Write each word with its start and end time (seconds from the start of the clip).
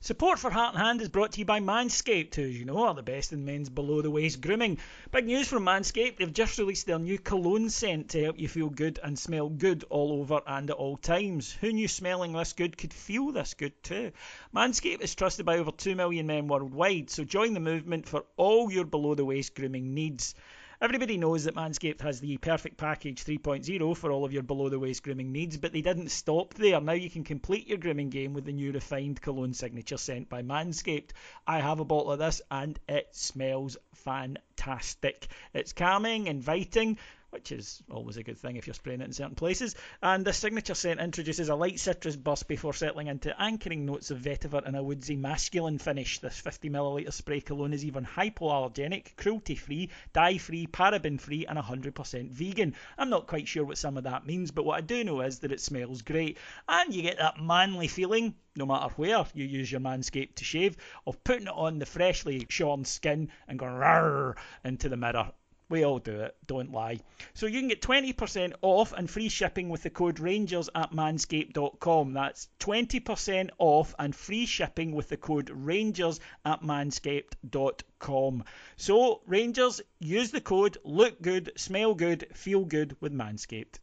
Support 0.00 0.38
for 0.38 0.50
Heart 0.50 0.74
and 0.74 0.84
Hand 0.84 1.00
is 1.00 1.08
brought 1.08 1.32
to 1.32 1.38
you 1.40 1.46
by 1.46 1.58
Manscaped, 1.58 2.34
who, 2.34 2.42
as 2.42 2.56
you 2.56 2.66
know, 2.66 2.84
are 2.84 2.94
the 2.94 3.02
best 3.02 3.32
in 3.32 3.44
men's 3.46 3.70
below-the-waist 3.70 4.40
grooming. 4.40 4.78
Big 5.10 5.24
news 5.24 5.48
from 5.48 5.64
Manscaped. 5.64 6.18
They've 6.18 6.32
just 6.32 6.58
released 6.58 6.86
their 6.86 6.98
new 6.98 7.18
cologne 7.18 7.70
scent 7.70 8.10
to 8.10 8.22
help 8.22 8.38
you 8.38 8.46
feel 8.46 8.68
good 8.68 9.00
and 9.02 9.18
smell 9.18 9.48
good 9.48 9.84
all 9.88 10.20
over 10.20 10.42
and 10.46 10.70
at 10.70 10.76
all 10.76 10.98
times. 10.98 11.50
Who 11.60 11.72
knew 11.72 11.88
smelling 11.88 12.34
this 12.34 12.52
good 12.52 12.76
could 12.76 12.92
feel 12.92 13.32
this 13.32 13.54
good 13.54 13.82
too? 13.82 14.12
Manscaped 14.54 15.00
is 15.00 15.14
trusted 15.14 15.46
by 15.46 15.58
over 15.58 15.72
2 15.72 15.96
million 15.96 16.26
men 16.26 16.46
worldwide, 16.46 17.10
so 17.10 17.24
join 17.24 17.54
the 17.54 17.60
movement 17.60 18.06
for 18.06 18.26
all 18.36 18.70
your 18.70 18.84
below-the-waist 18.84 19.54
grooming 19.54 19.94
needs. 19.94 20.34
Everybody 20.78 21.16
knows 21.16 21.44
that 21.44 21.54
Manscaped 21.54 22.02
has 22.02 22.20
the 22.20 22.36
perfect 22.36 22.76
package 22.76 23.24
3.0 23.24 23.96
for 23.96 24.12
all 24.12 24.26
of 24.26 24.32
your 24.34 24.42
below 24.42 24.68
the 24.68 24.78
waist 24.78 25.02
grooming 25.02 25.32
needs, 25.32 25.56
but 25.56 25.72
they 25.72 25.80
didn't 25.80 26.10
stop 26.10 26.52
there. 26.52 26.78
Now 26.82 26.92
you 26.92 27.08
can 27.08 27.24
complete 27.24 27.66
your 27.66 27.78
grooming 27.78 28.10
game 28.10 28.34
with 28.34 28.44
the 28.44 28.52
new 28.52 28.72
refined 28.72 29.22
cologne 29.22 29.54
signature 29.54 29.96
scent 29.96 30.28
by 30.28 30.42
Manscaped. 30.42 31.12
I 31.46 31.60
have 31.60 31.80
a 31.80 31.84
bottle 31.86 32.12
of 32.12 32.18
this 32.18 32.42
and 32.50 32.78
it 32.86 33.08
smells 33.12 33.78
fantastic. 33.94 35.28
It's 35.54 35.72
calming, 35.72 36.26
inviting, 36.26 36.98
which 37.36 37.52
is 37.52 37.82
always 37.90 38.16
a 38.16 38.22
good 38.22 38.38
thing 38.38 38.56
if 38.56 38.66
you're 38.66 38.72
spraying 38.72 39.02
it 39.02 39.04
in 39.04 39.12
certain 39.12 39.34
places. 39.34 39.74
And 40.02 40.24
the 40.24 40.32
signature 40.32 40.74
scent 40.74 41.00
introduces 41.00 41.50
a 41.50 41.54
light 41.54 41.78
citrus 41.78 42.16
burst 42.16 42.48
before 42.48 42.72
settling 42.72 43.08
into 43.08 43.38
anchoring 43.38 43.84
notes 43.84 44.10
of 44.10 44.20
vetiver 44.20 44.64
and 44.64 44.74
a 44.74 44.82
woodsy 44.82 45.16
masculine 45.16 45.76
finish. 45.76 46.18
This 46.18 46.40
50ml 46.40 47.12
spray 47.12 47.42
cologne 47.42 47.74
is 47.74 47.84
even 47.84 48.06
hypoallergenic, 48.06 49.16
cruelty 49.18 49.54
free, 49.54 49.90
dye 50.14 50.38
free, 50.38 50.66
paraben 50.66 51.20
free, 51.20 51.44
and 51.44 51.58
100% 51.58 52.30
vegan. 52.30 52.74
I'm 52.96 53.10
not 53.10 53.26
quite 53.26 53.48
sure 53.48 53.66
what 53.66 53.76
some 53.76 53.98
of 53.98 54.04
that 54.04 54.26
means, 54.26 54.50
but 54.50 54.64
what 54.64 54.78
I 54.78 54.80
do 54.80 55.04
know 55.04 55.20
is 55.20 55.40
that 55.40 55.52
it 55.52 55.60
smells 55.60 56.00
great. 56.00 56.38
And 56.66 56.94
you 56.94 57.02
get 57.02 57.18
that 57.18 57.38
manly 57.38 57.88
feeling 57.88 58.34
no 58.56 58.64
matter 58.64 58.94
where 58.96 59.26
you 59.34 59.44
use 59.44 59.70
your 59.70 59.82
manscape 59.82 60.34
to 60.36 60.44
shave, 60.44 60.78
of 61.06 61.22
putting 61.22 61.48
it 61.48 61.52
on 61.54 61.78
the 61.78 61.84
freshly 61.84 62.46
shorn 62.48 62.86
skin 62.86 63.28
and 63.46 63.58
going 63.58 63.74
rawr 63.74 64.36
into 64.64 64.88
the 64.88 64.96
mirror. 64.96 65.30
We 65.68 65.84
all 65.84 65.98
do 65.98 66.20
it, 66.20 66.36
don't 66.46 66.70
lie. 66.70 67.00
So 67.34 67.46
you 67.46 67.58
can 67.58 67.68
get 67.68 67.82
20% 67.82 68.54
off 68.62 68.92
and 68.92 69.10
free 69.10 69.28
shipping 69.28 69.68
with 69.68 69.82
the 69.82 69.90
code 69.90 70.20
Rangers 70.20 70.70
at 70.76 70.92
manscaped.com. 70.92 72.12
That's 72.12 72.48
20% 72.60 73.50
off 73.58 73.92
and 73.98 74.14
free 74.14 74.46
shipping 74.46 74.92
with 74.92 75.08
the 75.08 75.16
code 75.16 75.50
Rangers 75.50 76.20
at 76.44 76.62
manscaped.com. 76.62 78.44
So, 78.76 79.22
Rangers, 79.26 79.80
use 79.98 80.30
the 80.30 80.40
code, 80.40 80.78
look 80.84 81.20
good, 81.20 81.50
smell 81.56 81.94
good, 81.94 82.28
feel 82.32 82.64
good 82.64 82.96
with 83.00 83.12
Manscaped. 83.12 83.80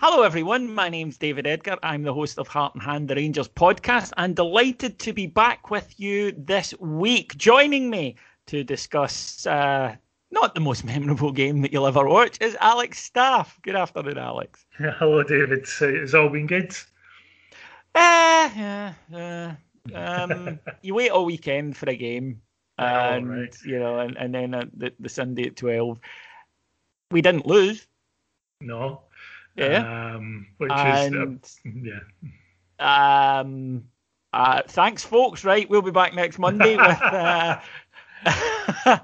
Hello, 0.00 0.22
everyone. 0.22 0.72
My 0.74 0.88
name's 0.88 1.18
David 1.18 1.46
Edgar. 1.46 1.76
I'm 1.82 2.02
the 2.02 2.14
host 2.14 2.38
of 2.38 2.46
Heart 2.48 2.74
and 2.74 2.82
Hand, 2.82 3.08
the 3.08 3.16
Rangers 3.16 3.48
podcast, 3.48 4.12
and 4.16 4.36
delighted 4.36 4.98
to 5.00 5.12
be 5.12 5.26
back 5.26 5.70
with 5.70 5.98
you 5.98 6.32
this 6.36 6.72
week. 6.78 7.36
Joining 7.36 7.90
me 7.90 8.16
to 8.46 8.62
discuss 8.62 9.46
uh, 9.46 9.96
not 10.30 10.54
the 10.54 10.60
most 10.60 10.84
memorable 10.92 11.32
game 11.32 11.62
that 11.62 11.72
you'll 11.72 11.86
ever 11.86 12.06
watch 12.08 12.38
is 12.40 12.56
Alex 12.60 13.02
Staff. 13.02 13.58
Good 13.62 13.74
afternoon, 13.76 14.18
Alex. 14.18 14.66
Hello, 14.76 15.22
David. 15.22 15.66
It's 15.80 16.14
all 16.14 16.28
been 16.28 16.46
good. 16.46 16.72
Uh, 17.94 18.50
yeah, 18.56 18.92
uh, 19.12 19.52
um, 19.96 20.60
you 20.82 20.94
wait 20.94 21.10
all 21.10 21.24
weekend 21.24 21.76
for 21.76 21.90
a 21.90 21.96
game, 21.96 22.40
and 22.78 23.26
Oh, 23.26 23.32
right. 23.40 23.56
you 23.64 23.78
know, 23.80 23.98
and, 23.98 24.16
and 24.16 24.32
then 24.32 24.54
uh, 24.54 24.64
the, 24.76 24.92
the 25.00 25.08
Sunday 25.08 25.46
at 25.48 25.56
twelve, 25.56 25.98
we 27.10 27.20
didn't 27.20 27.46
lose. 27.46 27.86
No. 28.60 29.02
Yeah. 29.58 30.14
Um, 30.14 30.46
which 30.58 30.70
And- 30.72 31.40
is 31.44 31.60
uh, 31.66 31.70
yeah. 31.82 33.40
Um, 33.40 33.84
uh, 34.32 34.62
thanks, 34.68 35.04
folks. 35.04 35.44
Right, 35.44 35.68
we'll 35.68 35.82
be 35.82 35.90
back 35.90 36.14
next 36.14 36.38
Monday 36.38 36.76
with 36.76 37.02
uh, 37.02 37.58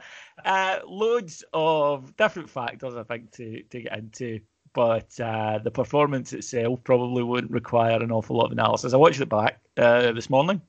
uh, 0.44 0.78
loads 0.86 1.44
of 1.52 2.16
different 2.16 2.48
factors, 2.50 2.94
I 2.94 3.02
think, 3.02 3.32
to, 3.32 3.62
to 3.62 3.80
get 3.80 3.98
into. 3.98 4.40
But 4.74 5.18
uh, 5.20 5.60
the 5.62 5.70
performance 5.70 6.32
itself 6.32 6.82
probably 6.84 7.22
wouldn't 7.22 7.52
require 7.52 8.02
an 8.02 8.10
awful 8.10 8.36
lot 8.36 8.46
of 8.46 8.52
analysis. 8.52 8.92
I 8.92 8.96
watched 8.96 9.20
it 9.20 9.28
back 9.28 9.60
uh, 9.76 10.12
this 10.12 10.28
morning, 10.28 10.60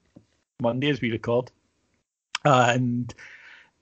Monday 0.62 0.90
as 0.90 1.02
we 1.02 1.12
record, 1.12 1.52
and 2.44 3.14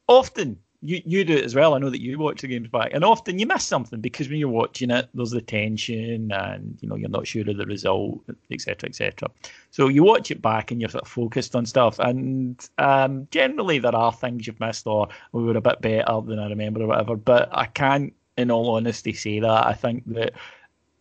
often 0.08 0.58
you 0.84 1.02
you 1.06 1.24
do 1.24 1.38
it 1.38 1.46
as 1.46 1.56
well. 1.56 1.74
I 1.74 1.80
know 1.80 1.90
that 1.90 2.02
you 2.02 2.20
watch 2.20 2.42
the 2.42 2.48
games 2.48 2.68
back, 2.68 2.92
and 2.94 3.06
often 3.06 3.40
you 3.40 3.48
miss 3.48 3.64
something 3.64 4.02
because 4.02 4.28
when 4.28 4.38
you're 4.38 4.50
watching 4.50 4.92
it, 4.92 5.08
there's 5.14 5.32
the 5.32 5.42
tension, 5.42 6.32
and 6.32 6.78
you 6.82 6.90
know 6.90 6.96
you're 6.96 7.10
not 7.10 7.26
sure 7.26 7.50
of 7.50 7.58
the 7.58 7.66
result, 7.66 8.22
etc., 8.52 8.90
etc. 8.90 9.30
So 9.72 9.88
you 9.88 10.04
watch 10.04 10.30
it 10.30 10.42
back, 10.42 10.72
and 10.72 10.82
you're 10.82 10.90
sort 10.90 11.04
of 11.04 11.08
focused 11.08 11.56
on 11.56 11.66
stuff, 11.66 12.00
and 12.00 12.70
um, 12.80 13.28
generally 13.32 13.80
there 13.80 13.96
are 13.96 14.12
things 14.12 14.46
you've 14.46 14.60
missed, 14.60 14.86
or 14.86 15.08
we 15.32 15.44
were 15.44 15.58
a 15.58 15.62
bit 15.62 15.82
better 15.82 16.22
than 16.22 16.38
I 16.38 16.50
remember, 16.50 16.84
or 16.84 16.88
whatever. 16.88 17.16
But 17.16 17.50
I 17.54 17.66
can't, 17.66 18.14
in 18.38 18.52
all 18.52 18.76
honesty, 18.76 19.14
say 19.14 19.40
that. 19.40 19.66
I 19.66 19.74
think 19.74 20.04
that 20.14 20.34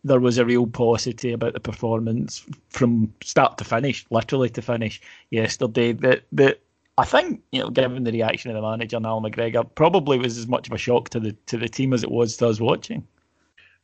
there 0.05 0.21
was 0.21 0.37
a 0.37 0.45
real 0.45 0.67
paucity 0.67 1.33
about 1.33 1.53
the 1.53 1.59
performance 1.59 2.45
from 2.69 3.13
start 3.21 3.57
to 3.57 3.65
finish, 3.65 4.05
literally 4.09 4.49
to 4.51 4.61
finish 4.61 5.01
yesterday. 5.29 5.91
That 5.91 6.23
that 6.31 6.61
I 6.97 7.05
think 7.05 7.41
you 7.51 7.61
know, 7.61 7.69
given 7.69 8.03
the 8.03 8.11
reaction 8.11 8.51
of 8.51 8.55
the 8.55 8.61
manager 8.61 8.97
and 8.97 9.05
Al 9.05 9.21
McGregor, 9.21 9.67
probably 9.75 10.19
was 10.19 10.37
as 10.37 10.47
much 10.47 10.67
of 10.67 10.73
a 10.73 10.77
shock 10.77 11.09
to 11.09 11.19
the 11.19 11.33
to 11.47 11.57
the 11.57 11.67
team 11.67 11.93
as 11.93 12.03
it 12.03 12.11
was 12.11 12.37
to 12.37 12.47
us 12.47 12.59
watching. 12.59 13.07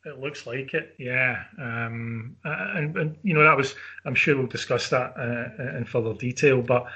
It 0.06 0.18
looks 0.18 0.46
like 0.46 0.72
it, 0.72 0.94
yeah. 0.98 1.44
Um, 1.58 2.34
and, 2.44 2.96
and 2.96 3.16
you 3.22 3.34
know 3.34 3.42
that 3.42 3.56
was. 3.56 3.74
I'm 4.04 4.14
sure 4.14 4.36
we'll 4.36 4.46
discuss 4.46 4.88
that 4.90 5.14
uh, 5.18 5.76
in 5.76 5.84
further 5.84 6.14
detail. 6.14 6.62
But 6.62 6.86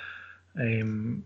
um, 0.59 1.25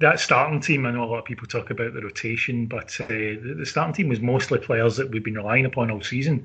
that 0.00 0.20
starting 0.20 0.60
team, 0.60 0.86
I 0.86 0.90
know 0.90 1.04
a 1.04 1.06
lot 1.06 1.18
of 1.18 1.24
people 1.24 1.46
talk 1.46 1.70
about 1.70 1.94
the 1.94 2.02
rotation, 2.02 2.66
but 2.66 2.96
uh, 3.00 3.06
the, 3.06 3.54
the, 3.58 3.66
starting 3.66 3.94
team 3.94 4.08
was 4.08 4.20
mostly 4.20 4.58
players 4.58 4.96
that 4.96 5.10
we've 5.10 5.24
been 5.24 5.34
relying 5.34 5.64
upon 5.64 5.90
all 5.90 6.02
season. 6.02 6.44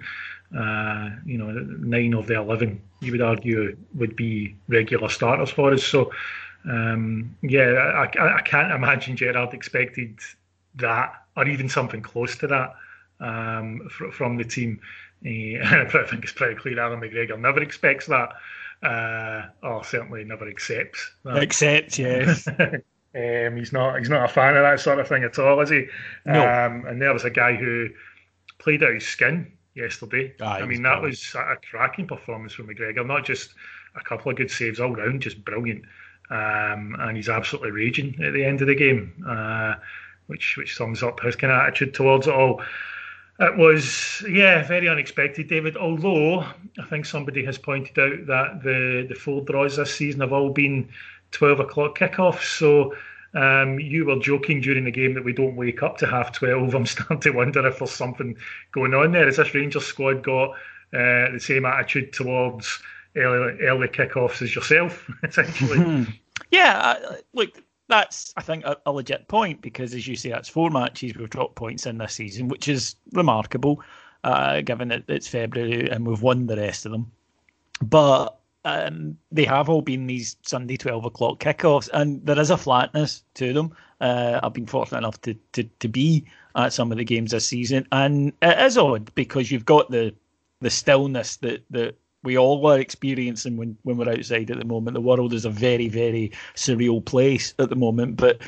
Uh, 0.57 1.09
you 1.25 1.37
know, 1.37 1.51
nine 1.51 2.13
of 2.13 2.25
the 2.27 2.35
11, 2.35 2.81
you 3.01 3.11
would 3.11 3.21
argue, 3.21 3.75
would 3.95 4.15
be 4.15 4.55
regular 4.67 5.09
starters 5.09 5.49
for 5.49 5.73
us. 5.73 5.83
So, 5.83 6.11
um, 6.65 7.35
yeah, 7.41 7.71
I, 7.71 8.37
I, 8.37 8.41
can't 8.41 8.71
imagine 8.71 9.15
Gerrard 9.15 9.53
expected 9.53 10.19
that 10.75 11.13
or 11.37 11.47
even 11.47 11.69
something 11.69 12.01
close 12.01 12.35
to 12.37 12.47
that 12.47 12.75
um, 13.19 13.87
from 13.89 14.37
the 14.37 14.43
team. 14.43 14.79
Uh, 15.25 15.29
I 15.63 16.05
think 16.09 16.23
it's 16.23 16.33
pretty 16.33 16.55
clear 16.55 16.79
Allan 16.79 16.99
McGregor 16.99 17.39
never 17.39 17.61
expects 17.61 18.07
that, 18.07 18.29
uh, 18.83 19.47
or 19.63 19.83
certainly 19.83 20.23
never 20.23 20.49
accepts 20.49 21.11
that. 21.23 21.37
Accepts, 21.37 21.97
yes. 21.97 22.47
Um, 23.15 23.57
he's 23.57 23.73
not 23.73 23.97
he's 23.97 24.09
not 24.09 24.25
a 24.25 24.31
fan 24.31 24.55
of 24.55 24.61
that 24.61 24.79
sort 24.79 24.99
of 24.99 25.07
thing 25.07 25.23
at 25.23 25.39
all, 25.39 25.59
is 25.61 25.71
he? 25.71 25.87
No. 26.27 26.41
Um, 26.41 26.85
and 26.85 27.01
there 27.01 27.11
was 27.11 27.23
a 27.23 27.31
guy 27.31 27.55
who 27.55 27.89
played 28.59 28.83
out 28.83 28.93
his 28.93 29.07
skin 29.07 29.51
yesterday. 29.73 30.35
Ah, 30.39 30.57
I 30.57 30.65
mean, 30.67 30.83
that 30.83 31.01
was 31.01 31.33
a 31.33 31.55
cracking 31.71 32.05
performance 32.05 32.53
from 32.53 32.67
McGregor. 32.67 33.03
Not 33.03 33.25
just 33.25 33.55
a 33.95 34.03
couple 34.03 34.29
of 34.29 34.37
good 34.37 34.51
saves 34.51 34.79
all 34.79 34.93
round, 34.93 35.23
just 35.23 35.43
brilliant. 35.43 35.85
Um, 36.29 36.95
and 36.99 37.17
he's 37.17 37.29
absolutely 37.29 37.71
raging 37.71 38.15
at 38.23 38.33
the 38.33 38.45
end 38.45 38.61
of 38.61 38.67
the 38.67 38.75
game, 38.75 39.23
uh, 39.27 39.75
which 40.27 40.57
which 40.57 40.75
sums 40.75 41.01
up 41.01 41.19
his 41.21 41.35
kind 41.35 41.51
of 41.51 41.59
attitude 41.59 41.93
towards 41.93 42.27
it 42.27 42.33
all. 42.33 42.61
It 43.39 43.55
was, 43.57 44.21
yeah, 44.29 44.67
very 44.67 44.89
unexpected, 44.89 45.47
David. 45.47 45.77
Although 45.77 46.41
I 46.41 46.85
think 46.89 47.05
somebody 47.05 47.43
has 47.45 47.57
pointed 47.57 47.97
out 47.97 48.27
that 48.27 48.63
the 48.63 49.05
the 49.07 49.15
four 49.15 49.41
draws 49.41 49.77
this 49.77 49.95
season 49.95 50.21
have 50.21 50.33
all 50.33 50.51
been 50.51 50.89
12 51.31 51.61
o'clock 51.61 51.97
kickoffs. 51.97 52.57
So 52.57 52.93
um, 53.33 53.79
you 53.79 54.05
were 54.05 54.19
joking 54.19 54.61
during 54.61 54.83
the 54.83 54.91
game 54.91 55.13
that 55.13 55.23
we 55.23 55.33
don't 55.33 55.55
wake 55.55 55.83
up 55.83 55.97
to 55.97 56.07
half 56.07 56.31
12. 56.33 56.75
I'm 56.75 56.85
starting 56.85 57.19
to 57.21 57.31
wonder 57.31 57.65
if 57.65 57.79
there's 57.79 57.91
something 57.91 58.37
going 58.71 58.93
on 58.93 59.11
there. 59.11 59.25
Has 59.25 59.37
this 59.37 59.53
Rangers 59.53 59.85
squad 59.85 60.23
got 60.23 60.51
uh, 60.93 61.31
the 61.31 61.39
same 61.39 61.65
attitude 61.65 62.13
towards 62.13 62.79
early, 63.15 63.59
early 63.61 63.87
kickoffs 63.87 64.41
as 64.41 64.55
yourself, 64.55 65.09
essentially? 65.23 66.07
yeah, 66.51 66.79
uh, 66.79 67.15
look, 67.33 67.61
that's, 67.87 68.33
I 68.37 68.41
think, 68.41 68.65
a, 68.65 68.77
a, 68.85 68.91
legit 68.91 69.27
point 69.27 69.61
because, 69.61 69.93
as 69.93 70.07
you 70.07 70.15
say, 70.15 70.29
that's 70.29 70.49
four 70.49 70.69
matches 70.69 71.15
we've 71.15 71.29
dropped 71.29 71.55
points 71.55 71.85
in 71.85 71.97
this 71.97 72.13
season, 72.13 72.47
which 72.47 72.67
is 72.67 72.95
remarkable, 73.13 73.81
uh, 74.23 74.61
given 74.61 74.89
that 74.89 75.03
it's 75.07 75.27
February 75.27 75.89
and 75.89 76.07
we've 76.07 76.21
won 76.21 76.47
the 76.47 76.57
rest 76.57 76.85
of 76.85 76.91
them. 76.91 77.11
But 77.81 78.37
um, 78.65 79.17
they 79.31 79.45
have 79.45 79.69
all 79.69 79.81
been 79.81 80.05
these 80.05 80.35
Sunday 80.43 80.77
12 80.77 81.05
o'clock 81.05 81.39
kickoffs, 81.39 81.89
and 81.93 82.23
there 82.25 82.39
is 82.39 82.51
a 82.51 82.57
flatness 82.57 83.23
to 83.35 83.53
them. 83.53 83.75
Uh, 84.01 84.39
I've 84.43 84.53
been 84.53 84.67
fortunate 84.67 84.99
enough 84.99 85.19
to, 85.21 85.33
to, 85.53 85.63
to 85.63 85.87
be 85.87 86.25
at 86.55 86.73
some 86.73 86.91
of 86.91 86.97
the 86.97 87.03
games 87.03 87.31
this 87.31 87.47
season, 87.47 87.87
and 87.91 88.33
it 88.41 88.59
is 88.59 88.77
odd 88.77 89.13
because 89.15 89.51
you've 89.51 89.65
got 89.65 89.89
the 89.89 90.13
the 90.61 90.69
stillness 90.69 91.37
that, 91.37 91.63
that 91.69 91.95
we 92.23 92.37
all 92.37 92.65
are 92.67 92.79
experiencing 92.79 93.57
when, 93.57 93.77
when 93.83 93.97
we're 93.97 94.09
outside 94.09 94.51
at 94.51 94.57
the 94.57 94.65
moment. 94.65 94.95
The 94.95 95.01
world 95.01 95.33
is 95.33 95.45
a 95.45 95.49
very, 95.49 95.87
very 95.87 96.31
surreal 96.55 97.03
place 97.03 97.53
at 97.59 97.69
the 97.69 97.75
moment, 97.75 98.17
but 98.17 98.41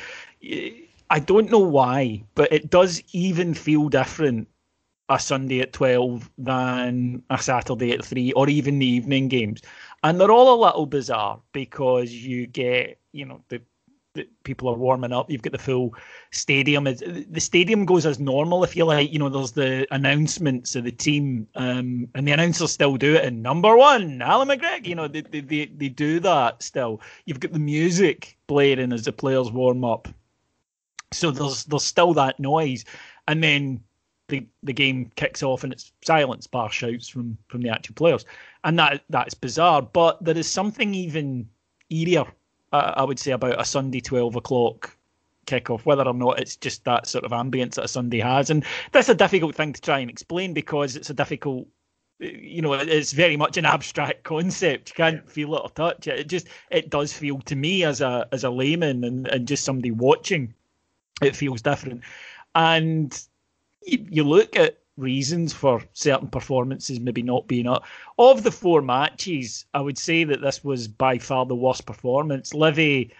eh, 0.44 0.70
I 1.10 1.18
don't 1.18 1.50
know 1.50 1.58
why, 1.58 2.24
but 2.34 2.52
it 2.52 2.70
does 2.70 3.02
even 3.12 3.54
feel 3.54 3.88
different 3.88 4.48
a 5.08 5.18
Sunday 5.18 5.60
at 5.60 5.72
12 5.72 6.30
than 6.38 7.22
a 7.28 7.38
Saturday 7.38 7.92
at 7.92 8.04
3 8.04 8.32
or 8.32 8.48
even 8.48 8.78
the 8.78 8.86
evening 8.86 9.28
games 9.28 9.60
and 10.02 10.18
they're 10.18 10.30
all 10.30 10.54
a 10.54 10.62
little 10.64 10.86
bizarre 10.86 11.40
because 11.52 12.12
you 12.12 12.46
get 12.46 12.98
you 13.12 13.26
know 13.26 13.42
the 13.48 13.60
people 14.44 14.68
are 14.68 14.76
warming 14.76 15.12
up. 15.12 15.30
You've 15.30 15.42
got 15.42 15.52
the 15.52 15.58
full 15.58 15.94
stadium. 16.30 16.84
The 16.84 17.40
stadium 17.40 17.84
goes 17.84 18.06
as 18.06 18.18
normal, 18.18 18.64
if 18.64 18.76
you 18.76 18.84
like. 18.84 19.12
You 19.12 19.18
know, 19.18 19.28
there's 19.28 19.52
the 19.52 19.86
announcements 19.90 20.74
of 20.76 20.84
the 20.84 20.92
team, 20.92 21.46
um, 21.54 22.08
and 22.14 22.26
the 22.26 22.32
announcers 22.32 22.72
still 22.72 22.96
do 22.96 23.14
it. 23.14 23.24
And 23.24 23.42
number 23.42 23.76
one, 23.76 24.22
Allan 24.22 24.48
McGregor. 24.48 24.86
You 24.86 24.94
know, 24.94 25.08
they, 25.08 25.22
they 25.22 25.40
they 25.40 25.66
they 25.66 25.88
do 25.88 26.20
that 26.20 26.62
still. 26.62 27.00
You've 27.24 27.40
got 27.40 27.52
the 27.52 27.58
music 27.58 28.38
blaring 28.46 28.92
as 28.92 29.04
the 29.04 29.12
players 29.12 29.50
warm 29.50 29.84
up. 29.84 30.08
So 31.12 31.30
there's 31.30 31.64
there's 31.64 31.84
still 31.84 32.14
that 32.14 32.40
noise, 32.40 32.84
and 33.28 33.42
then 33.42 33.82
the 34.28 34.46
the 34.62 34.72
game 34.72 35.10
kicks 35.16 35.42
off 35.42 35.64
and 35.64 35.72
it's 35.72 35.92
silence, 36.02 36.46
bar 36.46 36.70
shouts 36.70 37.08
from 37.08 37.36
from 37.48 37.62
the 37.62 37.68
actual 37.68 37.94
players 37.94 38.24
and 38.64 38.78
that 38.78 39.02
that's 39.10 39.34
bizarre. 39.34 39.82
But 39.82 40.22
there 40.24 40.36
is 40.36 40.50
something 40.50 40.94
even 40.94 41.48
eerier, 41.90 42.26
I 42.72 43.04
would 43.04 43.18
say, 43.18 43.32
about 43.32 43.60
a 43.60 43.64
Sunday 43.64 44.00
twelve 44.00 44.36
o'clock 44.36 44.96
kickoff, 45.46 45.84
whether 45.84 46.04
or 46.04 46.14
not 46.14 46.40
it's 46.40 46.56
just 46.56 46.84
that 46.84 47.06
sort 47.06 47.24
of 47.24 47.32
ambience 47.32 47.74
that 47.74 47.84
a 47.84 47.88
Sunday 47.88 48.20
has. 48.20 48.50
And 48.50 48.64
that's 48.92 49.08
a 49.08 49.14
difficult 49.14 49.54
thing 49.54 49.72
to 49.72 49.80
try 49.80 49.98
and 49.98 50.10
explain 50.10 50.54
because 50.54 50.96
it's 50.96 51.10
a 51.10 51.14
difficult, 51.14 51.66
you 52.18 52.62
know, 52.62 52.72
it's 52.74 53.12
very 53.12 53.36
much 53.36 53.56
an 53.56 53.64
abstract 53.64 54.22
concept. 54.24 54.90
You 54.90 54.94
can't 54.94 55.30
feel 55.30 55.54
it 55.56 55.62
or 55.62 55.70
touch 55.70 56.06
it. 56.06 56.20
It 56.20 56.28
just 56.28 56.48
it 56.70 56.90
does 56.90 57.12
feel 57.12 57.40
to 57.42 57.56
me 57.56 57.84
as 57.84 58.00
a 58.00 58.28
as 58.32 58.44
a 58.44 58.50
layman 58.50 59.04
and, 59.04 59.28
and 59.28 59.48
just 59.48 59.64
somebody 59.64 59.90
watching, 59.90 60.54
it 61.20 61.36
feels 61.36 61.62
different. 61.62 62.02
And 62.54 63.18
you, 63.84 64.06
you 64.10 64.24
look 64.24 64.56
at 64.56 64.78
reasons 65.02 65.52
for 65.52 65.82
certain 65.92 66.28
performances 66.28 67.00
maybe 67.00 67.22
not 67.22 67.48
being 67.48 67.66
up. 67.66 67.84
Of 68.18 68.42
the 68.42 68.50
four 68.50 68.80
matches, 68.80 69.66
I 69.74 69.80
would 69.80 69.98
say 69.98 70.24
that 70.24 70.40
this 70.40 70.64
was 70.64 70.88
by 70.88 71.18
far 71.18 71.44
the 71.44 71.54
worst 71.54 71.84
performance. 71.86 72.54
Livy 72.54 73.12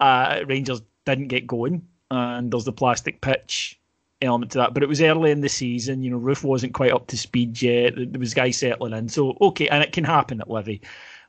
uh, 0.00 0.40
Rangers 0.46 0.82
didn't 1.04 1.28
get 1.28 1.46
going, 1.46 1.86
and 2.10 2.52
there's 2.52 2.64
the 2.64 2.72
plastic 2.72 3.20
pitch 3.20 3.80
element 4.20 4.52
to 4.52 4.58
that. 4.58 4.74
But 4.74 4.82
it 4.82 4.88
was 4.88 5.00
early 5.00 5.30
in 5.30 5.40
the 5.40 5.48
season, 5.48 6.02
you 6.02 6.10
know, 6.10 6.16
roof 6.16 6.44
wasn't 6.44 6.74
quite 6.74 6.92
up 6.92 7.06
to 7.08 7.16
speed 7.16 7.60
yet. 7.60 7.94
There 7.96 8.20
was 8.20 8.34
guys 8.34 8.58
settling 8.58 8.92
in, 8.92 9.08
so 9.08 9.36
okay, 9.40 9.68
and 9.68 9.82
it 9.82 9.92
can 9.92 10.04
happen 10.04 10.40
at 10.40 10.50
Livy. 10.50 10.80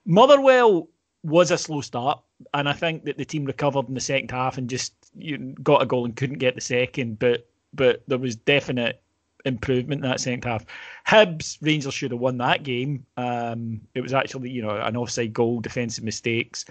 Motherwell 0.05 0.89
was 1.23 1.51
a 1.51 1.57
slow 1.57 1.81
start, 1.81 2.19
and 2.53 2.67
I 2.67 2.73
think 2.73 3.05
that 3.05 3.17
the 3.17 3.25
team 3.25 3.45
recovered 3.45 3.87
in 3.87 3.93
the 3.93 4.01
second 4.01 4.31
half 4.31 4.57
and 4.57 4.69
just 4.69 4.93
you 5.15 5.37
know, 5.37 5.53
got 5.63 5.81
a 5.81 5.85
goal 5.85 6.05
and 6.05 6.15
couldn't 6.15 6.39
get 6.39 6.55
the 6.55 6.61
second, 6.61 7.19
but 7.19 7.47
but 7.73 8.03
there 8.07 8.17
was 8.17 8.35
definite 8.35 9.01
improvement 9.45 10.03
in 10.03 10.09
that 10.09 10.19
second 10.19 10.43
half. 10.43 10.65
Hibs, 11.07 11.57
Rangers 11.61 11.93
should 11.93 12.11
have 12.11 12.19
won 12.19 12.37
that 12.37 12.63
game. 12.63 13.05
Um, 13.17 13.81
it 13.93 14.01
was 14.01 14.13
actually, 14.13 14.49
you 14.49 14.61
know, 14.61 14.77
an 14.77 14.97
offside 14.97 15.33
goal, 15.33 15.59
defensive 15.59 16.03
mistakes. 16.03 16.65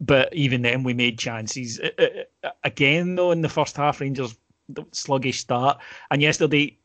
But 0.00 0.34
even 0.34 0.62
then, 0.62 0.82
we 0.82 0.94
made 0.94 1.18
chances. 1.18 1.80
Again, 2.64 3.14
though, 3.14 3.30
in 3.30 3.42
the 3.42 3.48
first 3.48 3.76
half, 3.76 4.00
Rangers 4.00 4.36
sluggish 4.92 5.40
start. 5.40 5.78
And 6.10 6.20
yesterday, 6.20 6.76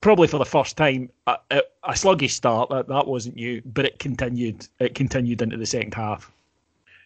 probably 0.00 0.28
for 0.28 0.38
the 0.38 0.46
first 0.46 0.76
time, 0.76 1.10
a, 1.26 1.62
a 1.84 1.96
sluggish 1.96 2.34
start. 2.34 2.70
That, 2.70 2.88
that 2.88 3.06
wasn't 3.06 3.38
you, 3.38 3.62
but 3.64 3.84
it 3.84 3.98
continued. 3.98 4.66
It 4.78 4.94
continued 4.94 5.42
into 5.42 5.56
the 5.56 5.66
second 5.66 5.94
half. 5.94 6.30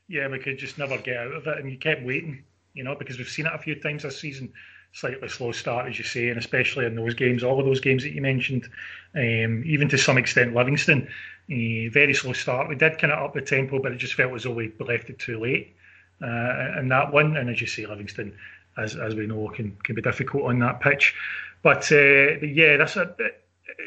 Yeah, 0.09 0.29
we 0.29 0.39
could 0.39 0.59
just 0.59 0.79
never 0.79 0.99
get 0.99 1.17
out 1.17 1.33
of 1.33 1.47
it, 1.47 1.59
and 1.59 1.71
you 1.71 1.79
kept 1.79 2.05
waiting. 2.05 2.45
You 2.75 2.85
know, 2.85 2.95
because 2.95 3.19
we've 3.19 3.29
seen 3.29 3.47
it 3.47 3.53
a 3.53 3.59
few 3.59 3.75
times 3.75 4.05
this 4.05 4.21
season 4.21 4.53
slightly 4.93 5.29
slow 5.29 5.53
start, 5.53 5.89
as 5.89 5.99
you 5.99 6.05
say, 6.05 6.29
and 6.29 6.39
especially 6.39 6.87
in 6.87 6.97
those 6.97 7.15
games, 7.15 7.45
all 7.45 7.61
of 7.61 7.67
those 7.67 7.81
games 7.81 8.03
that 8.03 8.13
you 8.13 8.21
mentioned, 8.21 8.69
um, 9.15 9.63
even 9.65 9.89
to 9.89 9.99
some 9.99 10.19
extent 10.19 10.55
Livingston, 10.55 11.07
uh, 11.51 11.91
very 11.91 12.15
slow 12.15 12.33
start. 12.33 12.69
We 12.69 12.75
did 12.75 12.99
kind 12.99 13.13
of 13.13 13.23
up 13.23 13.35
the 13.35 13.41
tempo, 13.41 13.81
but 13.81 13.93
it 13.93 13.99
just 13.99 14.15
felt 14.15 14.35
as 14.35 14.45
though 14.45 14.53
we 14.53 14.73
left 14.81 15.11
it 15.11 15.19
too 15.19 15.39
late 15.41 15.75
uh, 16.23 16.79
in 16.79 16.89
that 16.89 17.13
one. 17.13 17.37
And 17.37 17.51
as 17.51 17.61
you 17.61 17.67
say, 17.67 17.87
Livingston, 17.87 18.37
as 18.77 18.97
as 18.97 19.15
we 19.15 19.27
know, 19.27 19.49
can 19.49 19.77
can 19.83 19.95
be 19.95 20.03
difficult 20.03 20.45
on 20.45 20.59
that 20.61 20.81
pitch. 20.81 21.15
But, 21.63 21.91
uh, 21.93 22.39
but 22.41 22.49
yeah, 22.49 22.77
that's 22.77 22.97
a. 22.97 23.15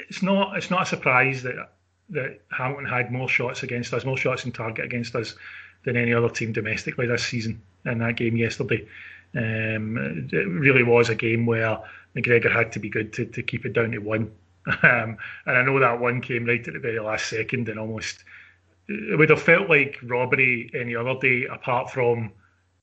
It's 0.10 0.22
not 0.22 0.58
it's 0.58 0.70
not 0.70 0.84
a 0.84 0.86
surprise 0.86 1.44
that 1.44 1.70
that 2.10 2.42
Hamilton 2.52 2.86
had 2.86 3.12
more 3.12 3.30
shots 3.30 3.64
against 3.64 3.94
us, 3.94 4.06
more 4.06 4.18
shots 4.18 4.46
in 4.46 4.52
target 4.52 4.86
against 4.86 5.16
us 5.16 5.36
than 5.86 5.98
any 5.98 6.14
other 6.14 6.30
team 6.30 6.54
domestically 6.54 7.08
this 7.08 7.26
season 7.26 7.62
in 7.86 8.00
that 8.00 8.16
game 8.16 8.38
yesterday. 8.38 8.88
Um, 9.36 10.30
it 10.32 10.48
really 10.48 10.84
was 10.84 11.10
a 11.10 11.16
game 11.16 11.46
where 11.46 11.80
McGregor 12.16 12.52
had 12.52 12.72
to 12.74 12.80
be 12.80 12.90
good 12.90 13.14
to, 13.14 13.26
to 13.26 13.42
keep 13.42 13.66
it 13.66 13.74
down 13.74 13.92
to 13.92 14.00
one. 14.00 14.32
Um, 14.66 15.18
and 15.46 15.58
I 15.58 15.62
know 15.62 15.78
that 15.82 16.00
one 16.00 16.22
came 16.22 16.46
right 16.46 16.66
at 16.66 16.74
the 16.74 16.80
very 16.80 17.00
last 17.00 17.28
second 17.28 17.68
and 17.68 17.78
almost 17.78 18.24
it 18.88 19.20
would 19.20 19.30
have 19.30 19.42
felt 19.42 19.70
like 19.70 20.00
robbery 20.04 20.72
any 20.74 20.96
other 20.96 21.16
day 21.20 21.46
apart 21.52 21.92
from 21.92 22.32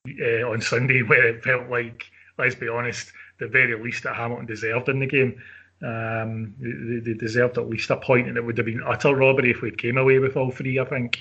uh, 0.07 0.49
on 0.49 0.61
Sunday 0.61 1.03
where 1.07 1.27
it 1.27 1.43
felt 1.43 1.69
like, 1.71 2.05
let's 2.39 2.55
be 2.55 2.69
honest, 2.69 3.13
the 3.39 3.49
very 3.49 3.83
least 3.83 4.05
that 4.05 4.17
Hamilton 4.17 4.47
deserved 4.47 4.89
in 4.89 5.01
the 5.01 5.07
game. 5.07 5.41
Um, 5.83 6.55
they, 6.61 6.99
they, 6.99 7.15
deserved 7.19 7.57
at 7.57 7.69
least 7.69 7.89
a 7.89 7.97
point, 7.97 8.29
and 8.29 8.37
it 8.37 8.45
would 8.45 8.59
have 8.59 8.67
been 8.67 8.83
utter 8.85 9.17
robbery 9.17 9.51
if 9.51 9.63
we 9.63 9.71
came 9.71 9.97
away 9.97 10.19
with 10.19 10.37
all 10.37 10.51
three. 10.51 10.79
I 10.79 10.85
think. 10.85 11.19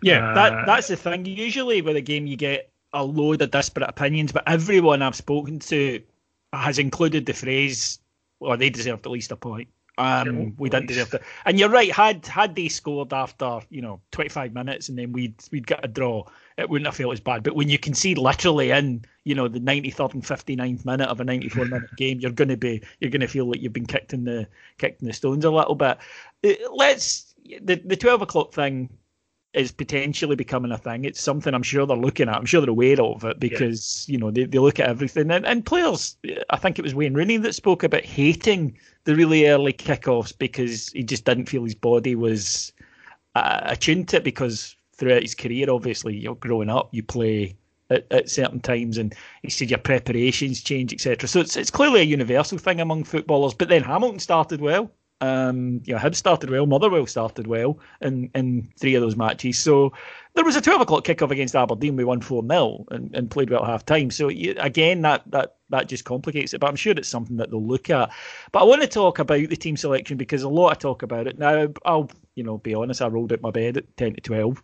Yeah, 0.00 0.30
uh, 0.30 0.34
that 0.34 0.66
that's 0.66 0.88
the 0.88 0.96
thing. 0.96 1.26
Usually 1.26 1.82
with 1.82 1.96
a 1.96 2.00
game, 2.00 2.26
you 2.26 2.38
get 2.38 2.70
a 2.92 3.04
load 3.04 3.42
of 3.42 3.50
disparate 3.50 3.88
opinions, 3.88 4.32
but 4.32 4.44
everyone 4.46 5.02
I've 5.02 5.16
spoken 5.16 5.58
to 5.60 6.02
has 6.52 6.78
included 6.78 7.26
the 7.26 7.34
phrase, 7.34 7.98
"Or 8.40 8.56
they 8.56 8.70
deserved 8.70 9.06
at 9.06 9.12
least 9.12 9.32
a 9.32 9.36
point." 9.36 9.68
Um, 9.98 10.54
we 10.58 10.70
didn't 10.70 10.86
deserve 10.86 11.12
it. 11.14 11.22
And 11.44 11.58
you're 11.58 11.68
right. 11.68 11.90
Had 11.90 12.24
had 12.26 12.54
they 12.54 12.68
scored 12.68 13.12
after 13.12 13.60
you 13.68 13.82
know 13.82 14.00
25 14.12 14.54
minutes 14.54 14.88
and 14.88 14.96
then 14.96 15.12
we'd 15.12 15.34
we'd 15.50 15.66
get 15.66 15.84
a 15.84 15.88
draw, 15.88 16.24
it 16.56 16.70
wouldn't 16.70 16.86
have 16.86 16.96
felt 16.96 17.12
as 17.12 17.20
bad. 17.20 17.42
But 17.42 17.56
when 17.56 17.68
you 17.68 17.78
concede 17.78 18.16
literally 18.16 18.70
in 18.70 19.04
you 19.24 19.34
know 19.34 19.48
the 19.48 19.58
93rd 19.58 20.14
and 20.14 20.22
59th 20.22 20.84
minute 20.84 21.08
of 21.08 21.20
a 21.20 21.24
94 21.24 21.64
minute 21.64 21.90
game, 21.96 22.20
you're 22.20 22.30
going 22.30 22.48
to 22.48 22.56
be 22.56 22.80
you're 23.00 23.10
going 23.10 23.20
to 23.20 23.26
feel 23.26 23.46
like 23.46 23.60
you've 23.60 23.72
been 23.72 23.86
kicked 23.86 24.12
in 24.12 24.24
the 24.24 24.46
kicked 24.78 25.02
in 25.02 25.08
the 25.08 25.12
stones 25.12 25.44
a 25.44 25.50
little 25.50 25.74
bit. 25.74 25.98
Uh, 26.44 26.52
let's 26.72 27.34
the 27.62 27.74
the 27.84 27.96
12 27.96 28.22
o'clock 28.22 28.52
thing 28.52 28.88
is 29.54 29.72
potentially 29.72 30.36
becoming 30.36 30.72
a 30.72 30.78
thing. 30.78 31.04
It's 31.04 31.20
something 31.20 31.54
I'm 31.54 31.62
sure 31.62 31.86
they're 31.86 31.96
looking 31.96 32.28
at. 32.28 32.36
I'm 32.36 32.44
sure 32.44 32.60
they're 32.60 32.70
aware 32.70 33.00
of 33.00 33.24
it 33.24 33.40
because 33.40 34.06
yeah. 34.06 34.12
you 34.12 34.18
know 34.18 34.30
they, 34.30 34.44
they 34.44 34.58
look 34.58 34.78
at 34.78 34.88
everything. 34.88 35.30
And, 35.30 35.46
and 35.46 35.64
players, 35.64 36.16
I 36.50 36.56
think 36.56 36.78
it 36.78 36.82
was 36.82 36.94
Wayne 36.94 37.14
Rooney 37.14 37.38
that 37.38 37.54
spoke 37.54 37.82
about 37.82 38.04
hating 38.04 38.76
the 39.04 39.16
really 39.16 39.48
early 39.48 39.72
kickoffs 39.72 40.36
because 40.36 40.90
he 40.90 41.02
just 41.02 41.24
didn't 41.24 41.48
feel 41.48 41.64
his 41.64 41.74
body 41.74 42.14
was 42.14 42.72
uh, 43.34 43.60
attuned 43.64 44.08
to 44.08 44.18
it. 44.18 44.24
Because 44.24 44.76
throughout 44.94 45.22
his 45.22 45.34
career, 45.34 45.70
obviously, 45.70 46.16
you 46.16 46.28
know, 46.28 46.34
growing 46.34 46.68
up, 46.68 46.90
you 46.92 47.02
play 47.02 47.56
at, 47.88 48.06
at 48.10 48.28
certain 48.28 48.60
times, 48.60 48.98
and 48.98 49.14
he 49.42 49.48
said 49.48 49.70
your 49.70 49.78
preparations 49.78 50.62
change, 50.62 50.92
etc. 50.92 51.26
So 51.26 51.40
it's 51.40 51.56
it's 51.56 51.70
clearly 51.70 52.00
a 52.00 52.04
universal 52.04 52.58
thing 52.58 52.80
among 52.80 53.04
footballers. 53.04 53.54
But 53.54 53.70
then 53.70 53.82
Hamilton 53.82 54.18
started 54.18 54.60
well. 54.60 54.90
Um, 55.20 55.80
you 55.84 55.94
know, 55.94 56.00
Hibs 56.00 56.16
started 56.16 56.50
well, 56.50 56.66
Motherwell 56.66 57.06
started 57.06 57.46
well 57.46 57.78
in, 58.00 58.30
in 58.34 58.68
three 58.78 58.94
of 58.94 59.02
those 59.02 59.16
matches. 59.16 59.58
So 59.58 59.92
there 60.34 60.44
was 60.44 60.56
a 60.56 60.60
12 60.60 60.82
o'clock 60.82 61.04
kickoff 61.04 61.30
against 61.30 61.56
Aberdeen. 61.56 61.96
We 61.96 62.04
won 62.04 62.20
4 62.20 62.46
0 62.46 62.84
and, 62.90 63.14
and 63.14 63.30
played 63.30 63.50
well 63.50 63.64
at 63.64 63.68
half 63.68 63.84
time. 63.84 64.10
So 64.10 64.28
again, 64.28 65.02
that, 65.02 65.22
that, 65.30 65.56
that 65.70 65.88
just 65.88 66.04
complicates 66.04 66.54
it. 66.54 66.60
But 66.60 66.68
I'm 66.68 66.76
sure 66.76 66.92
it's 66.92 67.08
something 67.08 67.36
that 67.38 67.50
they'll 67.50 67.64
look 67.64 67.90
at. 67.90 68.10
But 68.52 68.60
I 68.60 68.64
want 68.64 68.82
to 68.82 68.88
talk 68.88 69.18
about 69.18 69.48
the 69.48 69.56
team 69.56 69.76
selection 69.76 70.16
because 70.16 70.42
a 70.42 70.48
lot 70.48 70.72
of 70.72 70.78
talk 70.78 71.02
about 71.02 71.26
it. 71.26 71.38
Now, 71.38 71.68
I'll 71.84 72.10
you 72.36 72.44
know 72.44 72.58
be 72.58 72.74
honest, 72.74 73.02
I 73.02 73.08
rolled 73.08 73.32
out 73.32 73.42
my 73.42 73.50
bed 73.50 73.76
at 73.76 73.96
10 73.96 74.14
to 74.14 74.20
12 74.20 74.62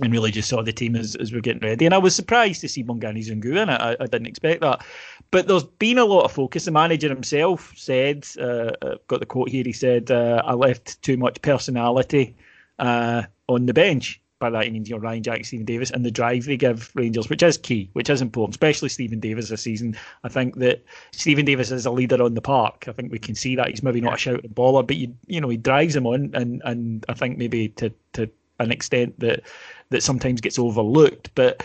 and 0.00 0.12
really 0.12 0.30
just 0.30 0.48
saw 0.48 0.62
the 0.62 0.72
team 0.72 0.96
as, 0.96 1.14
as 1.16 1.32
we're 1.32 1.40
getting 1.40 1.66
ready. 1.66 1.84
And 1.84 1.94
I 1.94 1.98
was 1.98 2.14
surprised 2.14 2.60
to 2.62 2.68
see 2.68 2.84
Bongani 2.84 3.26
Zungu 3.26 3.56
in 3.56 3.68
it. 3.68 3.80
I, 3.80 3.96
I, 4.00 4.06
didn't 4.06 4.26
expect 4.26 4.60
that. 4.60 4.84
But 5.30 5.48
there's 5.48 5.64
been 5.64 5.98
a 5.98 6.04
lot 6.04 6.24
of 6.24 6.32
focus. 6.32 6.64
The 6.64 6.70
manager 6.70 7.08
himself 7.08 7.72
said, 7.76 8.26
uh, 8.40 8.70
I've 8.82 8.88
uh, 8.88 8.96
got 9.08 9.20
the 9.20 9.26
quote 9.26 9.48
here, 9.48 9.64
he 9.64 9.72
said, 9.72 10.10
uh, 10.10 10.42
I 10.44 10.54
left 10.54 11.00
too 11.02 11.16
much 11.16 11.42
personality 11.42 12.36
uh, 12.78 13.22
on 13.48 13.66
the 13.66 13.74
bench. 13.74 14.20
By 14.40 14.50
that 14.50 14.66
he 14.66 14.70
means 14.70 14.88
you 14.88 14.94
know, 14.94 15.02
Ryan 15.02 15.24
Jack, 15.24 15.44
Steven 15.44 15.66
Davis, 15.66 15.90
and 15.90 16.06
the 16.06 16.12
drive 16.12 16.44
they 16.44 16.56
give 16.56 16.92
Rangers, 16.94 17.28
which 17.28 17.42
is 17.42 17.58
key, 17.58 17.90
which 17.94 18.08
is 18.08 18.22
important, 18.22 18.54
especially 18.54 18.88
Steven 18.88 19.18
Davis 19.18 19.48
this 19.48 19.62
season. 19.62 19.96
I 20.22 20.28
think 20.28 20.54
that 20.58 20.84
Steven 21.10 21.44
Davis 21.44 21.72
is 21.72 21.86
a 21.86 21.90
leader 21.90 22.22
on 22.22 22.34
the 22.34 22.40
park. 22.40 22.84
I 22.86 22.92
think 22.92 23.10
we 23.10 23.18
can 23.18 23.34
see 23.34 23.56
that 23.56 23.68
he's 23.68 23.82
maybe 23.82 24.00
not 24.00 24.14
a 24.14 24.16
shouting 24.16 24.50
baller, 24.50 24.86
but 24.86 24.94
you 24.94 25.12
you 25.26 25.40
know 25.40 25.48
he 25.48 25.56
drives 25.56 25.96
him 25.96 26.06
on, 26.06 26.30
and 26.34 26.62
and 26.64 27.04
I 27.08 27.14
think 27.14 27.36
maybe 27.36 27.70
to 27.70 27.92
to 28.12 28.30
an 28.58 28.72
extent 28.72 29.18
that 29.20 29.42
that 29.90 30.02
sometimes 30.02 30.40
gets 30.40 30.58
overlooked. 30.58 31.30
But 31.34 31.62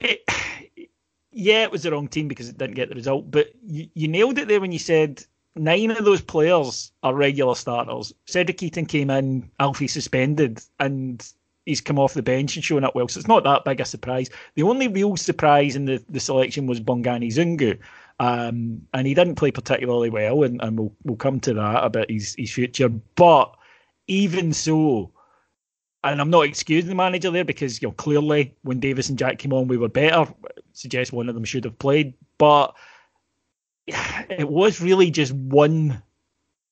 it, 0.00 0.22
yeah, 1.32 1.62
it 1.62 1.70
was 1.70 1.82
the 1.82 1.92
wrong 1.92 2.08
team 2.08 2.28
because 2.28 2.48
it 2.48 2.58
didn't 2.58 2.76
get 2.76 2.88
the 2.88 2.94
result. 2.94 3.30
But 3.30 3.50
you, 3.66 3.88
you 3.94 4.08
nailed 4.08 4.38
it 4.38 4.48
there 4.48 4.60
when 4.60 4.72
you 4.72 4.78
said 4.78 5.24
nine 5.56 5.90
of 5.90 6.04
those 6.04 6.20
players 6.20 6.92
are 7.02 7.14
regular 7.14 7.54
starters. 7.54 8.12
Cedric 8.26 8.58
Itten 8.58 8.88
came 8.88 9.10
in, 9.10 9.50
Alfie 9.58 9.88
suspended, 9.88 10.62
and 10.78 11.26
he's 11.66 11.80
come 11.80 11.98
off 11.98 12.14
the 12.14 12.22
bench 12.22 12.56
and 12.56 12.64
shown 12.64 12.84
up 12.84 12.94
well. 12.94 13.08
So 13.08 13.18
it's 13.18 13.28
not 13.28 13.44
that 13.44 13.64
big 13.64 13.80
a 13.80 13.84
surprise. 13.84 14.30
The 14.54 14.62
only 14.62 14.88
real 14.88 15.16
surprise 15.16 15.76
in 15.76 15.84
the, 15.84 16.02
the 16.08 16.20
selection 16.20 16.66
was 16.66 16.80
Bongani 16.80 17.28
Zungu. 17.28 17.78
Um, 18.18 18.86
and 18.92 19.06
he 19.06 19.14
didn't 19.14 19.36
play 19.36 19.50
particularly 19.50 20.10
well, 20.10 20.42
and, 20.42 20.60
and 20.62 20.78
we'll 20.78 20.92
we'll 21.04 21.16
come 21.16 21.40
to 21.40 21.54
that 21.54 21.84
about 21.84 22.10
his, 22.10 22.34
his 22.36 22.52
future. 22.52 22.90
But 22.90 23.56
even 24.08 24.52
so, 24.52 25.10
and 26.04 26.20
I'm 26.20 26.30
not 26.30 26.46
excusing 26.46 26.88
the 26.88 26.94
manager 26.94 27.30
there 27.30 27.44
because 27.44 27.80
you 27.80 27.88
know 27.88 27.92
clearly 27.92 28.54
when 28.62 28.80
Davis 28.80 29.08
and 29.08 29.18
Jack 29.18 29.38
came 29.38 29.52
on 29.52 29.68
we 29.68 29.76
were 29.76 29.88
better. 29.88 30.32
Suggest 30.72 31.12
one 31.12 31.28
of 31.28 31.34
them 31.34 31.44
should 31.44 31.64
have 31.64 31.78
played, 31.78 32.14
but 32.38 32.74
it 33.86 34.48
was 34.48 34.80
really 34.80 35.10
just 35.10 35.32
one 35.32 36.02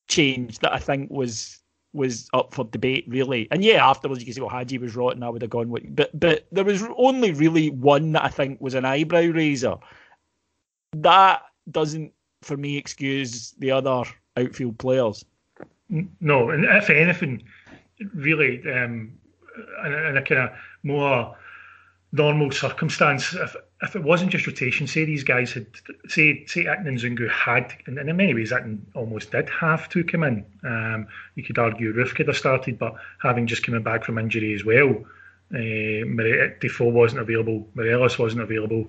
change 0.08 0.58
that 0.60 0.72
I 0.72 0.78
think 0.78 1.10
was 1.10 1.60
was 1.92 2.28
up 2.32 2.54
for 2.54 2.64
debate 2.64 3.04
really. 3.08 3.48
And 3.50 3.64
yeah, 3.64 3.86
afterwards 3.86 4.20
you 4.20 4.26
can 4.26 4.34
say, 4.34 4.40
well, 4.40 4.50
Hagi 4.50 4.78
was 4.78 4.96
rotten. 4.96 5.22
I 5.22 5.28
would 5.28 5.42
have 5.42 5.50
gone 5.50 5.70
with, 5.70 5.94
but 5.94 6.18
but 6.18 6.46
there 6.52 6.64
was 6.64 6.82
only 6.96 7.32
really 7.32 7.70
one 7.70 8.12
that 8.12 8.24
I 8.24 8.28
think 8.28 8.60
was 8.60 8.74
an 8.74 8.84
eyebrow 8.84 9.26
raiser. 9.26 9.76
That 10.92 11.42
doesn't, 11.70 12.12
for 12.42 12.56
me, 12.56 12.76
excuse 12.76 13.52
the 13.58 13.70
other 13.70 14.04
outfield 14.36 14.78
players. 14.78 15.24
No, 16.20 16.50
and 16.50 16.64
if 16.64 16.90
anything, 16.90 17.42
really 18.14 18.62
um, 18.70 19.17
in, 19.84 19.92
in 19.92 20.16
a 20.16 20.22
kind 20.22 20.42
of 20.42 20.50
more 20.82 21.36
normal 22.12 22.50
circumstance, 22.50 23.34
if 23.34 23.56
if 23.80 23.94
it 23.94 24.02
wasn't 24.02 24.30
just 24.30 24.46
rotation, 24.46 24.88
say 24.88 25.04
these 25.04 25.22
guys 25.22 25.52
had, 25.52 25.66
say, 26.08 26.44
say 26.46 26.64
Itten 26.64 26.88
and 26.88 26.98
Zungu 26.98 27.30
had, 27.30 27.72
and 27.86 27.96
in 27.96 28.16
many 28.16 28.34
ways 28.34 28.50
Itten 28.50 28.80
almost 28.94 29.30
did 29.30 29.48
have 29.50 29.88
to 29.90 30.02
come 30.02 30.24
in. 30.24 30.44
Um, 30.64 31.06
you 31.36 31.44
could 31.44 31.58
argue 31.58 31.94
Roofe 31.94 32.14
could 32.14 32.26
have 32.26 32.36
started, 32.36 32.76
but 32.76 32.96
having 33.22 33.46
just 33.46 33.62
coming 33.62 33.84
back 33.84 34.02
from 34.04 34.18
injury 34.18 34.52
as 34.52 34.64
well, 34.64 35.04
uh, 35.54 36.58
Defoe 36.60 36.88
wasn't 36.88 37.20
available, 37.20 37.68
Morelos 37.74 38.18
wasn't 38.18 38.42
available. 38.42 38.88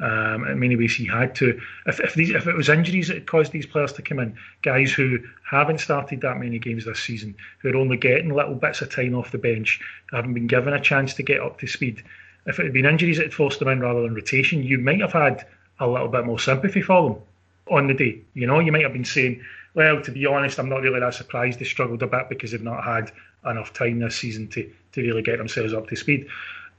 Um, 0.00 0.46
in 0.46 0.58
many 0.58 0.76
ways, 0.76 0.94
he 0.94 1.06
had 1.06 1.34
to. 1.36 1.60
If 1.86 2.00
if, 2.00 2.14
these, 2.14 2.30
if 2.30 2.46
it 2.46 2.56
was 2.56 2.68
injuries 2.68 3.08
that 3.08 3.26
caused 3.26 3.52
these 3.52 3.66
players 3.66 3.92
to 3.94 4.02
come 4.02 4.18
in, 4.18 4.36
guys 4.62 4.92
who 4.92 5.18
haven't 5.48 5.80
started 5.80 6.22
that 6.22 6.38
many 6.38 6.58
games 6.58 6.86
this 6.86 7.00
season, 7.00 7.34
who 7.58 7.68
are 7.70 7.76
only 7.76 7.98
getting 7.98 8.32
little 8.32 8.54
bits 8.54 8.80
of 8.80 8.90
time 8.90 9.14
off 9.14 9.32
the 9.32 9.38
bench, 9.38 9.80
haven't 10.10 10.34
been 10.34 10.46
given 10.46 10.72
a 10.72 10.80
chance 10.80 11.12
to 11.14 11.22
get 11.22 11.40
up 11.40 11.58
to 11.60 11.66
speed. 11.66 12.02
If 12.46 12.58
it 12.58 12.64
had 12.64 12.72
been 12.72 12.86
injuries 12.86 13.18
that 13.18 13.24
had 13.24 13.34
forced 13.34 13.58
them 13.58 13.68
in 13.68 13.80
rather 13.80 14.02
than 14.02 14.14
rotation, 14.14 14.62
you 14.62 14.78
might 14.78 15.00
have 15.00 15.12
had 15.12 15.46
a 15.78 15.86
little 15.86 16.08
bit 16.08 16.24
more 16.24 16.38
sympathy 16.38 16.80
for 16.80 17.10
them 17.10 17.22
on 17.70 17.86
the 17.86 17.94
day. 17.94 18.22
You 18.34 18.46
know, 18.46 18.58
you 18.60 18.72
might 18.72 18.82
have 18.82 18.94
been 18.94 19.04
saying, 19.04 19.42
well, 19.74 20.00
to 20.02 20.10
be 20.10 20.26
honest, 20.26 20.58
I'm 20.58 20.68
not 20.68 20.82
really 20.82 21.00
that 21.00 21.14
surprised 21.14 21.58
they 21.58 21.64
struggled 21.64 22.02
a 22.02 22.06
bit 22.06 22.28
because 22.28 22.52
they've 22.52 22.62
not 22.62 22.82
had 22.82 23.12
enough 23.44 23.72
time 23.72 23.98
this 23.98 24.16
season 24.16 24.48
to, 24.48 24.70
to 24.92 25.02
really 25.02 25.22
get 25.22 25.38
themselves 25.38 25.72
up 25.72 25.88
to 25.88 25.96
speed. 25.96 26.26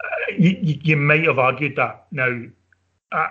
Uh, 0.04 0.34
you, 0.38 0.80
you 0.84 0.98
might 0.98 1.26
have 1.26 1.40
argued 1.40 1.76
that. 1.76 2.06
Now, 2.12 2.42
uh, 3.12 3.28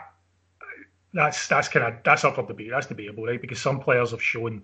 that's 1.13 1.49
that's 1.49 1.69
kind 1.69 1.87
of 1.87 1.95
that's 2.05 2.25
up 2.25 2.37
for 2.37 2.47
debate. 2.47 2.71
That's 2.71 2.87
debatable, 2.87 3.27
right? 3.27 3.41
Because 3.41 3.61
some 3.61 3.81
players 3.81 4.13
have 4.13 4.23
shown 4.23 4.63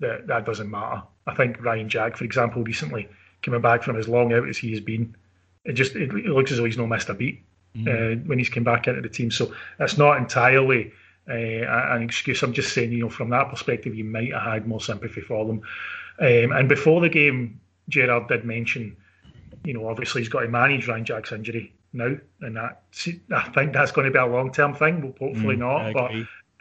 that 0.00 0.26
that 0.26 0.46
doesn't 0.46 0.70
matter. 0.70 1.02
I 1.26 1.34
think 1.34 1.62
Ryan 1.62 1.88
Jack, 1.88 2.16
for 2.16 2.24
example, 2.24 2.62
recently 2.62 3.08
coming 3.42 3.60
back 3.60 3.82
from 3.82 3.96
as 3.96 4.08
long 4.08 4.32
out 4.32 4.48
as 4.48 4.56
he 4.58 4.70
has 4.70 4.80
been, 4.80 5.14
it 5.64 5.74
just 5.74 5.94
it, 5.94 6.10
it 6.10 6.26
looks 6.26 6.50
as 6.50 6.58
though 6.58 6.64
he's 6.64 6.78
not 6.78 6.86
missed 6.86 7.08
a 7.08 7.14
beat 7.14 7.42
mm. 7.76 7.88
uh, 7.88 8.22
when 8.26 8.38
he's 8.38 8.48
come 8.48 8.64
back 8.64 8.88
into 8.88 9.02
the 9.02 9.08
team. 9.08 9.30
So 9.30 9.52
it's 9.78 9.98
not 9.98 10.16
entirely 10.16 10.92
uh, 11.28 11.32
an 11.32 12.02
excuse. 12.02 12.42
I'm 12.42 12.52
just 12.52 12.72
saying, 12.72 12.92
you 12.92 13.00
know, 13.00 13.10
from 13.10 13.30
that 13.30 13.50
perspective, 13.50 13.94
you 13.94 14.04
might 14.04 14.32
have 14.32 14.42
had 14.42 14.68
more 14.68 14.80
sympathy 14.80 15.20
for 15.20 15.44
them. 15.44 15.62
Um, 16.18 16.52
and 16.52 16.68
before 16.68 17.00
the 17.00 17.08
game, 17.08 17.60
Gerrard 17.88 18.28
did 18.28 18.44
mention, 18.44 18.96
you 19.64 19.74
know, 19.74 19.88
obviously 19.88 20.22
he's 20.22 20.28
got 20.28 20.40
to 20.40 20.48
manage 20.48 20.88
Ryan 20.88 21.04
Jack's 21.04 21.32
injury 21.32 21.72
now, 21.92 22.16
and 22.40 22.56
that 22.56 22.82
I 23.30 23.42
think 23.50 23.72
that's 23.72 23.92
going 23.92 24.06
to 24.06 24.10
be 24.10 24.18
a 24.18 24.26
long 24.26 24.52
term 24.52 24.74
thing. 24.74 25.02
Well, 25.02 25.14
hopefully 25.18 25.56
mm, 25.56 25.60
not, 25.60 25.92
but 25.92 26.12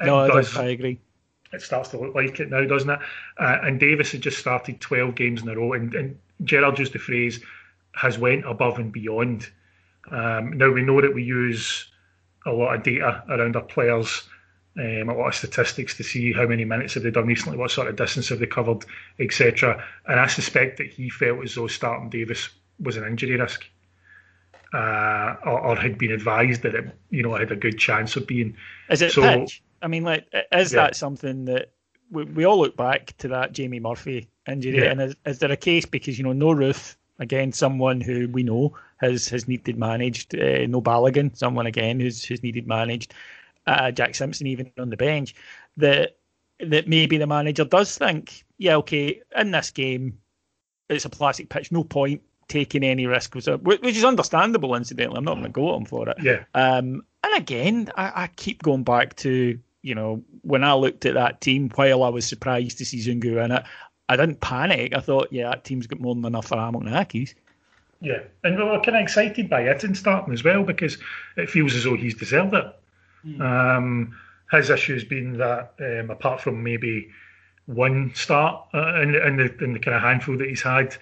no, 0.05 0.27
does, 0.27 0.55
I 0.57 0.65
agree. 0.69 0.99
It 1.53 1.61
starts 1.61 1.89
to 1.89 1.99
look 1.99 2.15
like 2.15 2.39
it 2.39 2.49
now, 2.49 2.65
doesn't 2.65 2.89
it? 2.89 2.99
Uh, 3.37 3.57
and 3.63 3.79
Davis 3.79 4.11
had 4.11 4.21
just 4.21 4.39
started 4.39 4.79
twelve 4.79 5.15
games 5.15 5.41
in 5.41 5.49
a 5.49 5.55
row, 5.55 5.73
and, 5.73 5.93
and 5.93 6.17
Gerrard 6.43 6.79
used 6.79 6.93
the 6.93 6.99
phrase 6.99 7.41
"has 7.93 8.17
went 8.17 8.45
above 8.45 8.77
and 8.77 8.91
beyond." 8.91 9.49
Um, 10.09 10.57
now 10.57 10.69
we 10.71 10.81
know 10.81 11.01
that 11.01 11.13
we 11.13 11.23
use 11.23 11.87
a 12.45 12.51
lot 12.51 12.75
of 12.75 12.83
data 12.83 13.23
around 13.29 13.55
our 13.55 13.63
players. 13.63 14.23
Um, 14.77 15.09
a 15.09 15.13
lot 15.13 15.27
of 15.27 15.35
statistics 15.35 15.97
to 15.97 16.03
see 16.03 16.31
how 16.31 16.47
many 16.47 16.63
minutes 16.63 16.93
have 16.93 17.03
they 17.03 17.11
done 17.11 17.27
recently, 17.27 17.57
what 17.57 17.71
sort 17.71 17.89
of 17.89 17.97
distance 17.97 18.29
have 18.29 18.39
they 18.39 18.45
covered, 18.45 18.85
etc. 19.19 19.83
And 20.07 20.17
I 20.17 20.27
suspect 20.27 20.77
that 20.77 20.87
he 20.87 21.09
felt 21.09 21.43
as 21.43 21.55
though 21.55 21.67
starting 21.67 22.09
Davis 22.09 22.47
was 22.79 22.95
an 22.95 23.03
injury 23.03 23.35
risk 23.35 23.65
uh, 24.73 25.35
or, 25.45 25.59
or, 25.59 25.75
had 25.75 25.97
been 25.97 26.11
advised 26.11 26.61
that 26.61 26.75
it, 26.75 26.85
you 27.09 27.21
know, 27.23 27.35
had 27.35 27.51
a 27.51 27.55
good 27.55 27.77
chance 27.77 28.15
of 28.15 28.25
being. 28.25 28.55
Is 28.89 29.01
it 29.01 29.11
so, 29.11 29.21
pitch? 29.21 29.61
I 29.81 29.87
mean, 29.87 30.03
like, 30.03 30.27
is 30.51 30.73
yeah. 30.73 30.83
that 30.83 30.95
something 30.95 31.45
that 31.45 31.71
we, 32.09 32.23
we 32.23 32.45
all 32.45 32.59
look 32.59 32.77
back 32.77 33.15
to 33.17 33.27
that 33.29 33.51
Jamie 33.51 33.79
Murphy 33.79 34.29
injury, 34.47 34.77
yeah. 34.77 34.91
and 34.91 35.01
is, 35.01 35.15
is, 35.25 35.39
there 35.39 35.51
a 35.51 35.57
case 35.57 35.85
because 35.85 36.17
you 36.17 36.23
know 36.23 36.33
no 36.33 36.47
Roofe 36.47 36.95
again, 37.19 37.51
someone 37.51 38.01
who 38.01 38.27
we 38.29 38.43
know 38.43 38.77
has 38.97 39.27
has 39.29 39.47
needed 39.47 39.77
managed, 39.77 40.35
uh, 40.35 40.65
no 40.67 40.81
Balogun, 40.81 41.35
someone 41.35 41.65
again 41.65 41.99
who's 41.99 42.23
who's 42.23 42.43
needed 42.43 42.67
managed, 42.67 43.13
uh, 43.67 43.91
Jack 43.91 44.15
Simpson 44.15 44.47
even 44.47 44.71
on 44.77 44.89
the 44.89 44.97
bench, 44.97 45.35
that 45.77 46.17
that 46.59 46.87
maybe 46.87 47.17
the 47.17 47.27
manager 47.27 47.65
does 47.65 47.97
think, 47.97 48.45
yeah, 48.57 48.75
okay, 48.77 49.21
in 49.35 49.51
this 49.51 49.71
game, 49.71 50.17
it's 50.89 51.05
a 51.05 51.09
plastic 51.09 51.49
pitch, 51.49 51.71
no 51.71 51.83
point 51.83 52.21
taking 52.51 52.83
any 52.83 53.07
risk, 53.07 53.33
was 53.33 53.47
which 53.47 53.97
is 53.97 54.03
understandable, 54.03 54.75
incidentally. 54.75 55.17
I'm 55.17 55.23
not 55.23 55.35
going 55.35 55.45
to 55.45 55.49
go 55.49 55.73
at 55.73 55.77
him 55.77 55.85
for 55.85 56.09
it. 56.09 56.17
Yeah. 56.21 56.43
Um, 56.53 57.03
and 57.23 57.35
again, 57.35 57.91
I, 57.95 58.23
I, 58.23 58.27
keep 58.27 58.61
going 58.61 58.83
back 58.83 59.15
to 59.17 59.59
you 59.81 59.95
know, 59.95 60.23
when 60.41 60.63
I 60.63 60.73
looked 60.73 61.05
at 61.05 61.15
that 61.15 61.41
team, 61.41 61.69
while 61.75 62.03
I 62.03 62.09
was 62.09 62.25
surprised 62.25 62.77
to 62.77 62.85
see 62.85 62.99
Zungu 62.99 63.43
in 63.43 63.51
it, 63.51 63.63
I 64.09 64.15
didn't 64.15 64.41
panic. 64.41 64.95
I 64.95 64.99
thought, 64.99 65.29
yeah, 65.31 65.49
that 65.49 65.63
team's 65.63 65.87
got 65.87 65.99
more 65.99 66.13
than 66.13 66.25
enough 66.25 66.47
for 66.47 66.57
Hamilton 66.57 66.91
Accies. 66.91 67.33
Yeah, 67.99 68.19
and 68.43 68.57
we 68.57 68.63
were 68.63 68.79
kind 68.79 68.97
of 68.97 69.03
excited 69.03 69.49
by 69.49 69.61
it 69.61 69.83
in 69.83 69.93
starting 69.95 70.33
as 70.33 70.43
well 70.43 70.63
because 70.63 70.97
it 71.37 71.49
feels 71.49 71.75
as 71.75 71.83
though 71.83 71.95
he's 71.95 72.15
deserved 72.15 72.53
it. 72.53 72.65
Mm. 73.25 73.41
Um, 73.41 74.17
his 74.51 74.69
issue's 74.69 75.03
been 75.03 75.37
that, 75.37 75.73
um, 75.79 76.09
apart 76.09 76.41
from 76.41 76.63
maybe 76.63 77.09
one 77.67 78.11
start 78.15 78.65
uh, 78.73 79.01
in, 79.01 79.15
in, 79.15 79.37
the, 79.37 79.63
in 79.63 79.73
the 79.73 79.79
kind 79.79 79.95
of 79.95 80.01
handful 80.01 80.37
that 80.37 80.49
he's 80.49 80.63
had, 80.63 80.97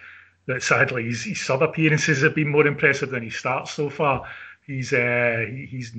that 0.49 0.61
sadly 0.61 1.05
his, 1.05 1.23
his 1.23 1.41
sub 1.41 1.61
appearances 1.61 2.21
have 2.21 2.35
been 2.35 2.49
more 2.49 2.67
impressive 2.67 3.11
than 3.11 3.23
his 3.23 3.35
starts 3.35 3.71
so 3.71 3.89
far 3.89 4.27
he's 4.69 4.93
uh, 4.93 5.45
he's 5.49 5.91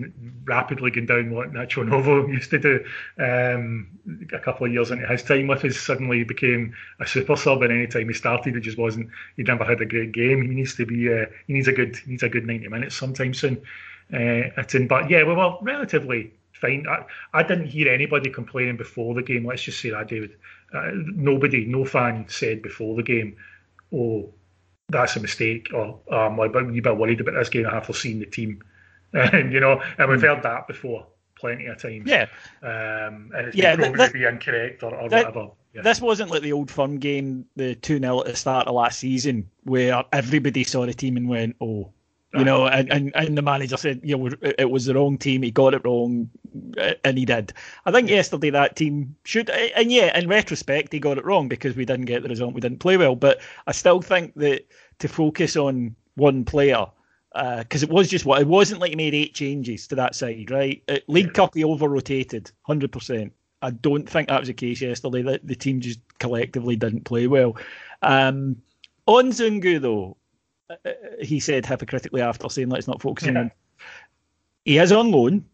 rapidly 0.44 0.92
gone 0.92 1.06
down 1.06 1.30
what 1.32 1.52
Nacho 1.52 1.86
Novo 1.86 2.26
used 2.28 2.50
to 2.50 2.58
do. 2.58 2.84
Um, 3.18 3.88
a 4.32 4.38
couple 4.38 4.66
of 4.66 4.72
years 4.72 4.92
into 4.92 5.06
his 5.08 5.24
time 5.24 5.48
with 5.48 5.64
us, 5.64 5.76
suddenly 5.76 6.22
became 6.22 6.72
a 7.00 7.06
super 7.06 7.36
sub, 7.36 7.62
and 7.62 7.72
any 7.72 7.88
time 7.88 8.08
he 8.08 8.14
started, 8.14 8.56
it 8.56 8.60
just 8.60 8.78
wasn't. 8.78 9.10
He 9.36 9.42
never 9.42 9.64
had 9.64 9.80
a 9.80 9.86
great 9.86 10.12
game. 10.12 10.42
He 10.42 10.54
needs 10.54 10.76
to 10.76 10.86
be. 10.86 11.12
Uh, 11.12 11.26
he 11.48 11.54
needs 11.54 11.68
a 11.68 11.72
good. 11.72 11.96
He 11.96 12.12
needs 12.12 12.22
a 12.22 12.28
good 12.28 12.46
ninety 12.46 12.68
minutes 12.68 12.94
sometime 12.94 13.34
soon. 13.34 13.60
Uh, 14.12 14.62
in, 14.74 14.86
but 14.86 15.10
yeah, 15.10 15.24
we 15.24 15.34
were 15.34 15.56
relatively 15.62 16.32
fine. 16.52 16.86
I, 16.88 17.04
I 17.32 17.42
didn't 17.42 17.66
hear 17.66 17.92
anybody 17.92 18.30
complaining 18.30 18.76
before 18.76 19.14
the 19.14 19.22
game. 19.22 19.46
Let's 19.46 19.62
just 19.62 19.80
say 19.80 19.90
that, 19.90 20.08
David. 20.08 20.36
Uh, 20.72 20.90
nobody, 20.94 21.64
no 21.64 21.84
fan 21.84 22.26
said 22.28 22.62
before 22.62 22.94
the 22.94 23.02
game, 23.02 23.36
"Oh, 23.92 24.32
that's 24.90 25.16
a 25.16 25.20
mistake, 25.20 25.70
or 25.72 26.00
I'm 26.12 26.38
a 26.38 26.48
wee 26.48 26.80
bit 26.80 26.96
worried 26.96 27.20
about 27.20 27.34
this 27.34 27.48
game 27.48 27.66
after 27.66 27.92
seeing 27.92 28.20
the 28.20 28.26
team. 28.26 28.62
And 29.12 29.52
you 29.52 29.58
know, 29.58 29.82
and 29.98 30.08
we've 30.08 30.20
hmm. 30.20 30.26
heard 30.26 30.42
that 30.44 30.68
before 30.68 31.04
plenty 31.40 31.66
of 31.66 31.82
times. 31.82 32.04
Yeah. 32.06 32.26
Um, 32.62 33.32
and 33.34 33.48
it's 33.48 33.56
yeah, 33.56 33.74
proven 33.74 33.98
to 33.98 34.10
be 34.12 34.24
incorrect 34.24 34.84
or, 34.84 34.94
or 34.94 35.08
that, 35.08 35.26
whatever. 35.26 35.50
Yeah. 35.74 35.82
This 35.82 36.00
wasn't 36.00 36.30
like 36.30 36.42
the 36.42 36.52
Old 36.52 36.70
Firm 36.70 36.98
game, 36.98 37.46
the 37.56 37.74
2 37.74 37.98
0 37.98 38.20
at 38.20 38.26
the 38.26 38.36
start 38.36 38.68
of 38.68 38.74
last 38.74 38.98
season, 38.98 39.48
where 39.64 40.04
everybody 40.12 40.62
saw 40.64 40.86
the 40.86 40.94
team 40.94 41.16
and 41.16 41.28
went, 41.28 41.56
oh, 41.60 41.92
you 42.32 42.44
know, 42.44 42.66
and, 42.66 42.92
and, 42.92 43.10
and 43.16 43.36
the 43.36 43.42
manager 43.42 43.76
said, 43.76 44.00
you 44.04 44.16
know, 44.16 44.30
it 44.40 44.70
was 44.70 44.86
the 44.86 44.94
wrong 44.94 45.18
team. 45.18 45.42
He 45.42 45.50
got 45.50 45.74
it 45.74 45.84
wrong, 45.84 46.30
and 47.04 47.18
he 47.18 47.24
did. 47.24 47.52
I 47.86 47.90
think 47.90 48.08
yesterday 48.08 48.50
that 48.50 48.76
team 48.76 49.16
should, 49.24 49.50
and 49.50 49.90
yeah, 49.90 50.16
in 50.16 50.28
retrospect, 50.28 50.92
he 50.92 51.00
got 51.00 51.18
it 51.18 51.24
wrong 51.24 51.48
because 51.48 51.74
we 51.74 51.84
didn't 51.84 52.06
get 52.06 52.22
the 52.22 52.28
result. 52.28 52.54
We 52.54 52.60
didn't 52.60 52.78
play 52.78 52.96
well. 52.96 53.16
But 53.16 53.40
I 53.66 53.72
still 53.72 54.00
think 54.00 54.34
that 54.36 54.66
to 55.00 55.08
focus 55.08 55.56
on 55.56 55.96
one 56.14 56.44
player, 56.44 56.86
because 57.32 57.82
uh, 57.82 57.86
it 57.86 57.90
was 57.90 58.08
just 58.08 58.24
what 58.24 58.40
it 58.40 58.46
wasn't 58.46 58.80
like 58.80 58.90
he 58.90 58.96
made 58.96 59.14
eight 59.14 59.34
changes 59.34 59.88
to 59.88 59.96
that 59.96 60.14
side, 60.14 60.50
right? 60.50 60.82
At 60.86 61.08
League 61.08 61.34
Cup, 61.34 61.54
he 61.54 61.64
over 61.64 61.88
rotated, 61.88 62.52
hundred 62.62 62.92
percent. 62.92 63.32
I 63.62 63.70
don't 63.70 64.08
think 64.08 64.28
that 64.28 64.40
was 64.40 64.48
the 64.48 64.54
case 64.54 64.80
yesterday. 64.80 65.22
The, 65.22 65.40
the 65.42 65.56
team 65.56 65.80
just 65.80 66.00
collectively 66.18 66.76
didn't 66.76 67.04
play 67.04 67.26
well. 67.26 67.56
Um, 68.02 68.56
on 69.06 69.32
Zungu, 69.32 69.80
though, 69.80 70.16
uh, 70.16 70.18
uh, 70.18 70.19
he 71.20 71.40
said 71.40 71.66
hypocritically 71.66 72.22
after 72.22 72.48
saying, 72.48 72.68
let's 72.68 72.88
not 72.88 73.02
focus 73.02 73.26
yeah. 73.26 73.38
on. 73.38 73.52
He 74.64 74.78
is 74.78 74.92
on 74.92 75.10
loan. 75.10 75.44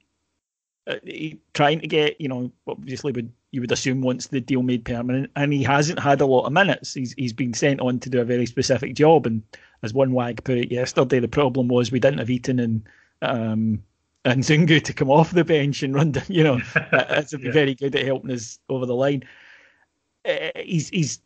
Uh, 0.87 0.97
he, 1.05 1.39
trying 1.55 1.81
to 1.81 1.87
get, 1.87 2.21
you 2.21 2.29
know, 2.29 2.51
obviously 2.67 3.13
would 3.13 3.33
you 3.51 3.61
would 3.61 3.73
assume 3.73 4.03
once 4.03 4.27
the 4.27 4.41
deal 4.41 4.63
made 4.63 4.85
permanent, 4.85 5.31
and 5.35 5.53
he 5.53 5.63
hasn't 5.63 5.99
had 5.99 6.21
a 6.21 6.27
lot 6.27 6.45
of 6.45 6.53
minutes. 6.53 6.95
He's 6.95 7.13
he's 7.15 7.33
been 7.33 7.55
sent 7.55 7.81
on 7.81 7.99
to 8.01 8.11
do 8.11 8.21
a 8.21 8.25
very 8.25 8.47
specific 8.47 8.95
job, 8.95 9.27
and 9.27 9.43
as 9.83 9.95
one 9.95 10.13
wag 10.13 10.45
put 10.45 10.59
it 10.59 10.71
yesterday, 10.71 11.19
the 11.19 11.29
problem 11.29 11.69
was 11.69 11.91
we 11.91 12.01
didn't 12.01 12.19
have 12.19 12.29
Itten 12.29 12.63
and 12.63 12.89
um, 13.23 13.83
and 14.25 14.43
Zungu 14.43 14.83
to 14.83 14.93
come 14.93 15.11
off 15.19 15.33
the 15.33 15.45
bench 15.45 15.83
and 15.83 15.95
run. 15.95 16.13
Down, 16.13 16.25
You 16.29 16.45
know, 16.45 16.61
that's 16.93 17.33
yeah. 17.33 17.51
very 17.51 17.75
good 17.75 17.97
at 17.97 18.05
helping 18.05 18.31
us 18.31 18.59
over 18.69 18.87
the 18.87 18.95
line. 18.95 19.25
Uh, 20.25 20.51
he's 20.57 20.89
he's 20.91 21.21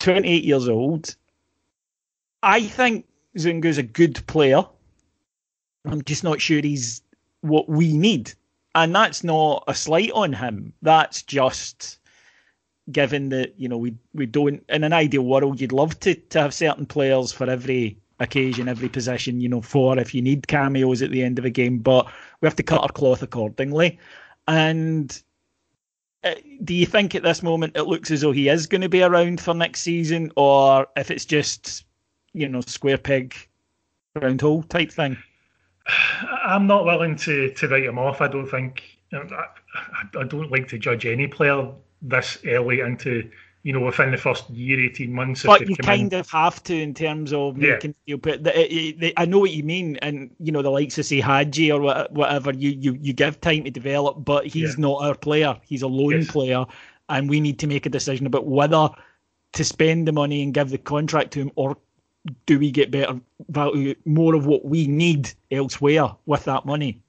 28 0.00 0.44
years 0.44 0.68
old. 0.68 1.16
I 2.42 2.62
think 2.62 3.06
Zungu's 3.36 3.78
a 3.78 3.82
good 3.82 4.24
player. 4.26 4.64
I'm 5.84 6.02
just 6.02 6.24
not 6.24 6.40
sure 6.40 6.60
he's 6.60 7.02
what 7.40 7.68
we 7.68 7.96
need. 7.96 8.32
And 8.74 8.94
that's 8.94 9.24
not 9.24 9.64
a 9.66 9.74
slight 9.74 10.10
on 10.12 10.32
him. 10.32 10.72
That's 10.82 11.22
just 11.22 11.98
given 12.92 13.28
that, 13.30 13.54
you 13.58 13.68
know, 13.68 13.76
we, 13.76 13.94
we 14.14 14.26
don't, 14.26 14.62
in 14.68 14.84
an 14.84 14.92
ideal 14.92 15.22
world, 15.22 15.60
you'd 15.60 15.72
love 15.72 15.98
to, 16.00 16.14
to 16.14 16.40
have 16.40 16.54
certain 16.54 16.86
players 16.86 17.32
for 17.32 17.48
every 17.48 17.98
occasion, 18.20 18.68
every 18.68 18.88
position, 18.88 19.40
you 19.40 19.48
know, 19.48 19.60
for 19.60 19.98
if 19.98 20.14
you 20.14 20.22
need 20.22 20.48
cameos 20.48 21.02
at 21.02 21.10
the 21.10 21.22
end 21.22 21.38
of 21.38 21.44
a 21.44 21.50
game, 21.50 21.78
but 21.78 22.06
we 22.40 22.46
have 22.46 22.56
to 22.56 22.62
cut 22.62 22.80
our 22.80 22.88
cloth 22.88 23.22
accordingly. 23.22 23.98
And 24.46 25.22
uh, 26.24 26.34
do 26.64 26.74
you 26.74 26.86
think 26.86 27.14
at 27.14 27.22
this 27.22 27.42
moment 27.42 27.76
it 27.76 27.84
looks 27.84 28.10
as 28.10 28.22
though 28.22 28.32
he 28.32 28.48
is 28.48 28.66
going 28.66 28.80
to 28.80 28.88
be 28.88 29.02
around 29.02 29.40
for 29.40 29.54
next 29.54 29.80
season, 29.80 30.32
or 30.36 30.86
if 30.96 31.10
it's 31.10 31.24
just 31.24 31.84
you 32.32 32.48
know, 32.48 32.60
square 32.60 32.98
peg, 32.98 33.34
round 34.14 34.40
hole 34.40 34.62
type 34.62 34.92
thing? 34.92 35.16
I'm 36.44 36.66
not 36.66 36.84
willing 36.84 37.16
to, 37.16 37.50
to 37.50 37.68
write 37.68 37.84
him 37.84 37.98
off. 37.98 38.20
I 38.20 38.28
don't 38.28 38.46
think 38.46 38.82
I, 39.12 39.46
I 40.18 40.24
don't 40.24 40.50
like 40.50 40.68
to 40.68 40.78
judge 40.78 41.06
any 41.06 41.26
player 41.26 41.68
this 42.02 42.38
early 42.46 42.80
into 42.80 43.28
you 43.62 43.72
know 43.72 43.80
within 43.80 44.10
the 44.10 44.16
first 44.16 44.48
year, 44.50 44.80
eighteen 44.80 45.12
months. 45.12 45.42
But 45.42 45.68
you 45.68 45.76
kind 45.76 46.12
in. 46.12 46.20
of 46.20 46.30
have 46.30 46.62
to 46.64 46.74
in 46.74 46.94
terms 46.94 47.32
of 47.32 47.56
making 47.56 47.90
yeah. 47.90 48.14
you 48.14 48.18
put. 48.18 48.44
The, 48.44 48.56
eh, 48.56 48.68
eh, 48.70 48.92
the, 48.98 49.14
I 49.16 49.24
know 49.24 49.40
what 49.40 49.50
you 49.50 49.62
mean, 49.62 49.96
and 49.96 50.30
you 50.38 50.52
know 50.52 50.62
the 50.62 50.70
likes 50.70 50.98
of 50.98 51.06
say 51.06 51.20
Hagi 51.20 51.72
or 51.72 52.06
whatever. 52.10 52.52
You 52.52 52.70
you 52.70 52.98
you 53.00 53.12
give 53.12 53.40
time 53.40 53.64
to 53.64 53.70
develop, 53.70 54.24
but 54.24 54.46
he's 54.46 54.74
yeah. 54.74 54.82
not 54.82 55.02
our 55.02 55.14
player. 55.14 55.58
He's 55.64 55.82
a 55.82 55.88
loan 55.88 56.20
yes. 56.20 56.30
player, 56.30 56.64
and 57.08 57.28
we 57.28 57.40
need 57.40 57.58
to 57.58 57.66
make 57.66 57.86
a 57.86 57.90
decision 57.90 58.26
about 58.26 58.46
whether 58.46 58.90
to 59.54 59.64
spend 59.64 60.06
the 60.06 60.12
money 60.12 60.42
and 60.42 60.54
give 60.54 60.70
the 60.70 60.78
contract 60.78 61.32
to 61.32 61.40
him 61.40 61.50
or 61.56 61.76
do 62.46 62.58
we 62.58 62.70
get 62.70 62.90
better 62.90 63.20
value, 63.48 63.94
more 64.04 64.34
of 64.34 64.46
what 64.46 64.64
we 64.64 64.86
need 64.86 65.32
elsewhere 65.50 66.10
with 66.26 66.44
that 66.44 66.66
money? 66.66 67.00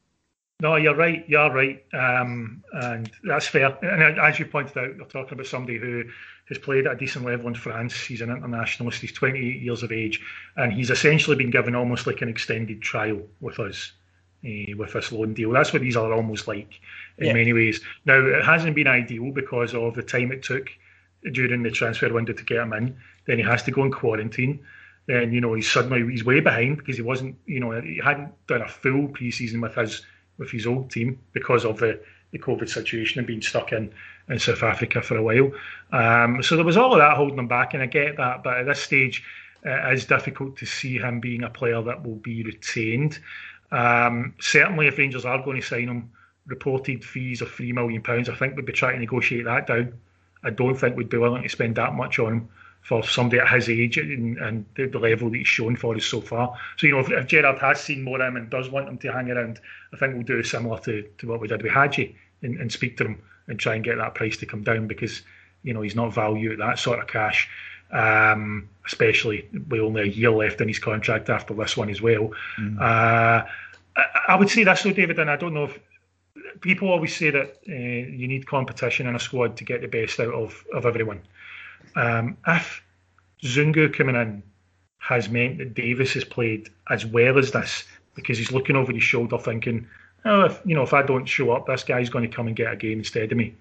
No, 0.61 0.75
you're 0.75 0.95
right. 0.95 1.23
You're 1.27 1.53
right, 1.53 1.85
um, 1.93 2.63
and 2.73 3.09
that's 3.23 3.47
fair. 3.47 3.77
And 3.81 4.19
as 4.19 4.39
you 4.39 4.45
pointed 4.45 4.77
out, 4.77 4.95
you're 4.95 5.05
talking 5.05 5.33
about 5.33 5.47
somebody 5.47 5.77
who 5.77 6.03
has 6.49 6.57
played 6.57 6.85
at 6.85 6.93
a 6.93 6.97
decent 6.97 7.25
level 7.25 7.47
in 7.47 7.55
France. 7.55 7.95
He's 7.95 8.19
an 8.19 8.29
internationalist. 8.29 8.99
He's 8.99 9.13
28 9.13 9.61
years 9.61 9.83
of 9.83 9.93
age, 9.93 10.19
and 10.57 10.73
he's 10.73 10.89
essentially 10.89 11.37
been 11.37 11.49
given 11.49 11.75
almost 11.75 12.07
like 12.07 12.21
an 12.21 12.27
extended 12.27 12.81
trial 12.81 13.21
with 13.39 13.57
us, 13.59 13.93
uh, 14.43 14.75
with 14.75 14.91
this 14.91 15.13
loan 15.13 15.33
deal. 15.33 15.51
That's 15.51 15.71
what 15.71 15.81
these 15.81 15.95
are 15.95 16.11
almost 16.11 16.45
like 16.45 16.81
in 17.19 17.27
yeah. 17.27 17.33
many 17.33 17.53
ways. 17.53 17.79
Now, 18.03 18.19
it 18.19 18.43
hasn't 18.43 18.75
been 18.75 18.87
ideal 18.87 19.31
because 19.31 19.73
of 19.73 19.95
the 19.95 20.03
time 20.03 20.33
it 20.33 20.43
took 20.43 20.67
during 21.31 21.63
the 21.63 21.71
transfer 21.71 22.11
window 22.11 22.33
to 22.33 22.43
get 22.43 22.57
him 22.57 22.73
in. 22.73 22.97
Then 23.27 23.37
he 23.37 23.43
has 23.45 23.63
to 23.63 23.71
go 23.71 23.85
in 23.85 23.91
quarantine 23.91 24.59
then 25.09 25.33
you 25.33 25.41
know 25.41 25.55
he's 25.55 25.69
suddenly 25.69 26.09
he's 26.11 26.23
way 26.23 26.39
behind 26.39 26.77
because 26.77 26.95
he 26.95 27.01
wasn't 27.01 27.35
you 27.47 27.59
know 27.59 27.71
he 27.81 27.99
hadn't 28.03 28.31
done 28.45 28.61
a 28.61 28.67
full 28.67 29.07
preseason 29.07 29.59
with 29.59 29.73
his 29.73 30.05
with 30.37 30.51
his 30.51 30.67
old 30.67 30.91
team 30.91 31.19
because 31.33 31.65
of 31.65 31.79
the, 31.79 31.99
the 32.31 32.37
COVID 32.37 32.69
situation 32.69 33.17
and 33.17 33.27
being 33.27 33.41
stuck 33.41 33.71
in 33.73 33.91
in 34.29 34.37
South 34.37 34.61
Africa 34.61 35.01
for 35.01 35.17
a 35.17 35.23
while. 35.23 35.51
Um, 35.91 36.43
so 36.43 36.55
there 36.55 36.63
was 36.63 36.77
all 36.77 36.93
of 36.93 36.99
that 36.99 37.17
holding 37.17 37.39
him 37.39 37.47
back, 37.47 37.73
and 37.73 37.81
I 37.81 37.87
get 37.87 38.17
that. 38.17 38.43
But 38.43 38.57
at 38.57 38.67
this 38.67 38.83
stage, 38.83 39.23
uh, 39.65 39.89
it's 39.89 40.05
difficult 40.05 40.55
to 40.57 40.67
see 40.67 40.99
him 40.99 41.19
being 41.19 41.41
a 41.41 41.49
player 41.49 41.81
that 41.81 42.05
will 42.05 42.15
be 42.17 42.43
retained. 42.43 43.17
Um, 43.71 44.35
certainly, 44.39 44.85
if 44.85 44.99
Rangers 44.99 45.25
are 45.25 45.43
going 45.43 45.59
to 45.59 45.67
sign 45.67 45.87
him, 45.87 46.11
reported 46.45 47.03
fees 47.03 47.41
of 47.41 47.49
three 47.49 47.73
million 47.73 48.03
pounds, 48.03 48.29
I 48.29 48.35
think 48.35 48.55
we'd 48.55 48.65
be 48.65 48.73
trying 48.73 48.93
to 48.93 48.99
negotiate 48.99 49.45
that 49.45 49.65
down. 49.65 49.93
I 50.43 50.51
don't 50.51 50.75
think 50.75 50.95
we'd 50.95 51.09
be 51.09 51.17
willing 51.17 51.41
to 51.41 51.49
spend 51.49 51.75
that 51.77 51.95
much 51.95 52.19
on 52.19 52.33
him 52.33 52.49
for 52.89 53.03
somebody 53.03 53.39
at 53.39 53.47
his 53.47 53.69
age 53.69 53.99
and, 53.99 54.39
and 54.39 54.65
the, 54.75 54.87
the, 54.87 54.97
level 54.97 55.29
that 55.29 55.37
he's 55.37 55.47
shown 55.47 55.75
for 55.75 55.95
us 55.95 56.05
so 56.05 56.19
far. 56.19 56.57
So, 56.77 56.87
you 56.87 56.93
know, 56.93 57.01
if, 57.01 57.11
if 57.11 57.27
Gerrard 57.27 57.59
has 57.59 57.79
seen 57.79 58.03
more 58.03 58.19
of 58.19 58.27
him 58.27 58.35
and 58.35 58.49
does 58.49 58.67
want 58.67 58.89
him 58.89 58.97
to 58.97 59.13
hang 59.13 59.29
around, 59.29 59.59
I 59.93 59.97
think 59.97 60.15
we'll 60.15 60.23
do 60.23 60.41
similar 60.41 60.79
to, 60.79 61.07
to 61.19 61.27
what 61.27 61.39
we 61.39 61.47
did 61.47 61.61
with 61.61 61.71
Hagi 61.71 62.15
and, 62.41 62.59
and 62.59 62.71
speak 62.71 62.97
to 62.97 63.05
him 63.05 63.21
and 63.47 63.59
try 63.59 63.75
and 63.75 63.83
get 63.83 63.97
that 63.97 64.15
price 64.15 64.37
to 64.37 64.47
come 64.47 64.63
down 64.63 64.87
because, 64.87 65.21
you 65.61 65.71
know, 65.71 65.81
he's 65.81 65.95
not 65.95 66.15
valued 66.15 66.53
at 66.53 66.57
that 66.57 66.79
sort 66.79 66.97
of 66.97 67.05
cash. 67.05 67.47
Um, 67.91 68.69
especially 68.85 69.47
with 69.67 69.81
only 69.81 70.01
a 70.03 70.05
year 70.05 70.31
left 70.31 70.61
in 70.61 70.67
his 70.67 70.77
contract 70.77 71.29
after 71.29 71.55
this 71.55 71.75
one 71.75 71.89
as 71.89 72.01
well. 72.01 72.31
Mm. 72.59 72.79
Uh, 72.79 73.45
I, 73.95 74.03
I, 74.29 74.35
would 74.35 74.49
say 74.49 74.63
this 74.63 74.83
though, 74.83 74.93
David, 74.93 75.17
and 75.17 75.29
I 75.29 75.35
don't 75.35 75.55
know 75.55 75.65
if 75.65 75.79
people 76.61 76.89
always 76.89 77.15
say 77.15 77.31
that 77.31 77.59
uh, 77.67 77.71
you 77.71 78.27
need 78.27 78.45
competition 78.45 79.07
in 79.07 79.15
a 79.15 79.19
squad 79.19 79.57
to 79.57 79.63
get 79.63 79.81
the 79.81 79.87
best 79.87 80.19
out 80.19 80.33
of, 80.33 80.63
of 80.73 80.85
everyone. 80.85 81.21
Um, 81.95 82.37
if 82.47 82.83
Zungu 83.43 83.93
coming 83.93 84.15
in 84.15 84.43
has 84.99 85.29
meant 85.29 85.57
that 85.57 85.73
Davis 85.73 86.13
has 86.13 86.23
played 86.23 86.69
as 86.89 87.05
well 87.05 87.37
as 87.37 87.51
this 87.51 87.85
because 88.15 88.37
he's 88.37 88.51
looking 88.51 88.75
over 88.75 88.91
his 88.91 89.03
shoulder 89.03 89.37
thinking, 89.37 89.87
oh, 90.25 90.41
if, 90.45 90.61
you 90.65 90.75
know, 90.75 90.83
if 90.83 90.93
I 90.93 91.01
don't 91.01 91.25
show 91.25 91.51
up, 91.51 91.65
this 91.67 91.83
guy's 91.83 92.09
going 92.09 92.29
to 92.29 92.35
come 92.35 92.47
and 92.47 92.55
get 92.55 92.71
a 92.71 92.75
game 92.75 92.99
instead 92.99 93.31
of 93.31 93.37
me. 93.37 93.55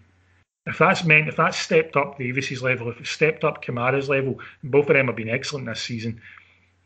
If 0.66 0.78
that's 0.78 1.04
meant, 1.04 1.28
if 1.28 1.36
that's 1.36 1.56
stepped 1.56 1.96
up 1.96 2.18
Davis's 2.18 2.62
level, 2.62 2.90
if 2.90 3.00
it's 3.00 3.10
stepped 3.10 3.44
up 3.44 3.64
Kamara's 3.64 4.08
level, 4.08 4.38
both 4.64 4.88
of 4.88 4.94
them 4.94 5.06
have 5.06 5.16
been 5.16 5.30
excellent 5.30 5.66
this 5.66 5.80
season, 5.80 6.20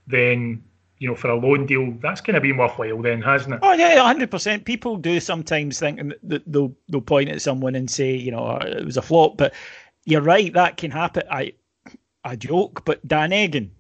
then 0.07 0.63
you 1.03 1.09
know, 1.09 1.17
for 1.17 1.31
a 1.31 1.35
loan 1.35 1.67
deal, 1.67 1.91
that's 2.01 2.21
kind 2.21 2.37
of 2.37 2.45
been 2.45 2.57
worthwhile 2.57 3.03
then, 3.03 3.21
hasn't 3.21 3.55
it? 3.55 3.61
Oh 3.61 3.73
yeah, 3.73 4.01
hundred 4.01 4.31
percent. 4.31 4.65
People 4.65 4.97
do 4.97 5.19
sometimes 5.19 5.81
think 5.81 6.01
that 6.23 6.45
they'll 6.47 6.73
they'll 6.89 7.01
point 7.01 7.29
at 7.29 7.43
someone 7.43 7.75
and 7.75 7.91
say, 7.91 8.15
you 8.15 8.31
know, 8.31 8.39
oh, 8.39 8.65
it 8.65 8.85
was 8.85 8.97
a 8.97 9.03
flop, 9.03 9.37
but 9.37 9.53
you're 10.05 10.23
right, 10.23 10.53
that 10.55 10.77
can 10.77 10.91
happen. 10.91 11.23
I 11.31 11.53
I 12.25 12.37
joke, 12.37 12.85
but 12.85 13.07
Dan 13.07 13.33
Egan, 13.33 13.71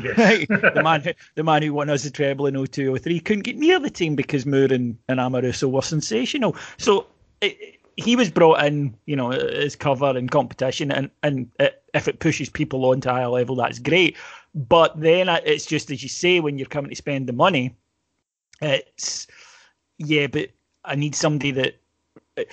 Yes. 0.00 0.18
right, 0.18 0.48
the 0.48 0.82
man 0.82 1.00
who, 1.00 1.10
the 1.34 1.42
man 1.42 1.62
who 1.62 1.72
won 1.74 1.90
us 1.90 2.04
the 2.04 2.10
treble 2.10 2.46
in 2.46 2.54
0203 2.54 3.20
couldn't 3.20 3.42
get 3.42 3.56
near 3.56 3.78
the 3.78 3.90
team 3.90 4.14
because 4.14 4.46
Moore 4.46 4.72
and, 4.72 4.96
and 5.08 5.18
Amoruso 5.18 5.70
were 5.70 5.82
sensational. 5.82 6.56
So 6.78 7.06
it, 7.40 7.80
he 7.96 8.14
was 8.16 8.30
brought 8.30 8.64
in, 8.64 8.96
you 9.06 9.16
know, 9.16 9.32
as 9.32 9.76
cover 9.76 10.16
in 10.16 10.28
competition, 10.28 10.90
and 10.92 11.10
and 11.22 11.50
it, 11.58 11.82
if 11.94 12.08
it 12.08 12.20
pushes 12.20 12.48
people 12.48 12.84
on 12.86 13.00
to 13.02 13.10
higher 13.10 13.28
level, 13.28 13.56
that's 13.56 13.78
great. 13.78 14.16
But 14.54 14.98
then 15.00 15.28
it's 15.28 15.66
just 15.66 15.90
as 15.90 16.02
you 16.02 16.08
say, 16.08 16.40
when 16.40 16.58
you're 16.58 16.66
coming 16.66 16.90
to 16.90 16.96
spend 16.96 17.28
the 17.28 17.32
money, 17.32 17.74
it's 18.60 19.26
yeah, 19.98 20.26
but 20.26 20.50
I 20.84 20.94
need 20.94 21.14
somebody 21.14 21.50
that, 21.52 22.48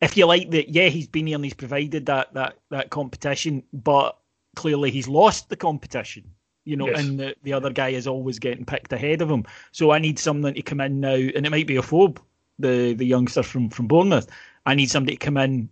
if 0.00 0.16
you 0.16 0.26
like 0.26 0.50
that, 0.50 0.68
yeah, 0.68 0.88
he's 0.88 1.06
been 1.06 1.26
here 1.26 1.36
and 1.36 1.44
he's 1.44 1.54
provided 1.54 2.06
that 2.06 2.34
that 2.34 2.58
that 2.70 2.90
competition, 2.90 3.62
but 3.72 4.18
clearly 4.56 4.90
he's 4.90 5.08
lost 5.08 5.48
the 5.48 5.56
competition. 5.56 6.24
You 6.64 6.76
know, 6.76 6.88
Yes. 6.88 7.00
and 7.00 7.18
the, 7.18 7.36
the 7.44 7.52
other 7.54 7.70
guy 7.70 7.90
is 7.90 8.06
always 8.06 8.38
getting 8.38 8.64
picked 8.64 8.92
ahead 8.92 9.22
of 9.22 9.30
him. 9.30 9.44
So 9.72 9.90
I 9.90 9.98
need 9.98 10.18
someone 10.18 10.52
to 10.54 10.62
come 10.62 10.80
in 10.80 11.00
now, 11.00 11.14
and 11.14 11.46
it 11.46 11.50
might 11.50 11.66
be 11.66 11.76
Ofoborh, 11.76 12.18
the 12.58 12.94
the 12.94 13.06
youngster 13.06 13.42
from 13.42 13.70
from 13.70 13.86
Bournemouth. 13.86 14.28
I 14.66 14.74
need 14.74 14.90
somebody 14.90 15.16
to 15.16 15.24
come 15.24 15.36
in, 15.38 15.70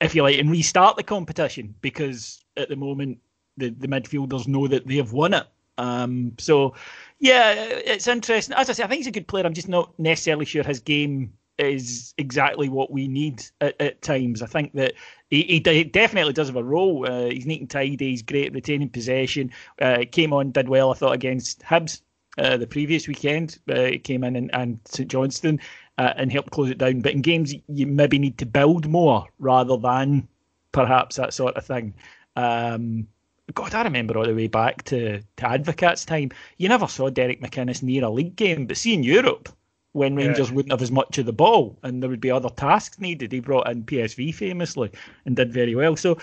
if 0.00 0.14
you 0.14 0.22
like, 0.22 0.38
and 0.38 0.50
restart 0.50 0.96
the 0.96 1.02
competition 1.02 1.74
because 1.80 2.44
at 2.56 2.68
the 2.68 2.76
moment 2.76 3.18
the, 3.56 3.70
the 3.70 3.88
midfielders 3.88 4.46
know 4.48 4.66
that 4.68 4.86
they 4.86 4.96
have 4.96 5.12
won 5.12 5.32
it. 5.32 5.46
Um, 5.78 6.32
so 6.38 6.74
yeah, 7.20 7.52
it's 7.54 8.06
interesting. 8.06 8.54
As 8.56 8.68
I 8.68 8.74
say, 8.74 8.84
I 8.84 8.88
think 8.88 8.98
he's 8.98 9.06
a 9.06 9.12
good 9.12 9.28
player. 9.28 9.46
I'm 9.46 9.54
just 9.54 9.68
not 9.68 9.98
necessarily 9.98 10.44
sure 10.44 10.62
his 10.62 10.80
game 10.80 11.32
is 11.62 12.14
exactly 12.18 12.68
what 12.68 12.90
we 12.90 13.08
need 13.08 13.44
at, 13.60 13.80
at 13.80 14.02
times. 14.02 14.42
I 14.42 14.46
think 14.46 14.72
that 14.74 14.94
he, 15.30 15.42
he 15.42 15.60
de- 15.60 15.84
definitely 15.84 16.32
does 16.32 16.48
have 16.48 16.56
a 16.56 16.64
role. 16.64 17.06
Uh, 17.06 17.30
he's 17.30 17.46
neat 17.46 17.60
and 17.60 17.70
tidy. 17.70 18.10
He's 18.10 18.22
great 18.22 18.48
at 18.48 18.54
retaining 18.54 18.88
possession. 18.88 19.50
Uh, 19.80 20.04
came 20.10 20.32
on, 20.32 20.50
did 20.50 20.68
well, 20.68 20.90
I 20.90 20.94
thought, 20.94 21.12
against 21.12 21.62
Hibs 21.62 22.00
uh, 22.38 22.56
the 22.56 22.66
previous 22.66 23.08
weekend. 23.08 23.58
Uh, 23.68 23.84
he 23.84 23.98
came 23.98 24.24
in 24.24 24.36
and, 24.36 24.54
and 24.54 24.78
St 24.84 25.10
Johnstone 25.10 25.60
uh, 25.98 26.12
and 26.16 26.32
helped 26.32 26.50
close 26.50 26.70
it 26.70 26.78
down. 26.78 27.00
But 27.00 27.12
in 27.12 27.22
games, 27.22 27.54
you 27.68 27.86
maybe 27.86 28.18
need 28.18 28.38
to 28.38 28.46
build 28.46 28.88
more 28.88 29.26
rather 29.38 29.76
than 29.76 30.28
perhaps 30.72 31.16
that 31.16 31.34
sort 31.34 31.56
of 31.56 31.64
thing. 31.64 31.94
Um, 32.36 33.06
God, 33.54 33.74
I 33.74 33.82
remember 33.82 34.16
all 34.16 34.24
the 34.24 34.34
way 34.34 34.46
back 34.46 34.82
to, 34.84 35.20
to 35.20 35.48
Advocaat's 35.48 36.04
time. 36.04 36.30
You 36.56 36.68
never 36.68 36.86
saw 36.86 37.10
Derek 37.10 37.42
McInnes 37.42 37.82
near 37.82 38.04
a 38.04 38.10
league 38.10 38.36
game, 38.36 38.66
but 38.66 38.76
see 38.76 38.94
in 38.94 39.02
Europe, 39.02 39.48
when 39.92 40.18
Yeah. 40.18 40.26
Rangers 40.26 40.50
wouldn't 40.50 40.72
have 40.72 40.82
as 40.82 40.90
much 40.90 41.18
of 41.18 41.26
the 41.26 41.32
ball 41.32 41.78
and 41.82 42.02
there 42.02 42.10
would 42.10 42.20
be 42.20 42.30
other 42.30 42.48
tasks 42.50 42.98
needed, 43.00 43.32
he 43.32 43.40
brought 43.40 43.68
in 43.70 43.84
PSV 43.84 44.34
famously 44.34 44.90
and 45.26 45.36
did 45.36 45.52
very 45.52 45.74
well. 45.74 45.96
So, 45.96 46.18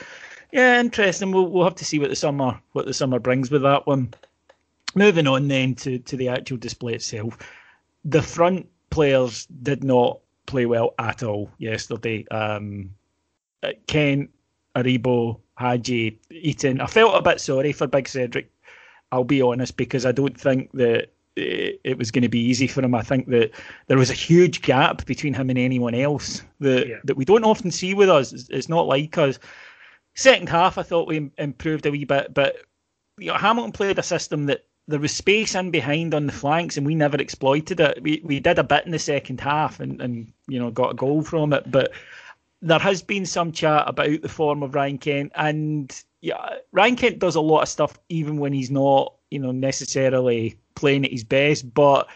yeah, 0.52 0.80
interesting. 0.80 1.32
We'll, 1.32 1.48
we'll 1.48 1.64
have 1.64 1.76
to 1.76 1.86
see 1.86 2.00
what 2.00 2.10
the 2.10 2.16
summer 2.16 2.60
what 2.74 2.86
the 2.86 2.94
summer 2.94 3.20
brings 3.20 3.52
with 3.52 3.62
that 3.64 3.86
one. 3.86 4.14
Moving 4.96 5.28
on 5.28 5.48
then 5.48 5.76
to, 5.76 6.00
to 6.00 6.18
the 6.18 6.30
actual 6.30 6.58
display 6.58 6.96
itself. 6.96 7.38
The 8.06 8.24
front 8.24 8.68
players 8.90 9.46
did 9.62 9.84
not 9.84 10.20
play 10.48 10.66
well 10.66 10.96
at 10.98 11.22
all 11.22 11.52
yesterday. 11.60 12.26
Um, 12.30 12.96
uh, 13.62 13.74
Kent, 13.86 14.32
Aribo, 14.76 15.40
Hagi, 15.60 16.18
Itten. 16.32 16.82
I 16.82 16.88
felt 16.88 17.16
a 17.16 17.22
bit 17.22 17.40
sorry 17.40 17.72
for 17.72 17.86
Big 17.86 18.08
Cedric. 18.08 18.50
I'll 19.12 19.24
be 19.24 19.42
honest 19.42 19.78
because 19.78 20.06
I 20.06 20.12
don't 20.12 20.40
think 20.40 20.72
that 20.74 21.10
it, 21.40 21.82
it 21.84 21.98
was 21.98 22.12
going 22.12 22.22
to 22.24 22.30
be 22.30 22.40
easy 22.40 22.68
for 22.68 22.82
him. 22.82 22.94
I 22.96 23.02
think 23.02 23.28
that 23.28 23.52
there 23.88 23.98
was 23.98 24.10
a 24.10 24.14
huge 24.14 24.62
gap 24.62 25.06
between 25.06 25.34
him 25.34 25.50
and 25.50 25.60
anyone 25.60 25.96
else 25.96 26.44
that 26.60 26.88
Yeah. 26.88 26.98
that 27.06 27.18
we 27.18 27.26
don't 27.26 27.44
often 27.44 27.72
see 27.72 27.94
with 27.94 28.10
us. 28.10 28.34
It's, 28.34 28.50
it's 28.50 28.70
not 28.70 28.88
like 28.88 29.18
us. 29.18 29.40
Second 30.16 30.50
half, 30.50 30.78
I 30.78 30.84
thought 30.84 31.08
we 31.08 31.32
improved 31.38 31.86
a 31.86 31.92
wee 31.92 32.06
bit, 32.06 32.34
but 32.34 32.58
you 33.18 33.28
know, 33.28 33.36
Hamilton 33.36 33.72
played 33.72 34.00
a 34.00 34.04
system 34.04 34.46
that 34.46 34.66
there 34.88 35.00
was 35.00 35.14
space 35.14 35.54
in 35.56 35.72
behind 35.72 36.14
on 36.14 36.26
the 36.26 36.34
flanks, 36.34 36.76
and 36.76 36.86
we 36.86 36.96
never 36.96 37.18
exploited 37.18 37.80
it. 37.80 38.02
We 38.02 38.22
we 38.24 38.40
did 38.40 38.60
a 38.60 38.64
bit 38.64 38.86
in 38.86 38.92
the 38.92 39.00
second 39.00 39.40
half, 39.40 39.80
and 39.80 40.02
and 40.02 40.32
you 40.48 40.60
know 40.60 40.72
got 40.72 40.92
a 40.92 40.96
goal 40.96 41.22
from 41.22 41.54
it, 41.54 41.70
but 41.72 41.92
there 42.62 42.80
has 42.80 43.02
been 43.02 43.26
some 43.26 43.52
chat 43.52 43.84
about 43.88 44.22
the 44.22 44.30
form 44.30 44.64
of 44.64 44.76
Ryan 44.76 44.98
Kent, 44.98 45.32
and 45.36 46.04
yeah, 46.22 46.56
Ryan 46.72 46.96
Kent 46.96 47.20
does 47.20 47.36
a 47.36 47.42
lot 47.42 47.62
of 47.62 47.70
stuff 47.70 47.98
even 48.10 48.38
when 48.38 48.52
he's 48.52 48.72
not, 48.72 49.14
you 49.32 49.40
know, 49.40 49.52
necessarily 49.52 50.58
playing 50.80 51.06
at 51.06 51.12
his 51.12 51.24
best. 51.24 51.74
But 51.74 52.08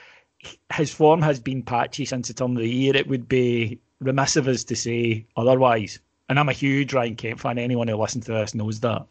his 0.74 0.94
form 0.94 1.22
has 1.22 1.40
been 1.40 1.64
patchy 1.64 2.06
since 2.06 2.28
the 2.28 2.34
turn 2.34 2.52
of 2.52 2.58
the 2.58 2.70
year. 2.70 2.96
It 2.96 3.08
would 3.08 3.28
be 3.28 3.80
remiss 4.00 4.36
of 4.36 4.48
us 4.48 4.64
to 4.66 4.76
say 4.76 5.26
otherwise. 5.38 6.00
And 6.30 6.40
I'm 6.40 6.50
a 6.50 6.54
huge 6.54 6.94
Ryan 6.94 7.16
Kent 7.16 7.40
fan. 7.40 7.58
Anyone 7.58 7.88
who 7.88 7.96
listens 7.96 8.26
to 8.26 8.34
this 8.34 8.56
knows 8.56 8.80
that. 8.80 9.06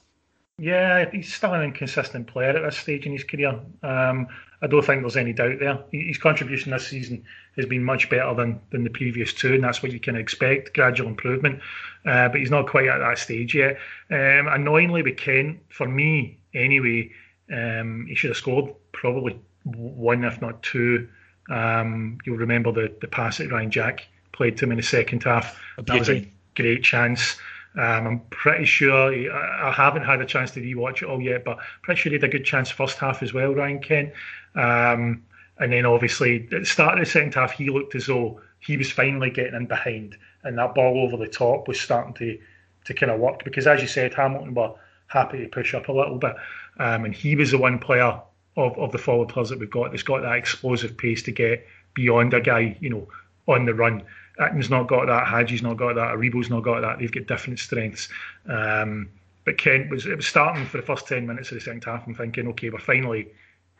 Yeah, 0.59 1.11
he's 1.11 1.33
still 1.33 1.55
an 1.55 1.63
inconsistent 1.63 2.27
player 2.27 2.51
at 2.51 2.63
this 2.63 2.79
stage 2.79 3.07
in 3.07 3.13
his 3.13 3.25
career. 3.25 3.59
Um, 3.83 4.29
I 4.61 4.69
don't 4.69 4.85
think 4.85 5.03
there's 5.03 5.17
any 5.17 5.33
doubt 5.33 5.59
there. 5.59 5.83
His 5.91 6.19
contribution 6.19 6.71
this 6.71 6.87
season 6.87 7.25
has 7.57 7.67
been 7.67 7.83
much 7.83 8.09
better 8.09 8.33
than, 8.35 8.61
than 8.71 8.85
the 8.85 8.91
previous 8.91 9.33
two, 9.33 9.55
and 9.55 9.65
that's 9.65 9.83
what 9.83 9.93
you 9.93 9.99
can 9.99 10.15
expect 10.15 10.75
gradual 10.75 11.09
improvement. 11.09 11.61
Uh, 12.07 12.29
but 12.29 12.39
he's 12.39 12.51
not 12.51 12.69
quite 12.69 12.87
at 12.87 12.99
that 12.99 13.19
stage 13.19 13.55
yet. 13.55 13.79
Um, 14.11 14.47
annoyingly, 14.49 15.03
with 15.03 15.17
Kent, 15.17 15.59
for 15.69 15.89
me 15.89 16.39
anyway, 16.55 17.11
um, 17.53 18.07
he 18.09 18.15
should 18.15 18.31
have 18.31 18.37
scored 18.37 18.75
probably 18.93 19.39
one, 19.65 20.25
if 20.25 20.41
not 20.41 20.63
two. 20.63 21.09
Um, 21.51 22.19
you'll 22.25 22.37
remember 22.37 22.73
the, 22.73 22.93
the 23.01 23.09
pass 23.09 23.39
that 23.39 23.51
Ryan 23.51 23.71
Jack 23.71 24.07
played 24.33 24.57
to 24.59 24.65
him 24.65 24.73
in 24.73 24.77
the 24.79 24.83
second 24.83 25.23
half. 25.25 25.61
That 25.77 25.99
was 25.99 26.09
a 26.09 26.29
great 26.55 26.83
chance. 26.83 27.37
Um, 27.75 28.07
I'm 28.07 28.21
pretty 28.31 28.65
sure 28.67 29.13
he, 29.13 29.31
I 29.31 29.71
I 29.71 29.73
haven't 29.73 30.05
had 30.05 30.21
a 30.21 30.27
chance 30.27 30.51
to 30.53 30.61
rewatch 30.61 31.03
it 31.03 31.05
all 31.05 31.21
yet, 31.21 31.45
but 31.45 31.59
pretty 31.83 32.01
sure 32.01 32.11
he 32.11 32.17
had 32.17 32.25
a 32.25 32.29
good 32.29 32.45
chance 32.45 32.71
first 32.71 32.99
half 32.99 33.23
as 33.23 33.33
well, 33.33 33.55
Ryan 33.55 33.81
Kent. 33.81 34.13
Um, 34.55 35.25
and 35.59 35.73
then 35.73 35.87
obviously 35.87 36.49
at 36.53 36.61
the 36.61 36.67
start 36.67 36.99
of 36.99 37.05
the 37.05 37.11
second 37.11 37.35
half, 37.35 37.53
he 37.53 37.71
looked 37.71 37.95
as 37.95 38.07
though 38.07 38.41
he 38.61 38.77
was 38.77 38.91
finally 38.91 39.31
getting 39.31 39.55
in 39.55 39.67
behind, 39.67 40.17
and 40.45 40.59
that 40.59 40.75
ball 40.75 40.99
over 40.99 41.17
the 41.17 41.31
top 41.31 41.69
was 41.69 41.81
starting 41.81 42.15
to 42.15 42.39
to 42.85 42.95
kind 42.95 43.13
of 43.13 43.21
work 43.21 43.45
because, 43.45 43.67
as 43.67 43.81
you 43.81 43.89
said, 43.89 44.13
Hamilton 44.13 44.55
were 44.55 44.75
happy 45.07 45.39
to 45.39 45.49
push 45.49 45.75
up 45.75 45.89
a 45.89 45.93
little 45.93 46.19
bit, 46.19 46.35
um, 46.79 47.05
and 47.05 47.15
he 47.15 47.37
was 47.37 47.51
the 47.51 47.59
one 47.59 47.79
player 47.79 48.21
of, 48.57 48.79
of 48.79 48.93
the 48.93 48.99
forward 48.99 49.29
players 49.29 49.49
that 49.49 49.59
we've 49.59 49.71
got 49.71 49.91
that's 49.91 50.03
got 50.03 50.23
that 50.23 50.37
explosive 50.37 50.97
pace 50.97 51.23
to 51.23 51.33
get 51.33 51.67
beyond 51.95 52.35
a 52.35 52.41
guy, 52.41 52.77
you 52.81 52.91
know, 52.91 53.09
on 53.47 53.67
the 53.67 53.75
run. 53.75 54.03
Itten's 54.41 54.71
not 54.71 54.89
got 54.89 55.07
that, 55.07 55.27
Hagi's 55.27 55.63
not 55.63 55.77
got 55.77 55.95
that, 55.95 56.15
Aribo's 56.15 56.51
not 56.51 56.63
got 56.63 56.81
that. 56.81 56.99
They've 56.99 57.13
got 57.13 57.27
different 57.27 57.59
strengths. 57.59 58.09
Um, 58.47 59.09
but 59.45 59.59
Kent 59.59 59.91
was 59.91 60.07
it 60.07 60.17
was 60.17 60.27
starting 60.27 60.67
for 60.67 60.77
the 60.77 60.83
first 60.83 61.07
ten 61.07 61.27
minutes 61.27 61.51
of 61.51 61.57
the 61.57 61.61
second 61.61 61.85
half. 61.85 62.07
I'm 62.07 62.15
thinking, 62.15 62.49
okay, 62.49 62.71
we're 62.71 62.79
finally 62.79 63.29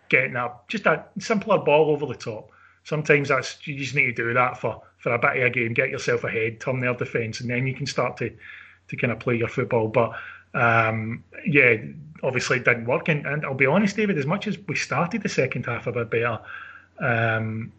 getting 0.09 0.35
that 0.35 0.69
just 0.69 0.87
a 0.87 1.05
simpler 1.19 1.59
ball 1.59 1.91
over 1.91 2.07
the 2.07 2.15
top. 2.15 2.51
Sometimes 2.85 3.29
that's 3.29 3.65
you 3.67 3.77
just 3.79 3.95
need 3.95 4.07
to 4.07 4.13
do 4.13 4.35
that 4.35 4.59
for 4.59 4.83
for 4.99 5.15
a 5.15 5.19
bit 5.19 5.37
of 5.37 5.45
a 5.45 5.51
game, 5.51 5.73
get 5.73 5.91
yourself 5.91 6.25
ahead, 6.25 6.61
turn 6.61 6.81
their 6.81 6.95
defence, 6.95 7.41
and 7.41 7.49
then 7.49 7.67
you 7.67 7.75
can 7.75 7.87
start 7.87 8.17
to 8.19 8.31
to 8.89 8.97
kind 8.97 9.13
of 9.13 9.21
play 9.21 9.37
your 9.37 9.49
football. 9.49 9.89
But 9.89 10.13
um, 10.55 11.25
yeah, 11.47 11.77
obviously 12.23 12.59
it 12.59 12.65
didn't 12.65 12.87
work. 12.87 13.09
And, 13.09 13.27
and 13.27 13.45
I'll 13.45 13.55
be 13.55 13.67
honest, 13.67 13.97
David, 13.97 14.19
as 14.19 14.27
much 14.27 14.47
as 14.47 14.59
we 14.67 14.77
started 14.77 15.23
the 15.23 15.29
second 15.29 15.67
half 15.67 15.87
a 15.87 15.93
bit 15.93 16.11
better, 16.11 16.41
um, 17.01 17.73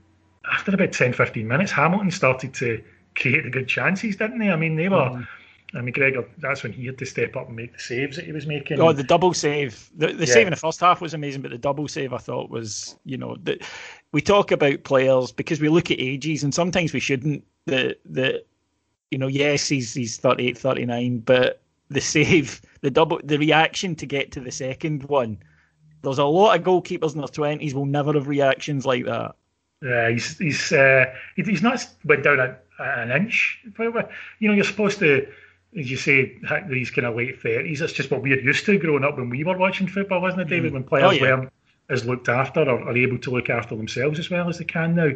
after 0.51 0.73
about 0.73 0.91
10, 0.91 1.13
15 1.13 1.47
minutes, 1.47 1.71
Hamilton 1.71 2.12
started 2.12 2.53
to 2.55 2.83
create 3.15 3.43
the 3.43 3.49
good 3.49 3.67
chances, 3.67 4.15
didn't 4.15 4.39
they? 4.39 4.49
I 4.49 4.55
mean, 4.55 4.75
they 4.75 4.89
were. 4.89 5.25
I 5.75 5.81
mean, 5.81 5.93
Gregor, 5.93 6.25
that's 6.38 6.62
when 6.62 6.71
he 6.71 6.86
had 6.86 6.99
to 6.99 7.05
step 7.05 7.36
up 7.36 7.47
and 7.47 7.55
make 7.55 7.73
the 7.73 7.79
saves 7.79 8.15
that 8.17 8.25
he 8.25 8.31
was 8.31 8.45
making. 8.45 8.79
Oh, 8.79 8.93
the 8.93 9.03
double 9.03 9.33
save. 9.33 9.89
The, 9.95 10.07
the 10.13 10.27
Yeah. 10.27 10.33
save 10.33 10.47
in 10.47 10.51
the 10.51 10.57
first 10.57 10.79
half 10.79 11.01
was 11.01 11.15
amazing, 11.15 11.41
but 11.41 11.49
the 11.49 11.57
double 11.57 11.88
save 11.88 12.13
I 12.13 12.17
thought 12.19 12.51
was, 12.51 12.95
you 13.05 13.17
know, 13.17 13.38
the, 13.41 13.59
we 14.12 14.21
talk 14.21 14.51
about 14.51 14.83
players 14.83 15.31
because 15.31 15.59
we 15.59 15.69
look 15.69 15.89
at 15.89 15.99
ages 15.99 16.43
and 16.43 16.53
sometimes 16.53 16.93
we 16.93 16.99
shouldn't. 16.99 17.43
The 17.65 17.97
the 18.05 18.43
you 19.09 19.17
know, 19.17 19.27
yes, 19.27 19.67
he's 19.67 19.93
he's 19.93 20.17
38, 20.17 20.57
39, 20.57 21.19
but 21.19 21.62
the 21.89 22.02
save, 22.02 22.62
the 22.82 22.91
double, 22.91 23.19
the 23.24 23.38
reaction 23.38 23.96
to 23.96 24.06
get 24.06 24.32
to 24.34 24.39
the 24.39 24.52
second 24.52 25.04
one. 25.04 25.38
There's 26.02 26.17
a 26.17 26.26
lot 26.26 26.58
of 26.58 26.65
goalkeepers 26.65 27.13
in 27.13 27.19
their 27.19 27.28
twenties 27.28 27.74
will 27.74 27.86
never 27.86 28.13
have 28.13 28.28
reactions 28.28 28.86
like 28.86 29.06
that. 29.06 29.36
Yeah, 29.82 30.10
he's 30.10 30.38
he's 30.38 30.72
uh, 30.72 31.06
he's 31.36 31.62
not 31.62 31.86
went 32.06 32.24
down 32.24 32.39
a, 32.39 32.58
an 32.80 33.12
inch. 33.12 33.60
You 33.78 34.48
know, 34.48 34.54
you're 34.54 34.63
supposed 34.63 35.00
to, 35.00 35.28
as 35.78 35.89
you 35.91 35.98
say, 35.98 36.38
these 36.69 36.91
kind 36.91 37.06
of 37.08 37.15
late 37.15 37.41
thirties. 37.41 37.80
That's 37.80 37.93
just 37.93 38.12
what 38.12 38.22
we're 38.22 38.39
used 38.39 38.65
to 38.65 38.78
growing 38.78 39.04
up 39.04 39.17
when 39.17 39.30
we 39.30 39.43
were 39.43 39.58
watching 39.58 39.88
football, 39.88 40.22
wasn't 40.22 40.41
it, 40.43 40.48
David? 40.50 40.74
When 40.74 40.84
players 40.84 41.06
Oh, 41.06 41.12
yeah. 41.12 41.22
weren't 41.22 41.54
as 41.89 42.06
looked 42.06 42.30
after 42.30 42.62
or 42.62 42.82
are 42.82 42.98
able 42.98 43.17
to 43.19 43.30
look 43.30 43.50
after 43.50 43.76
themselves 43.76 44.17
as 44.19 44.30
well 44.30 44.48
as 44.50 44.58
they 44.58 44.65
can 44.65 44.96
now. 44.96 45.12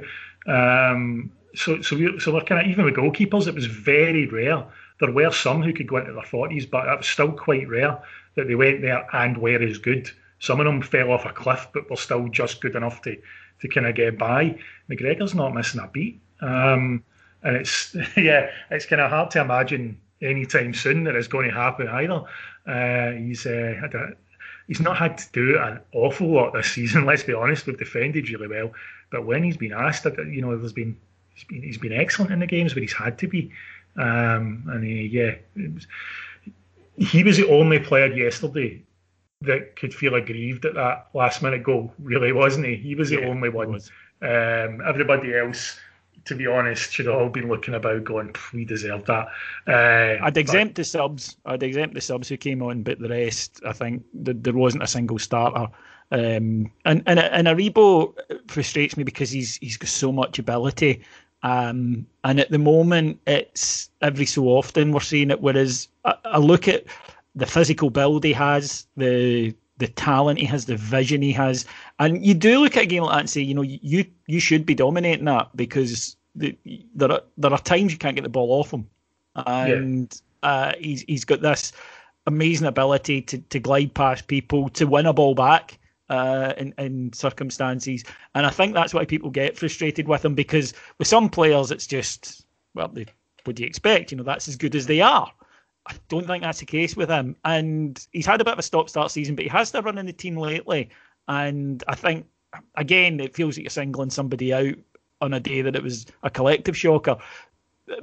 Um, 0.48 1.32
so 1.56 1.82
so 1.82 1.96
we 1.96 2.20
so 2.20 2.34
we're 2.34 2.42
kind 2.42 2.62
of 2.62 2.68
even 2.68 2.86
with 2.86 2.96
goalkeepers, 2.96 3.48
it 3.48 3.56
was 3.56 3.66
very 3.66 4.26
rare. 4.28 4.66
There 5.00 5.12
were 5.12 5.32
some 5.32 5.62
who 5.62 5.74
could 5.74 5.88
go 5.88 5.98
into 5.98 6.14
their 6.14 6.24
forties, 6.24 6.66
but 6.66 6.88
it 6.88 6.98
was 6.98 7.08
still 7.08 7.32
quite 7.32 7.68
rare 7.68 8.00
that 8.36 8.48
they 8.48 8.56
went 8.56 8.82
there 8.82 9.08
and 9.14 9.38
were 9.38 9.62
as 9.62 9.78
good 9.78 10.10
Some 10.40 10.60
of 10.60 10.66
them 10.66 10.82
fell 10.82 11.12
off 11.12 11.26
a 11.26 11.32
cliff, 11.32 11.68
but 11.74 11.90
were 11.90 11.98
still 11.98 12.28
just 12.28 12.62
good 12.62 12.76
enough 12.76 13.02
to 13.04 13.18
to 13.60 13.68
kind 13.68 13.88
of 13.88 13.96
get 13.96 14.18
by. 14.18 14.58
McGregor's 14.90 15.34
not 15.34 15.54
missing 15.54 15.82
a 15.82 15.88
beat, 15.88 16.20
um, 16.42 17.04
and 17.44 17.56
it's 17.56 17.96
yeah, 18.18 18.50
it's 18.70 18.86
kind 18.86 19.02
of 19.02 19.10
hard 19.10 19.32
to 19.32 19.42
imagine 19.42 20.00
anytime 20.22 20.74
soon 20.74 21.04
that 21.06 21.16
it's 21.16 21.28
going 21.28 21.48
to 21.48 21.54
happen 21.54 21.88
either. 21.88 22.24
Uh, 22.66 23.12
he's 23.12 23.46
uh, 23.46 23.90
a, 23.94 24.10
he's 24.68 24.80
not 24.80 24.98
had 24.98 25.18
to 25.18 25.32
do 25.32 25.58
an 25.58 25.80
awful 25.94 26.28
lot 26.28 26.54
this 26.54 26.72
season. 26.72 27.06
Let's 27.10 27.24
be 27.24 27.34
honest, 27.34 27.66
we've 27.66 27.78
defended 27.78 28.30
really 28.30 28.48
well, 28.48 28.72
but 29.10 29.26
when 29.26 29.44
he's 29.44 29.58
been 29.58 29.74
asked, 29.74 30.06
you 30.06 30.42
know, 30.42 30.56
there's 30.56 30.74
been 30.74 30.98
he's 31.34 31.44
been, 31.46 31.64
he's 31.64 31.78
been 31.78 31.94
excellent 31.94 32.32
in 32.32 32.40
the 32.40 32.48
games 32.48 32.76
where 32.76 32.82
he's 32.82 32.94
had 32.94 33.18
to 33.20 33.28
be. 33.28 33.52
Um, 33.98 34.64
and 34.68 34.84
he, 34.84 35.08
yeah, 35.08 35.36
was, 35.56 35.88
he 36.98 37.24
was 37.24 37.38
the 37.38 37.48
only 37.50 37.80
player 37.80 38.08
yesterday 38.08 38.84
that 39.42 39.76
could 39.76 39.94
feel 39.94 40.16
aggrieved 40.16 40.66
at 40.66 40.76
that 40.76 41.08
last 41.14 41.44
minute 41.44 41.64
goal, 41.64 41.94
really, 42.00 42.32
wasn't 42.32 42.66
he? 42.66 42.76
He 42.76 42.96
was 42.96 43.10
the 43.10 43.22
yeah, 43.22 43.28
only 43.28 43.50
one. 43.50 43.76
Um, 44.22 44.82
everybody 44.86 45.36
else, 45.36 45.80
to 46.26 46.36
be 46.36 46.48
honest, 46.48 46.92
should 46.92 47.06
have 47.06 47.16
all 47.16 47.30
been 47.30 47.48
looking 47.48 47.76
about 47.76 48.04
going, 48.04 48.34
we 48.54 48.66
deserve 48.66 49.06
that. 49.06 49.28
Uh, 49.68 50.24
I'd 50.24 50.38
exempt 50.38 50.74
but, 50.74 50.82
the 50.82 50.84
subs. 50.84 51.38
I'd 51.46 51.64
exempt 51.64 51.94
the 51.94 52.02
subs 52.02 52.30
who 52.30 52.38
came 52.38 52.64
on, 52.64 52.84
but 52.84 53.00
the 53.00 53.10
rest, 53.10 53.62
I 53.66 53.74
think, 53.74 54.04
there 54.14 54.54
wasn't 54.54 54.84
a 54.84 54.88
single 54.88 55.20
starter. 55.20 55.68
Um, 56.10 56.72
and 56.86 57.04
and 57.06 57.20
and 57.20 57.48
Aribo 57.48 58.14
frustrates 58.48 58.96
me 58.96 59.04
because 59.04 59.30
he's 59.30 59.58
he's 59.58 59.76
got 59.76 59.90
so 59.90 60.12
much 60.12 60.40
ability, 60.40 61.04
um, 61.48 62.06
and 62.24 62.40
at 62.40 62.52
the 62.52 62.58
moment 62.58 63.20
it's 63.26 63.90
every 64.02 64.26
so 64.26 64.46
often 64.46 64.92
we're 64.92 65.00
seeing 65.00 65.32
it. 65.32 65.42
Whereas 65.42 65.88
I, 66.04 66.16
I 66.26 66.38
look 66.40 66.68
at 66.68 66.84
the 67.36 67.46
physical 67.46 67.90
build 67.90 68.24
he 68.24 68.34
has, 68.34 68.88
the 68.98 69.56
the 69.78 69.88
talent 69.88 70.40
he 70.40 70.46
has, 70.46 70.66
the 70.66 70.76
vision 70.76 71.22
he 71.22 71.32
has, 71.34 71.66
and 72.00 72.26
you 72.26 72.34
do 72.34 72.60
look 72.60 72.76
at 72.76 72.84
a 72.84 72.88
game 72.88 73.04
like 73.04 73.14
that 73.14 73.20
and 73.20 73.30
say, 73.30 73.42
you 73.42 73.54
know, 73.54 73.62
you 73.62 74.06
you 74.28 74.40
should 74.40 74.66
be 74.66 74.76
dominating 74.76 75.26
that 75.26 75.56
because 75.56 76.18
the, 76.36 76.58
there 76.96 77.12
are 77.12 77.22
there 77.38 77.54
are 77.54 77.60
times 77.60 77.92
you 77.92 77.98
can't 77.98 78.16
get 78.16 78.24
the 78.24 78.30
ball 78.30 78.52
off 78.60 78.72
him, 78.72 78.88
and 79.46 80.22
yeah. 80.44 80.50
uh, 80.50 80.72
he's 80.80 81.04
he's 81.04 81.26
got 81.26 81.42
this 81.42 81.72
amazing 82.26 82.68
ability 82.68 83.22
to 83.22 83.38
to 83.38 83.60
glide 83.60 83.94
past 83.94 84.28
people, 84.28 84.70
to 84.70 84.86
win 84.86 85.06
a 85.06 85.14
ball 85.14 85.36
back. 85.36 85.80
Uh, 86.10 86.54
in, 86.58 86.74
in 86.78 87.12
circumstances, 87.12 88.02
and 88.34 88.46
I 88.46 88.50
think 88.50 88.74
that's 88.74 88.94
why 88.94 89.04
people 89.04 89.30
get 89.30 89.58
frustrated 89.58 90.08
with 90.08 90.24
him 90.24 90.36
because 90.36 90.74
with 91.00 91.08
some 91.10 91.28
players 91.30 91.70
it's 91.70 91.86
just 91.86 92.46
well, 92.78 92.88
they, 92.88 93.06
what 93.44 93.56
do 93.56 93.64
you 93.64 93.68
expect? 93.68 94.12
You 94.12 94.18
know, 94.18 94.24
that's 94.24 94.48
as 94.48 94.56
good 94.56 94.76
as 94.76 94.86
they 94.86 95.02
are. 95.02 95.30
I 95.88 95.96
don't 96.10 96.28
think 96.28 96.44
that's 96.44 96.60
the 96.60 96.66
case 96.66 96.96
with 96.96 97.10
him. 97.10 97.36
And 97.46 98.06
he's 98.12 98.26
had 98.26 98.42
a 98.42 98.46
bit 98.46 98.54
of 98.54 98.60
a 98.60 98.64
stop 98.64 98.90
start 98.90 99.12
season, 99.12 99.36
but 99.36 99.44
he 99.44 99.50
has 99.50 99.70
still 99.70 99.82
run 99.82 99.98
in 99.98 100.06
the 100.06 100.14
team 100.14 100.38
lately. 100.38 100.90
And 101.28 101.84
I 101.88 101.96
think, 101.96 102.26
again, 102.76 103.20
it 103.20 103.36
feels 103.36 103.58
like 103.58 103.64
you're 103.64 103.72
singling 103.72 104.10
somebody 104.10 104.54
out 104.54 104.76
on 105.22 105.34
a 105.34 105.40
day 105.40 105.62
that 105.62 105.76
it 105.76 105.84
was 105.84 106.06
a 106.24 106.30
collective 106.30 106.78
shocker. 106.78 107.18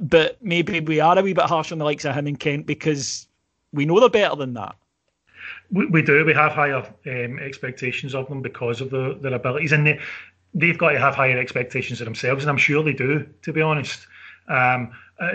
But 0.01 0.43
maybe 0.43 0.79
we 0.79 0.99
are 0.99 1.17
a 1.17 1.21
wee 1.21 1.33
bit 1.33 1.45
harsh 1.45 1.71
on 1.71 1.77
the 1.77 1.85
likes 1.85 2.05
of 2.05 2.15
him 2.15 2.27
and 2.27 2.39
Kent 2.39 2.65
because 2.65 3.27
we 3.71 3.85
know 3.85 3.99
they're 3.99 4.09
better 4.09 4.35
than 4.35 4.55
that. 4.55 4.75
We, 5.71 5.85
we 5.87 6.01
do. 6.01 6.23
We 6.25 6.33
have 6.33 6.51
higher 6.51 6.77
um, 7.07 7.39
expectations 7.39 8.15
of 8.15 8.27
them 8.27 8.41
because 8.41 8.81
of 8.81 8.89
the, 8.89 9.17
their 9.21 9.33
abilities. 9.33 9.71
And 9.71 9.85
they, 9.85 9.99
they've 10.53 10.77
got 10.77 10.91
to 10.91 10.99
have 10.99 11.15
higher 11.15 11.37
expectations 11.37 12.01
of 12.01 12.05
themselves. 12.05 12.43
And 12.43 12.49
I'm 12.49 12.57
sure 12.57 12.83
they 12.83 12.93
do, 12.93 13.27
to 13.43 13.53
be 13.53 13.61
honest. 13.61 14.07
Um, 14.47 14.91
uh, 15.19 15.31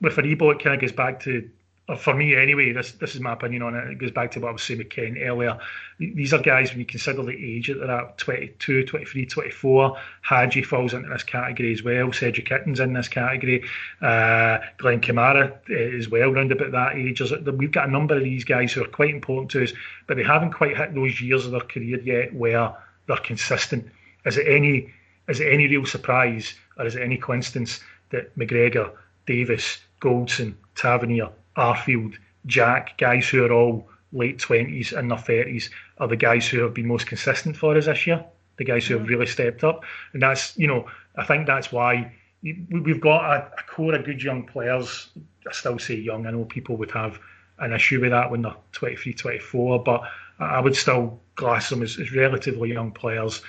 with 0.00 0.16
Aribo, 0.16 0.52
it 0.52 0.62
kind 0.62 0.74
of 0.74 0.80
goes 0.80 0.92
back 0.92 1.20
to 1.20 1.48
for 1.96 2.14
me 2.14 2.36
anyway, 2.36 2.72
this 2.72 2.92
this 2.92 3.14
is 3.14 3.20
my 3.20 3.32
opinion 3.32 3.62
on 3.62 3.74
it. 3.74 3.88
It 3.90 3.98
goes 3.98 4.10
back 4.10 4.30
to 4.32 4.40
what 4.40 4.48
I 4.48 4.52
was 4.52 4.62
saying 4.62 4.78
with 4.78 4.90
Ken 4.90 5.16
earlier. 5.18 5.58
These 5.98 6.32
are 6.32 6.38
guys, 6.38 6.70
when 6.70 6.78
you 6.78 6.86
consider 6.86 7.22
the 7.22 7.32
age 7.32 7.68
that 7.68 7.78
they're 7.78 7.90
at 7.90 8.18
22, 8.18 8.84
23, 8.84 9.26
24, 9.26 9.96
Hagi 10.22 10.62
falls 10.62 10.94
into 10.94 11.08
this 11.08 11.22
category 11.22 11.72
as 11.72 11.82
well. 11.82 12.12
Cedric 12.12 12.50
Itten's 12.50 12.80
in 12.80 12.92
this 12.92 13.08
category. 13.08 13.64
Uh, 14.00 14.58
Glenn 14.78 15.00
Kamara 15.00 15.58
is 15.68 16.06
eh, 16.06 16.08
well 16.10 16.32
round 16.32 16.52
about 16.52 16.72
that 16.72 16.96
age. 16.96 17.20
We've 17.20 17.70
got 17.70 17.88
a 17.88 17.90
number 17.90 18.16
of 18.16 18.24
these 18.24 18.44
guys 18.44 18.72
who 18.72 18.82
are 18.82 18.88
quite 18.88 19.14
important 19.14 19.50
to 19.52 19.64
us, 19.64 19.72
but 20.06 20.16
they 20.16 20.24
haven't 20.24 20.52
quite 20.52 20.76
hit 20.76 20.94
those 20.94 21.20
years 21.20 21.44
of 21.44 21.52
their 21.52 21.60
career 21.60 22.00
yet 22.00 22.34
where 22.34 22.74
they're 23.06 23.16
consistent. 23.16 23.90
Is 24.24 24.36
it 24.36 24.46
any 24.46 24.92
is 25.28 25.40
it 25.40 25.52
any 25.52 25.66
real 25.68 25.86
surprise 25.86 26.54
or 26.76 26.86
is 26.86 26.96
it 26.96 27.02
any 27.02 27.16
coincidence 27.16 27.80
that 28.10 28.36
McGregor, 28.36 28.90
Davis, 29.26 29.78
Goldson, 30.00 30.54
Tavernier, 30.74 31.30
Arfield, 31.56 32.16
Jack, 32.46 32.96
guys 32.98 33.28
who 33.28 33.44
are 33.44 33.52
all 33.52 33.88
late 34.12 34.38
20s 34.38 34.92
and 34.96 35.10
their 35.10 35.18
30s 35.18 35.70
are 35.98 36.08
the 36.08 36.16
guys 36.16 36.48
who 36.48 36.60
have 36.60 36.74
been 36.74 36.86
most 36.86 37.06
consistent 37.06 37.56
for 37.56 37.76
us 37.76 37.86
this 37.86 38.06
year, 38.06 38.24
the 38.56 38.64
guys 38.64 38.86
who 38.86 38.94
have 38.94 39.02
mm-hmm. 39.02 39.12
really 39.12 39.26
stepped 39.26 39.64
up. 39.64 39.84
And 40.12 40.22
that's, 40.22 40.56
you 40.56 40.66
know, 40.66 40.86
I 41.16 41.24
think 41.24 41.46
that's 41.46 41.70
why 41.70 42.12
we've 42.42 43.00
got 43.00 43.24
a, 43.24 43.52
a 43.58 43.62
core 43.68 43.94
of 43.94 44.04
good 44.04 44.22
young 44.22 44.44
players. 44.44 45.08
I 45.48 45.52
still 45.52 45.78
say 45.78 45.94
young. 45.94 46.26
I 46.26 46.30
know 46.30 46.44
people 46.44 46.76
would 46.76 46.90
have 46.92 47.18
an 47.58 47.72
issue 47.72 48.00
with 48.00 48.10
that 48.10 48.30
when 48.30 48.42
they're 48.42 48.54
23, 48.72 49.12
24, 49.12 49.82
but 49.84 50.02
I 50.38 50.60
would 50.60 50.74
still 50.74 51.20
class 51.36 51.68
them 51.68 51.82
as, 51.82 51.98
as 51.98 52.12
relatively 52.12 52.72
young 52.72 52.92
players. 52.92 53.42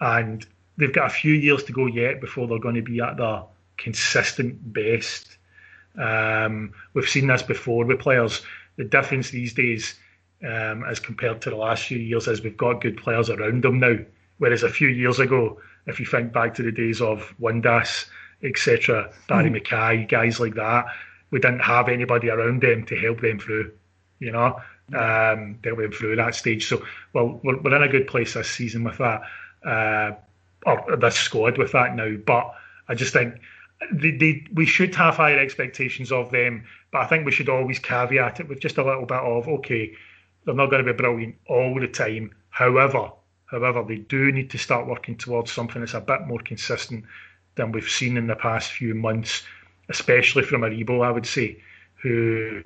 And 0.00 0.46
they've 0.76 0.92
got 0.92 1.06
a 1.06 1.14
few 1.14 1.32
years 1.32 1.64
to 1.64 1.72
go 1.72 1.86
yet 1.86 2.20
before 2.20 2.46
they're 2.46 2.58
going 2.58 2.74
to 2.74 2.82
be 2.82 3.00
at 3.00 3.16
their 3.16 3.42
consistent 3.76 4.72
best. 4.72 5.38
Um, 5.98 6.72
we've 6.92 7.08
seen 7.08 7.26
this 7.26 7.42
before 7.42 7.84
with 7.84 8.00
players. 8.00 8.42
The 8.76 8.84
difference 8.84 9.30
these 9.30 9.54
days, 9.54 9.94
um, 10.42 10.84
as 10.84 10.98
compared 10.98 11.40
to 11.42 11.50
the 11.50 11.56
last 11.56 11.84
few 11.84 11.98
years, 11.98 12.26
is 12.28 12.42
we've 12.42 12.56
got 12.56 12.80
good 12.80 12.96
players 12.96 13.30
around 13.30 13.62
them 13.62 13.78
now. 13.80 13.98
Whereas 14.38 14.62
a 14.62 14.68
few 14.68 14.88
years 14.88 15.20
ago, 15.20 15.60
if 15.86 16.00
you 16.00 16.06
think 16.06 16.32
back 16.32 16.54
to 16.54 16.62
the 16.62 16.72
days 16.72 17.00
of 17.00 17.32
Windass, 17.40 18.06
etc., 18.42 19.12
Barrie 19.28 19.50
mm. 19.50 19.62
McKay, 19.62 20.08
guys 20.08 20.40
like 20.40 20.54
that, 20.54 20.86
we 21.30 21.38
didn't 21.38 21.60
have 21.60 21.88
anybody 21.88 22.30
around 22.30 22.62
them 22.62 22.84
to 22.86 22.96
help 22.96 23.20
them 23.20 23.38
through, 23.38 23.72
you 24.18 24.32
know, 24.32 24.60
um, 24.94 25.58
help 25.64 25.78
them 25.78 25.92
through 25.92 26.16
that 26.16 26.34
stage. 26.34 26.66
So, 26.66 26.84
well, 27.12 27.40
we're, 27.42 27.60
we're 27.60 27.76
in 27.76 27.82
a 27.82 27.88
good 27.88 28.06
place 28.06 28.34
this 28.34 28.50
season 28.50 28.84
with 28.84 28.98
that, 28.98 29.22
uh, 29.64 30.12
or 30.66 30.96
this 30.96 31.16
squad 31.16 31.58
with 31.58 31.72
that 31.72 31.94
now. 31.94 32.16
But 32.24 32.54
I 32.88 32.94
just 32.94 33.12
think 33.12 33.34
they, 33.92 34.10
they, 34.12 34.46
we 34.54 34.66
should 34.66 34.94
have 34.94 35.16
higher 35.16 35.38
expectations 35.38 36.12
of 36.12 36.30
them, 36.30 36.64
but 36.92 37.02
I 37.02 37.06
think 37.06 37.24
we 37.24 37.32
should 37.32 37.48
always 37.48 37.78
caveat 37.78 38.40
it 38.40 38.48
with 38.48 38.60
just 38.60 38.78
a 38.78 38.84
little 38.84 39.06
bit 39.06 39.18
of 39.18 39.48
okay, 39.48 39.94
they're 40.44 40.54
not 40.54 40.70
going 40.70 40.84
to 40.84 40.92
be 40.92 40.96
brilliant 40.96 41.36
all 41.48 41.78
the 41.78 41.88
time. 41.88 42.32
However, 42.50 43.10
however, 43.46 43.84
they 43.86 43.96
do 43.96 44.30
need 44.32 44.50
to 44.50 44.58
start 44.58 44.86
working 44.86 45.16
towards 45.16 45.52
something 45.52 45.80
that's 45.80 45.94
a 45.94 46.00
bit 46.00 46.26
more 46.26 46.40
consistent 46.40 47.04
than 47.56 47.72
we've 47.72 47.88
seen 47.88 48.16
in 48.16 48.26
the 48.26 48.36
past 48.36 48.72
few 48.72 48.94
months, 48.94 49.42
especially 49.88 50.42
from 50.42 50.62
Aribo, 50.62 51.04
I 51.04 51.10
would 51.10 51.26
say, 51.26 51.62
who 52.02 52.62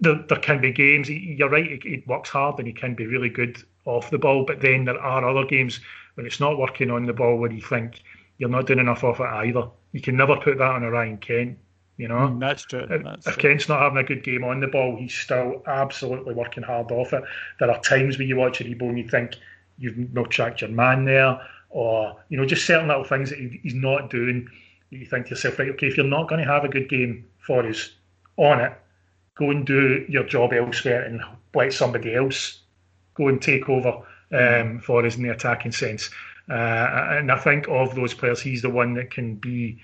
there, 0.00 0.22
there 0.28 0.38
can 0.38 0.60
be 0.60 0.72
games. 0.72 1.10
You're 1.10 1.48
right, 1.48 1.82
he, 1.82 2.02
works 2.06 2.30
hard 2.30 2.58
and 2.58 2.66
he 2.66 2.72
can 2.72 2.94
be 2.94 3.06
really 3.06 3.28
good 3.28 3.62
off 3.84 4.10
the 4.10 4.18
ball, 4.18 4.44
but 4.44 4.60
then 4.60 4.84
there 4.84 5.00
are 5.00 5.28
other 5.28 5.44
games 5.44 5.80
when 6.14 6.26
it's 6.26 6.40
not 6.40 6.58
working 6.58 6.90
on 6.90 7.06
the 7.06 7.12
ball 7.12 7.36
where 7.36 7.50
you 7.50 7.62
think 7.62 8.02
you're 8.38 8.48
not 8.48 8.66
doing 8.66 8.78
enough 8.78 9.04
of 9.04 9.20
it 9.20 9.26
either. 9.26 9.68
You 9.92 10.00
can 10.00 10.16
never 10.16 10.36
put 10.36 10.58
that 10.58 10.70
on 10.70 10.82
a 10.82 10.90
Ryan 10.90 11.18
Kent. 11.18 11.58
You 11.96 12.06
know, 12.06 12.28
mm, 12.28 12.38
that's 12.38 12.62
true. 12.62 12.86
That's 12.88 13.26
if, 13.26 13.34
true. 13.34 13.50
Kent's 13.50 13.68
not 13.68 13.80
having 13.80 13.98
a 13.98 14.04
good 14.04 14.22
game 14.22 14.44
on 14.44 14.60
the 14.60 14.68
ball, 14.68 14.96
he's 14.96 15.14
still 15.14 15.62
absolutely 15.66 16.32
working 16.32 16.62
hard 16.62 16.92
off 16.92 17.12
it. 17.12 17.24
There 17.58 17.70
are 17.70 17.80
times 17.80 18.18
where 18.18 18.26
you 18.26 18.36
watch 18.36 18.60
Aribo 18.60 18.82
and 18.82 18.98
you 18.98 19.08
think 19.08 19.34
you've 19.78 20.12
not 20.12 20.30
tracked 20.30 20.60
your 20.60 20.70
man 20.70 21.04
there, 21.04 21.40
or 21.70 22.16
you 22.28 22.36
know, 22.36 22.46
just 22.46 22.66
certain 22.66 22.88
little 22.88 23.04
things 23.04 23.30
that 23.30 23.38
he's 23.38 23.74
not 23.74 24.10
doing. 24.10 24.48
You 24.90 25.06
think 25.06 25.26
to 25.26 25.30
yourself, 25.30 25.58
right, 25.58 25.70
okay, 25.70 25.88
if 25.88 25.96
you're 25.96 26.06
not 26.06 26.28
going 26.28 26.40
to 26.40 26.50
have 26.50 26.64
a 26.64 26.68
good 26.68 26.88
game 26.88 27.26
for 27.38 27.66
us 27.66 27.90
on 28.36 28.60
it, 28.60 28.72
go 29.34 29.50
and 29.50 29.66
do 29.66 30.06
your 30.08 30.24
job 30.24 30.52
elsewhere 30.52 31.02
and 31.02 31.20
let 31.54 31.72
somebody 31.72 32.14
else 32.14 32.60
go 33.14 33.28
and 33.28 33.42
take 33.42 33.68
over 33.68 34.02
um, 34.32 34.78
for 34.80 35.04
us 35.04 35.16
in 35.16 35.22
the 35.22 35.30
attacking 35.30 35.72
sense. 35.72 36.10
Uh, 36.48 37.16
and 37.18 37.30
I 37.30 37.38
think 37.38 37.68
of 37.68 37.94
those 37.94 38.14
players, 38.14 38.40
he's 38.40 38.62
the 38.62 38.70
one 38.70 38.94
that 38.94 39.10
can 39.10 39.34
be. 39.36 39.78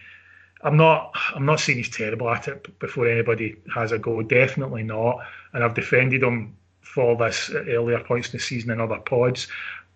I'm 0.62 0.76
not. 0.76 1.12
I'm 1.34 1.44
not 1.44 1.60
saying 1.60 1.78
he's 1.78 1.90
terrible 1.90 2.30
at 2.30 2.48
it 2.48 2.78
before 2.78 3.06
anybody 3.06 3.56
has 3.74 3.92
a 3.92 3.98
go. 3.98 4.22
Definitely 4.22 4.82
not. 4.82 5.18
And 5.52 5.62
I've 5.62 5.74
defended 5.74 6.22
him 6.22 6.56
for 6.80 7.16
this 7.16 7.50
at 7.50 7.68
earlier 7.68 8.00
points 8.00 8.28
in 8.28 8.32
the 8.32 8.38
season 8.38 8.70
in 8.70 8.80
other 8.80 8.98
pods, 8.98 9.48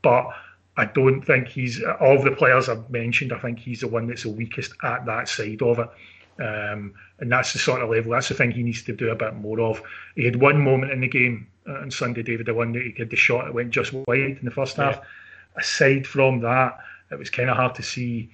but 0.02 0.28
I 0.76 0.84
don't 0.86 1.22
think 1.22 1.48
he's 1.48 1.82
of 1.82 2.22
the 2.24 2.32
players 2.32 2.68
I've 2.68 2.88
mentioned. 2.90 3.32
I 3.32 3.38
think 3.38 3.58
he's 3.58 3.80
the 3.80 3.88
one 3.88 4.06
that's 4.06 4.22
the 4.24 4.30
weakest 4.30 4.72
at 4.82 5.06
that 5.06 5.28
side 5.28 5.62
of 5.62 5.78
it. 5.78 5.88
Um, 6.40 6.94
and 7.18 7.32
that's 7.32 7.52
the 7.52 7.58
sort 7.58 7.82
of 7.82 7.90
level. 7.90 8.12
That's 8.12 8.28
the 8.28 8.34
thing 8.34 8.52
he 8.52 8.62
needs 8.62 8.82
to 8.84 8.92
do 8.94 9.10
a 9.10 9.16
bit 9.16 9.34
more 9.34 9.60
of. 9.60 9.82
He 10.14 10.24
had 10.24 10.36
one 10.36 10.60
moment 10.60 10.92
in 10.92 11.00
the 11.00 11.08
game 11.08 11.48
uh, 11.68 11.80
on 11.80 11.90
Sunday, 11.90 12.22
David, 12.22 12.46
the 12.46 12.54
one 12.54 12.72
that 12.72 12.82
he 12.82 12.94
had 12.96 13.10
the 13.10 13.16
shot 13.16 13.46
that 13.46 13.54
went 13.54 13.70
just 13.70 13.92
wide 13.92 14.38
in 14.38 14.44
the 14.44 14.50
first 14.52 14.78
yeah. 14.78 15.00
Aside 15.58 16.06
from 16.06 16.40
that, 16.40 16.78
it 17.10 17.18
was 17.18 17.30
kind 17.30 17.50
of 17.50 17.56
hard 17.56 17.74
to 17.76 17.82
see 17.82 18.30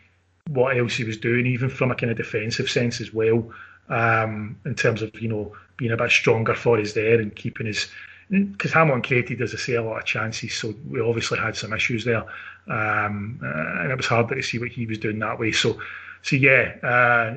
what 0.48 0.76
else 0.76 0.94
he 0.94 1.04
was 1.04 1.16
doing, 1.16 1.46
even 1.46 1.68
from 1.68 1.90
a 1.90 1.94
kind 1.94 2.10
of 2.10 2.18
defensive 2.18 2.70
sense 2.70 3.00
as 3.00 3.12
well. 3.12 3.50
Um, 3.88 4.58
in 4.64 4.74
terms 4.74 5.02
of 5.02 5.10
you 5.20 5.28
know 5.28 5.54
being 5.76 5.92
a 5.92 5.96
bit 5.96 6.10
stronger 6.10 6.54
for 6.54 6.78
us 6.80 6.94
there 6.94 7.20
and 7.20 7.34
keeping 7.36 7.66
his 7.66 7.90
because 8.30 8.72
Hamilton 8.72 9.02
created, 9.02 9.42
as 9.42 9.54
I 9.54 9.58
say, 9.58 9.74
a 9.74 9.82
lot 9.82 9.98
of 9.98 10.04
chances. 10.04 10.54
So 10.54 10.74
we 10.88 11.00
obviously 11.00 11.38
had 11.38 11.56
some 11.56 11.72
issues 11.72 12.04
there, 12.04 12.24
um, 12.68 13.38
and 13.42 13.90
it 13.90 13.96
was 13.96 14.06
hard 14.06 14.28
to 14.28 14.42
see 14.42 14.58
what 14.58 14.70
he 14.70 14.86
was 14.86 14.98
doing 14.98 15.18
that 15.18 15.38
way. 15.38 15.52
So, 15.52 15.78
so 16.22 16.36
yeah, 16.36 16.74
uh, 16.82 17.34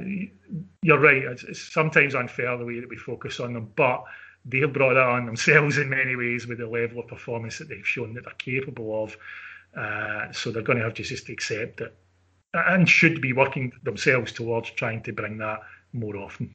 you're 0.82 1.00
right. 1.00 1.23
It's, 1.23 1.43
it's, 1.43 1.73
sometimes 1.73 2.15
unfair 2.15 2.58
the 2.58 2.65
way 2.65 2.80
that 2.80 2.89
we 2.89 2.97
focus 2.97 3.39
on 3.39 3.54
them, 3.54 3.71
but 3.76 4.04
they've 4.45 4.71
brought 4.71 4.93
that 4.93 5.04
on 5.04 5.26
themselves 5.26 5.78
in 5.78 5.89
many 5.89 6.15
ways 6.15 6.47
with 6.47 6.60
the 6.60 6.67
level 6.67 7.00
of 7.00 7.08
performance 7.08 7.58
that 7.58 7.67
they've 7.67 7.88
shown 7.88 8.13
that 8.13 8.23
they're 8.23 8.34
capable 8.36 9.04
of. 9.04 9.17
Uh, 9.75 10.32
so 10.32 10.51
they're 10.51 10.63
going 10.63 10.77
to 10.77 10.84
have 10.84 10.93
to 10.95 11.03
just 11.03 11.30
accept 11.30 11.82
it 11.82 11.95
and 12.53 12.89
should 12.89 13.21
be 13.21 13.34
working 13.34 13.71
themselves 13.84 14.32
towards 14.32 14.69
trying 14.71 15.03
to 15.03 15.12
bring 15.13 15.38
that 15.38 15.60
more 15.93 16.17
often. 16.17 16.53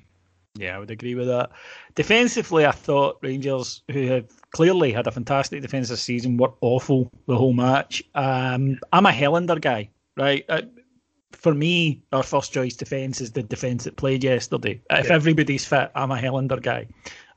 Yeah, 0.54 0.76
I 0.76 0.78
would 0.78 0.90
agree 0.90 1.14
with 1.14 1.28
that. 1.28 1.50
Defensively, 1.94 2.66
I 2.66 2.72
thought 2.72 3.18
Rangers, 3.22 3.82
who 3.90 4.06
have 4.08 4.28
clearly 4.50 4.92
had 4.92 5.06
a 5.06 5.10
fantastic 5.10 5.62
defensive 5.62 5.98
season, 5.98 6.36
were 6.36 6.52
awful 6.60 7.10
the 7.26 7.36
whole 7.36 7.54
match. 7.54 8.02
Um, 8.14 8.78
I'm 8.92 9.06
a 9.06 9.10
Helander 9.10 9.60
guy, 9.60 9.88
right? 10.16 10.44
Uh, 10.48 10.62
for 11.32 11.54
me, 11.54 12.02
our 12.12 12.22
first 12.22 12.52
choice 12.52 12.76
defence 12.76 13.20
is 13.20 13.32
the 13.32 13.42
defence 13.42 13.84
that 13.84 13.96
played 13.96 14.22
yesterday. 14.22 14.80
If 14.90 15.06
yeah. 15.06 15.14
everybody's 15.14 15.64
fit, 15.64 15.90
I'm 15.94 16.10
a 16.10 16.16
Helander 16.16 16.60
guy. 16.62 16.86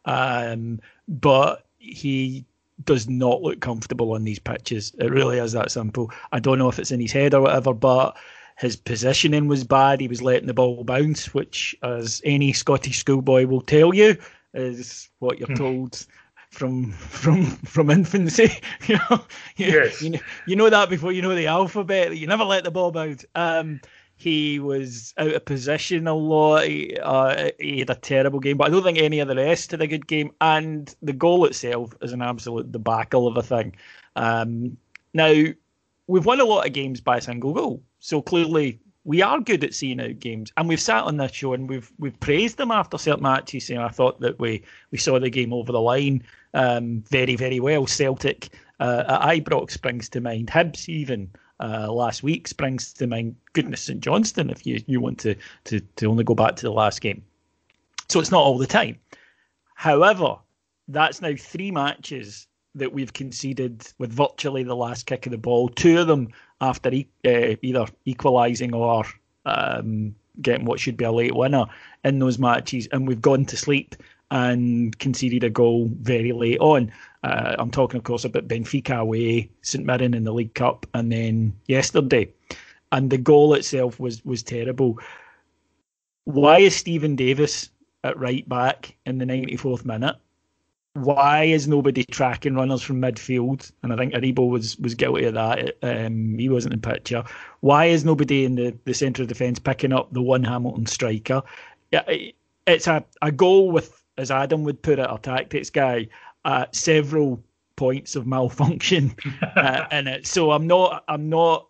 Um, 0.04 0.82
but 1.08 1.66
he 1.78 2.46
does 2.84 3.08
not 3.08 3.42
look 3.42 3.62
comfortable 3.62 4.14
on 4.14 4.24
these 4.24 4.40
pitches. 4.40 4.94
It 5.00 5.12
really 5.12 5.40
is 5.40 5.54
that 5.54 5.72
simple. 5.72 6.12
I 6.32 6.40
don't 6.40 6.60
know 6.60 6.70
if 6.70 6.80
it's 6.80 6.92
in 6.92 7.00
his 7.00 7.12
head 7.12 7.34
or 7.34 7.42
whatever, 7.42 7.74
but 7.74 8.18
his 8.58 8.76
positioning 8.76 9.48
was 9.48 9.64
bad. 9.64 10.02
He 10.02 10.08
was 10.08 10.22
letting 10.22 10.48
the 10.48 10.54
ball 10.54 10.84
bounce, 10.84 11.34
which, 11.34 11.76
as 11.84 12.22
any 12.24 12.54
Scottish 12.54 13.00
schoolboy 13.00 13.46
will 13.46 13.62
tell 13.62 13.94
you, 13.94 14.18
is 14.54 15.10
what 15.20 15.40
you're 15.40 15.48
hmm. 15.48 15.56
told 15.56 16.06
from 16.50 16.92
from 16.94 17.46
from 17.46 17.90
infancy. 17.90 18.52
you 18.88 18.98
know, 19.10 19.26
yes. 19.58 20.02
you, 20.02 20.12
know, 20.12 20.20
you 20.48 20.56
know 20.56 20.70
that 20.70 20.90
before 20.90 21.12
you 21.12 21.22
know 21.22 21.36
the 21.36 21.48
alphabet. 21.48 22.16
You 22.16 22.28
never 22.28 22.44
let 22.44 22.64
the 22.64 22.72
ball 22.72 22.92
bounce. 22.92 23.26
Um, 23.36 23.82
he 24.15 24.60
was 24.60 25.13
out 25.17 25.34
of 25.34 25.45
position 25.45 26.08
a 26.08 26.13
lot. 26.13 26.65
He, 26.65 26.97
uh, 27.01 27.49
he, 27.60 27.80
had 27.80 27.89
a 27.89 27.95
terrible 27.95 28.39
game, 28.39 28.58
but 28.58 28.67
I 28.67 28.69
don't 28.71 28.84
think 28.84 28.97
any 28.97 29.19
of 29.19 29.28
the 29.28 29.36
rest 29.36 29.71
had 29.71 29.82
a 29.82 29.88
good 29.88 30.08
game. 30.08 30.32
And 30.39 30.93
the 31.01 31.13
goal 31.13 31.45
itself 31.45 31.93
is 32.01 32.13
an 32.13 32.21
absolute 32.21 32.71
debacle 32.71 33.28
of 33.28 33.38
a 33.38 33.43
thing. 33.43 33.75
Um, 34.15 34.78
now, 35.13 35.43
we've 36.08 36.25
won 36.25 36.39
a 36.39 36.45
lot 36.45 36.65
of 36.65 36.73
games 36.73 37.01
by 37.01 37.17
a 37.17 37.21
single 37.21 37.54
goal. 37.54 37.82
So 37.99 38.21
clearly, 38.21 38.80
we 39.04 39.21
are 39.21 39.39
good 39.39 39.63
at 39.63 39.73
seeing 39.73 40.01
out 40.01 40.19
games, 40.19 40.51
and 40.58 40.67
we've 40.67 40.82
sat 40.82 41.04
on 41.04 41.17
this 41.17 41.32
show 41.32 41.54
and 41.54 41.69
we've 41.69 41.91
we've 41.99 42.19
praised 42.19 42.58
them 42.58 42.71
after 42.71 42.97
certain 42.97 43.23
matches. 43.23 43.67
Saying 43.67 43.80
I 43.80 43.89
thought 43.89 44.19
that 44.21 44.39
we 44.39 44.63
we 44.91 44.97
saw 44.97 45.19
the 45.19 45.30
game 45.30 45.54
over 45.54 45.71
the 45.71 45.82
line 45.82 46.23
um, 46.56 47.04
very 47.10 47.36
very 47.36 47.60
well. 47.60 47.86
Celtic 47.86 48.49
uh, 48.80 49.04
at 49.08 49.43
Ibrox 49.43 49.71
springs 49.71 50.10
to 50.10 50.21
mind. 50.21 50.47
Hibs 50.47 50.89
even 50.89 51.30
uh, 51.60 51.91
last 51.91 52.24
week 52.24 52.48
springs 52.48 52.94
to 52.94 53.08
mind. 53.08 53.36
Goodness 53.54 53.82
St 53.82 54.00
Johnstone, 54.00 54.50
if 54.50 54.65
you 54.65 54.82
you 54.88 55.00
want 55.00 55.20
to 55.20 55.36
to 55.65 55.80
to 55.80 56.06
only 56.08 56.24
go 56.24 56.36
back 56.36 56.56
to 56.58 56.63
the 56.63 56.72
last 56.72 57.02
game. 57.02 57.24
So 58.10 58.20
it's 58.20 58.32
not 58.32 58.44
all 58.44 58.58
the 58.58 58.68
time. 58.68 59.00
However, 59.76 60.36
that's 60.88 61.22
now 61.22 61.34
three 61.38 61.72
matches 61.72 62.48
that 62.76 62.94
we've 62.94 63.13
conceded 63.13 63.88
with 63.98 64.12
virtually 64.12 64.63
the 64.63 64.76
last 64.76 65.06
kick 65.06 65.26
of 65.26 65.32
the 65.32 65.38
ball. 65.38 65.70
Two 65.70 66.00
of 66.00 66.08
them 66.08 66.30
after 66.62 66.89
e- 66.91 67.08
uh, 67.26 67.56
either 67.62 67.86
equalising 68.06 68.74
or 68.74 69.06
um, 69.46 70.13
getting 70.41 70.65
what 70.65 70.80
should 70.80 70.98
be 70.98 71.06
a 71.06 71.12
late 71.12 71.36
winner 71.36 71.65
in 72.04 72.20
those 72.20 72.38
matches, 72.38 72.88
and 72.91 73.08
we've 73.08 73.22
gone 73.22 73.46
to 73.46 73.58
sleep 73.58 73.96
and 74.32 74.98
conceded 75.00 75.44
a 75.44 75.50
goal 75.50 75.90
very 76.02 76.32
late 76.32 76.60
on. 76.60 76.92
Uh, 77.24 77.56
I'm 77.58 77.72
talking, 77.72 77.98
of 77.98 78.04
course, 78.04 78.26
about 78.26 78.48
Benfica 78.48 79.00
away, 79.00 79.50
St 79.62 79.86
Mirren 79.86 80.14
in 80.14 80.24
the 80.24 80.34
League 80.34 80.54
Cup, 80.54 80.86
and 80.94 81.12
then 81.12 81.56
yesterday. 81.68 82.32
And 82.92 83.10
the 83.10 83.18
goal 83.18 83.54
itself 83.54 84.00
was 84.00 84.24
was 84.26 84.44
terrible. 84.44 85.00
Why 86.26 86.60
is 86.60 86.76
Steven 86.76 87.16
Davis 87.16 87.70
at 88.04 88.18
right 88.18 88.48
back 88.48 88.96
in 89.06 89.18
the 89.18 89.26
94th 89.26 89.86
minute? 89.86 90.16
why 90.96 91.44
is 91.44 91.68
nobody 91.68 92.06
tracking 92.06 92.56
runners 92.56 92.82
from 92.82 93.02
midfield? 93.02 93.70
And 93.84 93.92
I 93.92 93.98
think 93.98 94.14
Aribo 94.14 94.50
was 94.50 94.78
was 94.78 94.96
guilty 94.96 95.26
of 95.26 95.34
that. 95.34 95.76
Um, 95.84 96.38
he 96.38 96.48
wasn't 96.48 96.74
in 96.74 96.82
picture. 96.82 97.24
Why 97.60 97.86
is 97.86 98.06
nobody 98.06 98.46
in 98.46 98.56
the, 98.56 98.76
the 98.86 98.94
centre 98.94 99.22
of 99.22 99.28
defence 99.28 99.60
picking 99.60 99.92
up 99.92 100.14
the 100.14 100.22
one 100.22 100.44
Hamilton 100.44 100.86
striker? 100.86 101.44
It's 101.92 102.88
a, 102.88 103.04
a 103.22 103.32
goal 103.32 103.72
with, 103.72 104.02
as 104.17 104.32
Adam 104.32 104.63
would 104.63 104.82
put 104.82 104.99
it, 104.99 105.08
our 105.08 105.19
tactics 105.19 105.69
guy, 105.69 106.08
uh, 106.45 106.65
several 106.71 107.43
points 107.75 108.15
of 108.15 108.25
malfunction 108.25 109.15
uh, 109.56 109.86
in 109.91 110.08
it. 110.08 110.28
So 110.28 110.51
I'm 110.51 110.67
not 110.67 111.04
I'm 111.08 111.30
not 111.30 111.67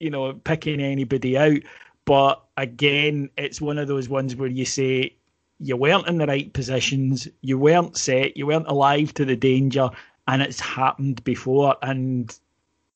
you 0.00 0.10
know 0.10 0.32
picking 0.32 0.80
anybody 0.80 1.36
out, 1.36 1.60
but 2.04 2.42
again, 2.56 3.30
it's 3.36 3.60
one 3.60 3.78
of 3.78 3.88
those 3.88 4.08
ones 4.08 4.36
where 4.36 4.48
you 4.48 4.64
say 4.64 5.16
you 5.58 5.76
weren't 5.76 6.08
in 6.08 6.18
the 6.18 6.26
right 6.26 6.52
positions, 6.52 7.28
you 7.40 7.58
weren't 7.58 7.96
set, 7.96 8.36
you 8.36 8.46
weren't 8.46 8.66
alive 8.66 9.14
to 9.14 9.24
the 9.24 9.36
danger, 9.36 9.90
and 10.26 10.42
it's 10.42 10.60
happened 10.60 11.22
before. 11.24 11.76
And 11.82 12.36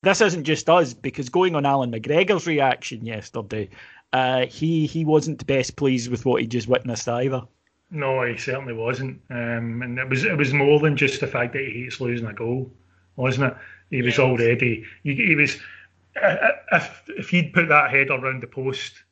this 0.01 0.21
isn't 0.21 0.43
just 0.43 0.69
us, 0.69 0.93
because 0.93 1.29
going 1.29 1.55
on 1.55 1.65
Allan 1.65 1.91
McGregor's 1.91 2.45
reaction 2.45 3.05
yesterday, 3.05 3.69
uh, 4.13 4.45
he 4.47 4.85
he 4.85 5.05
wasn't 5.05 5.45
best 5.47 5.75
pleased 5.75 6.09
with 6.11 6.25
what 6.25 6.41
he 6.41 6.47
just 6.47 6.67
witnessed 6.67 7.07
either. 7.07 7.43
No, 7.89 8.23
he 8.23 8.37
certainly 8.37 8.73
wasn't, 8.73 9.21
um, 9.29 9.81
and 9.81 9.97
it 9.97 10.09
was 10.09 10.25
it 10.25 10.37
was 10.37 10.53
more 10.53 10.79
than 10.79 10.97
just 10.97 11.21
the 11.21 11.27
fact 11.27 11.53
that 11.53 11.63
he 11.63 11.83
hates 11.83 12.01
losing 12.01 12.27
a 12.27 12.33
goal, 12.33 12.69
wasn't 13.15 13.53
it? 13.53 13.57
He 13.89 14.01
was 14.01 14.19
already 14.19 14.83
he, 15.03 15.15
he 15.15 15.35
was 15.35 15.57
if 16.73 17.03
if 17.07 17.29
he'd 17.29 17.53
put 17.53 17.69
that 17.69 17.91
head 17.91 18.09
around 18.09 18.43
the 18.43 18.47
post, 18.47 19.03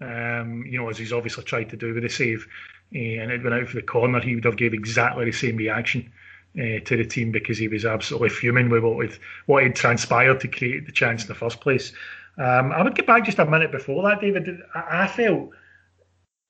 um, 0.00 0.64
you 0.66 0.78
know, 0.78 0.88
as 0.88 0.98
he's 0.98 1.12
obviously 1.12 1.42
tried 1.42 1.70
to 1.70 1.76
do 1.76 1.94
with 1.94 2.04
the 2.04 2.08
save, 2.08 2.46
Eh, 2.94 3.18
and 3.18 3.30
it 3.30 3.42
went 3.42 3.54
out 3.54 3.68
for 3.68 3.76
the 3.76 3.82
corner, 3.82 4.20
he 4.20 4.34
would 4.34 4.44
have 4.44 4.56
gave 4.56 4.74
exactly 4.74 5.24
the 5.24 5.32
same 5.32 5.56
reaction 5.56 6.12
uh, 6.58 6.78
to 6.84 6.96
the 6.96 7.04
team 7.04 7.32
because 7.32 7.56
he 7.56 7.68
was 7.68 7.84
absolutely 7.84 8.28
fuming 8.28 8.68
with 8.68 8.82
what, 8.82 8.96
with 8.96 9.18
what 9.46 9.62
had 9.62 9.74
transpired 9.74 10.40
to 10.40 10.48
create 10.48 10.84
the 10.86 10.92
chance 10.92 11.22
in 11.22 11.28
the 11.28 11.34
first 11.34 11.60
place. 11.60 11.92
Um, 12.38 12.72
I 12.72 12.82
would 12.82 12.94
get 12.94 13.06
back 13.06 13.24
just 13.24 13.38
a 13.38 13.46
minute 13.46 13.72
before 13.72 14.02
that, 14.08 14.20
David. 14.20 14.60
I, 14.74 15.04
I 15.04 15.06
felt 15.06 15.50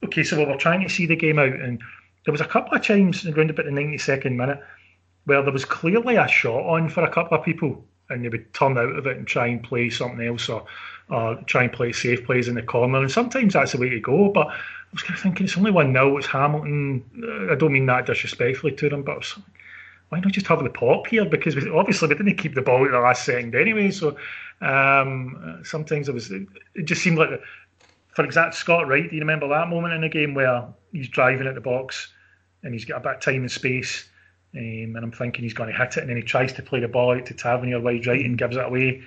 okay. 0.05 0.23
So 0.23 0.39
we 0.39 0.45
were 0.45 0.57
trying 0.57 0.83
to 0.83 0.89
see 0.89 1.07
the 1.07 1.17
game 1.17 1.39
out, 1.39 1.53
and 1.53 1.81
there 2.25 2.33
was 2.33 2.41
a 2.41 2.47
couple 2.47 2.77
of 2.77 2.85
times 2.85 3.27
around 3.27 3.51
about 3.51 3.67
the 3.67 3.73
92nd 3.73 4.37
minute 4.37 4.61
where 5.25 5.43
there 5.43 5.53
was 5.53 5.65
clearly 5.65 6.17
a 6.17 6.27
shot 6.29 6.65
on 6.67 6.89
for 6.89 7.05
a 7.05 7.11
couple 7.11 7.39
of 7.39 7.45
people, 7.45 7.85
and 8.11 8.25
they 8.25 8.29
would 8.29 8.53
turn 8.55 8.79
out 8.79 8.97
of 8.97 9.07
it 9.07 9.17
and 9.17 9.27
try 9.27 9.47
and 9.47 9.63
play 9.63 9.89
something 9.89 10.27
else 10.27 10.49
or, 10.49 10.65
or 11.09 11.37
try 11.47 11.65
and 11.65 11.73
play 11.73 11.93
safe 11.93 12.25
plays 12.25 12.49
in 12.49 12.55
the 12.55 12.63
corner. 12.63 12.99
And 12.99 13.11
sometimes 13.11 13.55
that's 13.55 13.73
the 13.73 13.79
way 13.79 13.89
to 13.89 14.01
go, 14.01 14.31
but 14.31 14.49
I 14.49 14.55
was 14.93 15.03
kind 15.03 15.17
of 15.17 15.23
thinking 15.23 15.47
it's 15.47 15.57
only 15.57 15.71
one 15.71 15.93
0 15.93 16.17
It's 16.19 16.27
Hamilton. 16.27 17.05
Uh, 17.23 17.53
I 17.53 17.55
don't 17.55 17.73
mean 17.73 17.87
that 17.87 18.07
disrespectfully 18.07 18.73
to 18.73 18.89
them, 18.89 19.03
but 19.03 19.25
why 20.09 20.21
not 20.21 20.33
just 20.33 20.47
have 20.49 20.63
the 20.63 20.69
pop 20.69 21.07
here? 21.07 21.25
Because 21.25 21.57
we, 21.57 21.71
obviously 21.71 22.09
we 22.09 22.15
didn't 22.15 22.37
keep 22.37 22.55
the 22.55 22.61
ball 22.61 22.85
at 22.85 22.91
the 22.91 22.99
last 22.99 23.25
second 23.25 23.55
anyway. 23.55 23.91
So 23.91 24.17
um, 24.61 25.63
sometimes 25.65 26.09
it 26.09 26.15
was. 26.15 26.31
It 26.31 26.85
just 26.85 27.03
seemed 27.03 27.17
like, 27.17 27.31
for 28.13 28.25
example, 28.25 28.53
Scott 28.53 28.89
Wright. 28.89 29.09
Do 29.09 29.17
you 29.17 29.21
remember 29.21 29.49
that 29.49 29.69
moment 29.69 29.95
in 29.95 30.01
the 30.03 30.09
game 30.09 30.35
where 30.35 30.67
he's 30.93 31.09
driving 31.09 31.47
at 31.47 31.55
the 31.55 31.61
box 31.61 32.13
and 32.63 32.73
he's 32.73 32.85
got 32.85 32.99
a 32.99 33.01
bit 33.01 33.17
of 33.17 33.21
time 33.21 33.43
and 33.43 33.51
space? 33.51 34.09
Um, 34.55 34.97
and 34.97 34.99
I'm 34.99 35.13
thinking 35.13 35.45
he's 35.45 35.55
going 35.55 35.73
to 35.73 35.77
hit 35.77 35.97
it, 35.97 36.01
and 36.01 36.11
then 36.11 36.17
he 36.17 36.23
tries 36.23 36.53
to 36.53 36.63
play 36.63 36.81
the 36.81 36.89
ball 36.89 37.17
out 37.17 37.25
to 37.27 37.35
Tavernier 37.35 37.81
wide 37.81 38.07
right 38.07 38.25
and 38.25 38.37
gives 38.37 38.57
it 38.57 38.67
away. 38.67 39.03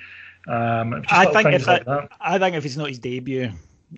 Um, 0.48 1.04
I 1.10 1.26
think 1.28 1.54
if 1.54 1.68
like 1.68 1.88
I 2.20 2.40
think 2.40 2.56
if 2.56 2.66
it's 2.66 2.78
not 2.78 2.90
his 2.90 3.00
debut, 3.00 3.52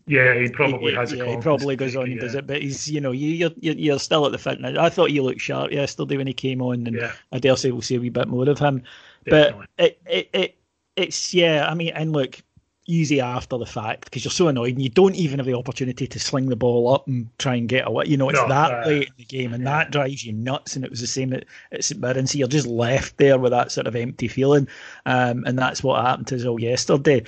yeah, 0.05 0.33
he 0.35 0.49
probably 0.49 0.91
he, 0.91 0.97
has. 0.97 1.13
Yeah, 1.13 1.25
he 1.25 1.37
probably 1.37 1.75
goes 1.75 1.95
on 1.95 2.03
and 2.03 2.15
yeah. 2.15 2.21
does 2.21 2.35
it, 2.35 2.47
but 2.47 2.61
he's 2.61 2.89
you 2.89 3.01
know 3.01 3.11
you, 3.11 3.51
you're 3.57 3.75
you're 3.75 3.99
still 3.99 4.25
at 4.25 4.31
the 4.31 4.37
fitness. 4.37 4.77
I 4.77 4.89
thought 4.89 5.09
he 5.09 5.21
looked 5.21 5.41
sharp 5.41 5.71
yesterday 5.71 6.17
when 6.17 6.27
he 6.27 6.33
came 6.33 6.61
on, 6.61 6.87
and 6.87 6.95
yeah. 6.97 7.13
I 7.31 7.39
dare 7.39 7.55
say 7.55 7.71
we'll 7.71 7.81
see 7.81 7.95
a 7.95 7.99
wee 7.99 8.09
bit 8.09 8.27
more 8.27 8.47
of 8.49 8.59
him. 8.59 8.83
Definitely. 9.25 9.65
But 9.77 9.85
it, 9.85 10.01
it 10.05 10.29
it 10.33 10.57
it's 10.95 11.33
yeah. 11.33 11.67
I 11.69 11.73
mean, 11.73 11.93
and 11.95 12.11
look, 12.11 12.41
easy 12.87 13.21
after 13.21 13.57
the 13.57 13.65
fact 13.65 14.05
because 14.05 14.23
you're 14.23 14.31
so 14.31 14.47
annoyed 14.47 14.73
and 14.73 14.81
you 14.81 14.89
don't 14.89 15.15
even 15.15 15.39
have 15.39 15.45
the 15.45 15.53
opportunity 15.53 16.07
to 16.07 16.19
sling 16.19 16.47
the 16.49 16.55
ball 16.55 16.93
up 16.93 17.07
and 17.07 17.29
try 17.37 17.55
and 17.55 17.69
get 17.69 17.87
away. 17.87 18.05
You 18.07 18.17
know, 18.17 18.29
it's 18.29 18.39
no, 18.39 18.47
that 18.47 18.71
uh, 18.71 18.87
late 18.87 19.07
in 19.09 19.13
the 19.17 19.25
game 19.25 19.53
and 19.53 19.63
yeah. 19.63 19.69
that 19.69 19.91
drives 19.91 20.25
you 20.25 20.33
nuts. 20.33 20.75
And 20.75 20.83
it 20.83 20.89
was 20.89 21.01
the 21.01 21.07
same 21.07 21.33
at, 21.33 21.45
at 21.71 21.83
St 21.83 22.01
Mirren. 22.01 22.25
So 22.25 22.37
you're 22.37 22.47
just 22.47 22.67
left 22.67 23.17
there 23.17 23.37
with 23.37 23.51
that 23.51 23.71
sort 23.71 23.87
of 23.87 23.95
empty 23.95 24.27
feeling. 24.27 24.67
Um, 25.05 25.43
and 25.45 25.59
that's 25.59 25.83
what 25.83 26.03
happened 26.03 26.27
to 26.27 26.35
us 26.37 26.45
all 26.45 26.59
yesterday. 26.59 27.23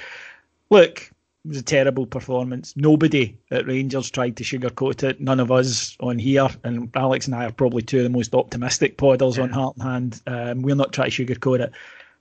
Look, 0.70 1.12
it 1.46 1.48
was 1.48 1.58
a 1.58 1.64
terrible 1.64 2.06
performance. 2.06 2.74
Nobody 2.76 3.38
at 3.52 3.68
Rangers 3.68 4.12
tried 4.12 4.38
to 4.38 4.44
sugarcoat 4.44 5.04
it. 5.04 5.22
None 5.22 5.40
of 5.40 5.52
us 5.52 5.96
on 6.02 6.20
here, 6.20 6.50
and 6.66 6.90
Alex 6.96 7.28
and 7.28 7.36
I 7.36 7.46
are 7.46 7.52
probably 7.52 7.82
two 7.82 8.00
of 8.00 8.04
the 8.04 8.10
most 8.10 8.36
optimistic 8.36 8.98
podders 8.98 9.38
yeah. 9.38 9.44
on 9.44 9.50
Heart 9.50 9.76
and 9.78 9.84
Hand. 9.84 10.22
Um, 10.28 10.62
we're 10.62 10.76
not 10.76 10.92
trying 10.92 11.12
to 11.12 11.26
sugarcoat 11.26 11.62
it. 11.62 11.72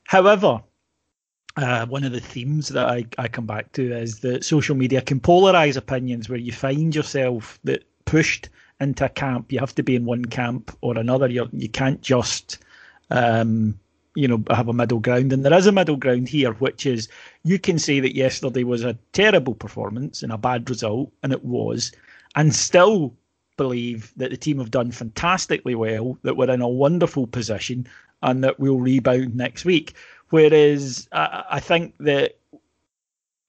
However, 0.04 0.62
uh, 1.56 1.86
one 1.86 2.04
of 2.04 2.12
the 2.12 2.20
themes 2.20 2.68
that 2.68 2.88
I, 2.88 3.04
I 3.18 3.28
come 3.28 3.46
back 3.46 3.72
to 3.72 3.92
is 3.92 4.20
that 4.20 4.44
social 4.44 4.76
media 4.76 5.02
can 5.02 5.20
polarize 5.20 5.76
opinions 5.76 6.28
where 6.28 6.38
you 6.38 6.52
find 6.52 6.94
yourself 6.94 7.58
that 7.64 7.84
pushed 8.04 8.48
into 8.80 9.06
a 9.06 9.08
camp. 9.08 9.50
You 9.52 9.58
have 9.58 9.74
to 9.74 9.82
be 9.82 9.96
in 9.96 10.04
one 10.04 10.24
camp 10.26 10.76
or 10.82 10.96
another. 10.96 11.28
You're, 11.28 11.48
you 11.52 11.68
can't 11.68 12.00
just 12.00 12.58
um, 13.10 13.78
you 14.18 14.26
know, 14.26 14.42
have 14.50 14.66
a 14.66 14.72
middle 14.72 14.98
ground. 14.98 15.32
And 15.32 15.44
there 15.44 15.54
is 15.54 15.66
a 15.66 15.72
middle 15.72 15.96
ground 15.96 16.28
here, 16.28 16.52
which 16.54 16.86
is 16.86 17.08
you 17.44 17.58
can 17.58 17.78
say 17.78 18.00
that 18.00 18.16
yesterday 18.16 18.64
was 18.64 18.82
a 18.82 18.98
terrible 19.12 19.54
performance 19.54 20.24
and 20.24 20.32
a 20.32 20.38
bad 20.38 20.68
result, 20.68 21.12
and 21.22 21.32
it 21.32 21.44
was, 21.44 21.92
and 22.34 22.52
still 22.52 23.14
believe 23.56 24.12
that 24.16 24.30
the 24.30 24.36
team 24.36 24.58
have 24.58 24.72
done 24.72 24.90
fantastically 24.90 25.76
well, 25.76 26.18
that 26.22 26.36
we're 26.36 26.50
in 26.50 26.60
a 26.60 26.68
wonderful 26.68 27.28
position, 27.28 27.86
and 28.22 28.42
that 28.42 28.58
we'll 28.58 28.80
rebound 28.80 29.36
next 29.36 29.64
week. 29.64 29.94
Whereas 30.30 31.08
I, 31.12 31.44
I 31.52 31.60
think 31.60 31.94
that 32.00 32.38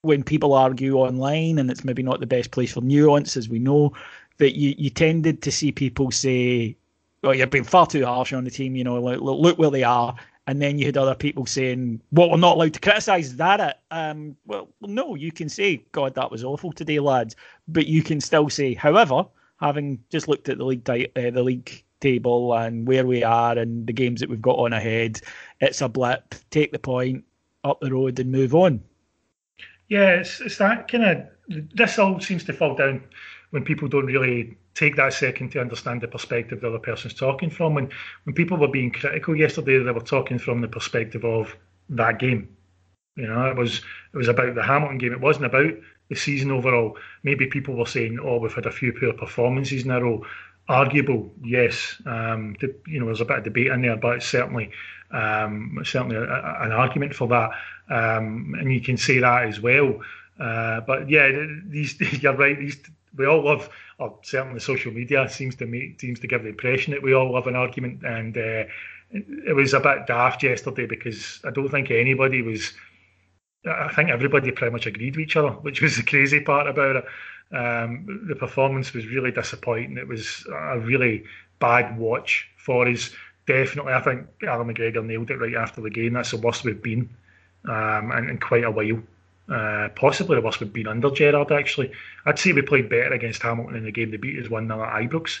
when 0.02 0.22
people 0.22 0.54
argue 0.54 0.96
online, 0.96 1.58
and 1.58 1.70
it's 1.70 1.84
maybe 1.84 2.02
not 2.02 2.20
the 2.20 2.26
best 2.26 2.50
place 2.50 2.72
for 2.72 2.80
nuance, 2.80 3.36
as 3.36 3.48
we 3.48 3.58
know, 3.58 3.92
that 4.38 4.56
you, 4.56 4.74
you 4.78 4.90
tended 4.90 5.42
to 5.42 5.52
see 5.52 5.72
people 5.72 6.10
say, 6.10 6.76
well, 7.22 7.34
you've 7.34 7.50
been 7.50 7.64
far 7.64 7.86
too 7.86 8.06
harsh 8.06 8.32
on 8.32 8.44
the 8.44 8.50
team, 8.50 8.74
you 8.74 8.84
know, 8.84 8.98
look, 8.98 9.20
look 9.20 9.58
where 9.58 9.70
they 9.70 9.82
are. 9.82 10.14
And 10.46 10.60
then 10.60 10.78
you 10.78 10.86
had 10.86 10.96
other 10.96 11.14
people 11.14 11.46
saying, 11.46 12.00
well, 12.10 12.30
we're 12.30 12.38
not 12.38 12.56
allowed 12.56 12.74
to 12.74 12.80
criticise. 12.80 13.36
That? 13.36 13.82
Um, 13.90 14.36
well, 14.46 14.68
no, 14.80 15.14
you 15.14 15.30
can 15.30 15.48
say, 15.48 15.84
God, 15.92 16.14
that 16.14 16.30
was 16.30 16.42
awful 16.42 16.72
today, 16.72 16.98
lads. 16.98 17.36
But 17.68 17.86
you 17.86 18.02
can 18.02 18.20
still 18.20 18.48
say, 18.48 18.74
however, 18.74 19.26
having 19.60 20.02
just 20.08 20.26
looked 20.26 20.48
at 20.48 20.58
the 20.58 20.64
league, 20.64 20.88
uh, 20.88 20.96
the 21.14 21.42
league 21.42 21.84
table 22.00 22.54
and 22.54 22.86
where 22.86 23.06
we 23.06 23.22
are 23.22 23.56
and 23.58 23.86
the 23.86 23.92
games 23.92 24.20
that 24.20 24.30
we've 24.30 24.42
got 24.42 24.58
on 24.58 24.72
ahead, 24.72 25.20
it's 25.60 25.80
a 25.80 25.88
blip. 25.88 26.34
Take 26.50 26.72
the 26.72 26.78
point, 26.78 27.24
up 27.64 27.80
the 27.80 27.92
road, 27.92 28.18
and 28.18 28.32
move 28.32 28.54
on. 28.54 28.82
Yeah, 29.88 30.10
it's, 30.10 30.40
it's 30.40 30.58
that 30.58 30.88
kind 30.88 31.04
of. 31.04 31.26
This 31.74 31.98
all 31.98 32.20
seems 32.20 32.44
to 32.44 32.52
fall 32.52 32.76
down 32.76 33.02
when 33.50 33.64
people 33.64 33.88
don't 33.88 34.06
really 34.06 34.56
take 34.74 34.96
that 34.96 35.12
second 35.12 35.50
to 35.50 35.60
understand 35.60 36.00
the 36.00 36.08
perspective 36.08 36.60
the 36.60 36.68
other 36.68 36.78
person's 36.78 37.14
talking 37.14 37.50
from. 37.50 37.74
When 37.74 37.90
when 38.24 38.34
people 38.34 38.56
were 38.56 38.68
being 38.68 38.90
critical 38.92 39.36
yesterday, 39.36 39.82
they 39.82 39.90
were 39.90 40.00
talking 40.00 40.38
from 40.38 40.60
the 40.60 40.68
perspective 40.68 41.24
of 41.24 41.54
that 41.90 42.18
game. 42.18 42.56
You 43.16 43.26
know, 43.26 43.46
it 43.46 43.56
was 43.56 43.78
it 44.14 44.16
was 44.16 44.28
about 44.28 44.54
the 44.54 44.62
Hamilton 44.62 44.98
game. 44.98 45.12
It 45.12 45.20
wasn't 45.20 45.46
about 45.46 45.72
the 46.08 46.16
season 46.16 46.50
overall. 46.50 46.96
Maybe 47.22 47.46
people 47.46 47.74
were 47.74 47.86
saying, 47.86 48.18
"Oh, 48.22 48.38
we've 48.38 48.54
had 48.54 48.66
a 48.66 48.72
few 48.72 48.92
poor 48.92 49.12
performances 49.12 49.84
in 49.84 49.90
a 49.90 50.00
row." 50.00 50.24
Arguable, 50.70 51.32
yes. 51.42 52.00
Um, 52.06 52.54
you 52.86 53.00
know, 53.00 53.06
there's 53.06 53.20
a 53.20 53.24
bit 53.24 53.38
of 53.38 53.44
debate 53.44 53.66
in 53.66 53.82
there, 53.82 53.96
but 53.96 54.18
it's 54.18 54.26
certainly 54.26 54.70
um, 55.10 55.80
certainly 55.82 56.14
a, 56.14 56.22
a, 56.22 56.58
an 56.60 56.70
argument 56.70 57.12
for 57.12 57.26
that, 57.26 57.50
um, 57.88 58.54
and 58.56 58.72
you 58.72 58.80
can 58.80 58.96
say 58.96 59.18
that 59.18 59.48
as 59.48 59.60
well. 59.60 60.00
Uh, 60.38 60.80
but 60.82 61.10
yeah, 61.10 61.28
these 61.66 62.00
you're 62.22 62.36
right. 62.36 62.56
These 62.56 62.78
we 63.16 63.26
all 63.26 63.42
love, 63.42 63.68
or 63.98 64.16
certainly 64.22 64.60
social 64.60 64.92
media 64.92 65.28
seems 65.28 65.56
to 65.56 65.66
make 65.66 66.00
seems 66.00 66.20
to 66.20 66.28
give 66.28 66.44
the 66.44 66.50
impression 66.50 66.92
that 66.92 67.02
we 67.02 67.14
all 67.14 67.32
love 67.32 67.48
an 67.48 67.56
argument, 67.56 68.04
and 68.04 68.38
uh, 68.38 68.64
it 69.10 69.56
was 69.56 69.74
a 69.74 69.80
bit 69.80 70.06
daft 70.06 70.44
yesterday 70.44 70.86
because 70.86 71.40
I 71.44 71.50
don't 71.50 71.68
think 71.68 71.90
anybody 71.90 72.42
was. 72.42 72.72
I 73.66 73.92
think 73.92 74.08
everybody 74.08 74.52
pretty 74.52 74.72
much 74.72 74.86
agreed 74.86 75.16
with 75.16 75.24
each 75.24 75.36
other, 75.36 75.50
which 75.50 75.82
was 75.82 75.96
the 75.96 76.04
crazy 76.04 76.38
part 76.38 76.68
about 76.68 76.94
it. 76.94 77.04
Um, 77.52 78.26
the 78.28 78.36
performance 78.36 78.92
was 78.92 79.06
really 79.06 79.32
disappointing. 79.32 79.96
It 79.96 80.06
was 80.06 80.46
a 80.52 80.78
really 80.78 81.24
bad 81.58 81.98
watch 81.98 82.48
for 82.56 82.86
us. 82.86 83.10
Definitely, 83.46 83.92
I 83.92 84.00
think 84.00 84.26
Allan 84.46 84.72
McGregor 84.72 85.04
nailed 85.04 85.30
it 85.30 85.36
right 85.36 85.56
after 85.56 85.80
the 85.80 85.90
game. 85.90 86.12
That's 86.12 86.30
the 86.30 86.36
worst 86.36 86.64
we've 86.64 86.82
been 86.82 87.08
um, 87.68 88.12
in, 88.12 88.30
in 88.30 88.38
quite 88.38 88.64
a 88.64 88.70
while. 88.70 89.02
Uh, 89.48 89.88
possibly 89.96 90.36
the 90.36 90.42
worst 90.42 90.60
we've 90.60 90.72
been 90.72 90.86
under 90.86 91.10
Gerrard, 91.10 91.50
actually. 91.50 91.90
I'd 92.24 92.38
say 92.38 92.52
we 92.52 92.62
played 92.62 92.88
better 92.88 93.12
against 93.12 93.42
Hamilton 93.42 93.74
in 93.74 93.84
the 93.84 93.90
game 93.90 94.12
they 94.12 94.16
beat 94.16 94.40
us 94.40 94.48
1 94.48 94.68
0 94.68 94.82
at 94.84 95.02
Ibrox. 95.02 95.40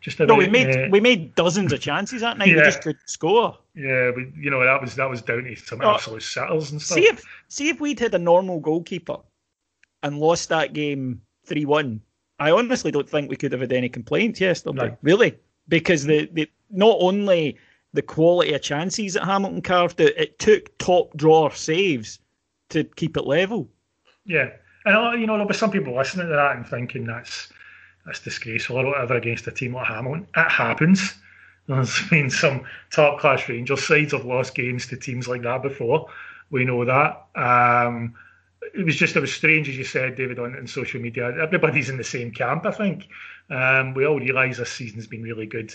Just 0.00 0.18
about, 0.18 0.28
no, 0.28 0.36
we 0.36 0.48
made 0.48 0.74
uh, 0.74 0.88
we 0.90 1.00
made 1.00 1.34
dozens 1.34 1.72
of 1.72 1.80
chances 1.80 2.22
that 2.22 2.38
night. 2.38 2.48
Yeah. 2.48 2.56
We 2.56 2.62
just 2.62 2.82
couldn't 2.82 3.10
score. 3.10 3.58
Yeah, 3.74 4.12
we, 4.16 4.32
you 4.38 4.50
know 4.50 4.64
that 4.64 4.80
was 4.80 4.94
that 4.94 5.10
was 5.10 5.20
down 5.20 5.44
to 5.44 5.56
some 5.56 5.80
oh, 5.82 5.94
absolute 5.94 6.22
settles 6.22 6.70
and 6.70 6.80
stuff. 6.80 6.96
See 6.96 7.06
if 7.06 7.22
see 7.48 7.68
if 7.68 7.80
we'd 7.80 8.00
had 8.00 8.14
a 8.14 8.18
normal 8.18 8.60
goalkeeper 8.60 9.18
and 10.02 10.18
lost 10.18 10.48
that 10.48 10.72
game 10.72 11.20
three 11.44 11.64
one. 11.64 12.00
I 12.38 12.50
honestly 12.50 12.90
don't 12.90 13.08
think 13.08 13.28
we 13.28 13.36
could 13.36 13.52
have 13.52 13.60
had 13.60 13.72
any 13.72 13.88
complaints 13.88 14.40
yesterday. 14.40 14.88
No. 14.88 14.96
Really, 15.02 15.38
because 15.68 16.04
the, 16.04 16.28
the 16.32 16.50
not 16.70 16.96
only 17.00 17.58
the 17.92 18.02
quality 18.02 18.52
of 18.54 18.62
chances 18.62 19.14
that 19.14 19.24
Hamilton 19.24 19.62
carved 19.62 20.00
out, 20.00 20.12
it 20.16 20.38
took 20.38 20.76
top 20.78 21.14
drawer 21.16 21.50
saves 21.52 22.18
to 22.70 22.84
keep 22.84 23.16
it 23.16 23.26
level. 23.26 23.68
Yeah, 24.24 24.50
and 24.84 25.20
you 25.20 25.26
know 25.26 25.34
there'll 25.34 25.48
be 25.48 25.54
some 25.54 25.70
people 25.70 25.94
listening 25.94 26.28
to 26.28 26.34
that 26.34 26.56
and 26.56 26.66
thinking 26.66 27.04
that's 27.04 27.52
that's 28.06 28.20
disgraceful 28.20 28.76
or 28.78 28.86
whatever 28.86 29.16
against 29.16 29.46
a 29.46 29.52
team 29.52 29.74
like 29.74 29.86
Hamilton. 29.86 30.26
It 30.36 30.50
happens. 30.50 31.14
There's 31.66 32.08
been 32.08 32.30
some 32.30 32.64
top 32.90 33.20
class 33.20 33.48
Rangers 33.48 33.86
sides 33.86 34.12
have 34.12 34.24
lost 34.24 34.54
games 34.54 34.86
to 34.88 34.96
teams 34.96 35.28
like 35.28 35.42
that 35.42 35.62
before. 35.62 36.08
We 36.50 36.64
know 36.64 36.84
that. 36.84 37.26
Um, 37.36 38.14
it 38.74 38.84
was 38.84 38.96
just 38.96 39.16
it 39.16 39.20
was 39.20 39.32
strange 39.32 39.68
as 39.68 39.76
you 39.76 39.84
said, 39.84 40.16
David, 40.16 40.38
on, 40.38 40.56
on 40.56 40.66
social 40.66 41.00
media. 41.00 41.34
Everybody's 41.40 41.88
in 41.88 41.96
the 41.96 42.04
same 42.04 42.30
camp. 42.30 42.66
I 42.66 42.72
think 42.72 43.08
um, 43.48 43.94
we 43.94 44.06
all 44.06 44.18
realise 44.18 44.58
this 44.58 44.72
season's 44.72 45.06
been 45.06 45.22
really 45.22 45.46
good. 45.46 45.74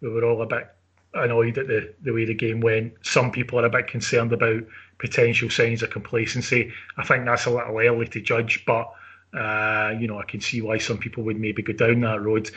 We 0.00 0.08
were 0.08 0.24
all 0.24 0.42
a 0.42 0.46
bit 0.46 0.68
annoyed 1.14 1.58
at 1.58 1.66
the, 1.66 1.94
the 2.02 2.12
way 2.12 2.24
the 2.24 2.34
game 2.34 2.60
went. 2.60 2.94
Some 3.02 3.30
people 3.30 3.58
are 3.58 3.66
a 3.66 3.70
bit 3.70 3.86
concerned 3.86 4.32
about 4.32 4.64
potential 4.98 5.50
signs 5.50 5.82
of 5.82 5.90
complacency. 5.90 6.72
I 6.96 7.04
think 7.04 7.24
that's 7.24 7.46
a 7.46 7.50
little 7.50 7.78
early 7.78 8.06
to 8.08 8.20
judge, 8.20 8.64
but 8.66 8.92
uh, 9.34 9.94
you 9.98 10.06
know 10.06 10.18
I 10.18 10.24
can 10.24 10.40
see 10.40 10.62
why 10.62 10.78
some 10.78 10.98
people 10.98 11.22
would 11.24 11.38
maybe 11.38 11.62
go 11.62 11.72
down 11.72 12.00
that 12.00 12.22
road. 12.22 12.50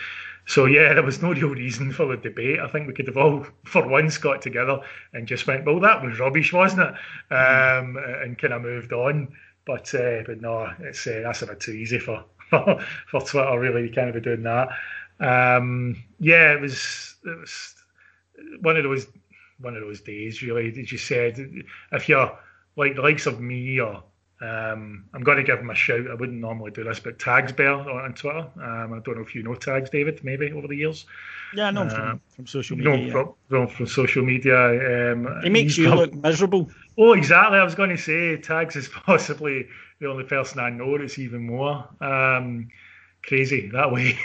So 0.46 0.66
yeah, 0.66 0.94
there 0.94 1.04
was 1.04 1.22
no 1.22 1.32
real 1.34 1.50
reason 1.50 1.92
for 1.92 2.08
the 2.08 2.18
debate. 2.18 2.60
I 2.60 2.68
think 2.68 2.88
we 2.88 2.94
could 2.94 3.08
have 3.08 3.18
all, 3.18 3.46
for 3.66 3.88
once, 3.88 4.18
got 4.18 4.42
together 4.42 4.82
and 5.14 5.28
just 5.28 5.48
went, 5.48 5.66
"Well, 5.66 5.80
that 5.80 6.04
was 6.04 6.20
rubbish, 6.20 6.54
wasn't 6.54 6.82
it?" 6.82 7.34
Um, 7.34 7.98
and 7.98 8.38
kind 8.38 8.54
of 8.54 8.62
moved 8.62 8.94
on. 8.94 9.30
But 9.70 9.94
uh, 9.94 10.24
but 10.26 10.42
no, 10.42 10.68
it's 10.80 11.06
uh, 11.06 11.22
that's 11.24 11.44
a 11.44 11.46
bit 11.46 11.60
too 11.60 11.74
easy 11.74 12.00
for 12.08 12.26
for 12.50 13.22
Twitter. 13.22 13.60
Really, 13.60 13.84
you 13.84 13.92
can't 13.92 14.12
be 14.12 14.20
doing 14.20 14.42
that. 14.42 14.70
Um, 15.20 16.04
yeah, 16.20 16.54
it 16.54 16.60
was 16.60 17.18
it 17.24 17.40
was 17.40 17.76
one 18.62 18.78
of 18.78 18.84
those 18.84 19.06
one 19.60 19.76
of 19.76 19.84
those 19.84 20.02
days, 20.02 20.42
really. 20.42 20.70
As 20.70 20.92
you 20.92 20.98
said, 20.98 21.38
if 21.92 22.10
you're 22.10 22.36
like 22.78 22.96
the 22.96 23.04
likes 23.04 23.28
of 23.28 23.40
me 23.40 23.80
or 23.80 24.04
um, 24.42 25.04
I'm 25.14 25.24
going 25.24 25.38
to 25.38 25.44
give 25.44 25.60
him 25.60 25.70
a 25.70 25.76
shout. 25.76 26.10
I 26.10 26.14
wouldn't 26.14 26.40
normally 26.40 26.72
do 26.72 26.84
this, 26.84 27.00
but 27.00 27.20
Tags 27.20 27.52
Bear 27.52 27.74
on 27.74 28.14
Twitter. 28.14 28.48
Um, 28.56 28.94
I 28.94 29.00
don't 29.00 29.18
know 29.18 29.22
if 29.22 29.36
you 29.36 29.44
know 29.44 29.56
Tags, 29.56 29.90
David, 29.90 30.24
maybe 30.24 30.52
over 30.52 30.68
the 30.68 30.76
years. 30.76 31.06
Yeah, 31.54 31.68
I 31.68 31.72
know 31.72 31.82
uh, 31.82 31.90
from, 31.90 32.22
from 32.36 32.48
social 32.48 32.78
media. 32.78 33.08
No, 33.08 33.12
from, 33.12 33.34
from, 33.50 33.68
from 33.68 33.88
social 33.88 34.24
media. 34.24 35.12
Um, 35.12 35.42
he 35.44 35.50
makes 35.50 35.78
you 35.78 35.94
look 35.94 36.14
miserable. 36.14 36.70
Oh, 36.98 37.14
exactly. 37.14 37.58
I 37.58 37.64
was 37.64 37.76
going 37.76 37.90
to 37.90 37.98
say 37.98 38.38
Tags 38.38 38.78
is 38.78 38.88
possibly 39.06 39.68
the 40.00 40.08
only 40.08 40.24
person 40.24 40.60
I 40.60 40.70
know 40.70 40.98
that's 40.98 41.20
even 41.20 41.46
more 41.46 41.88
um, 42.00 42.70
crazy 43.24 43.70
that 43.74 43.92
way 43.92 44.18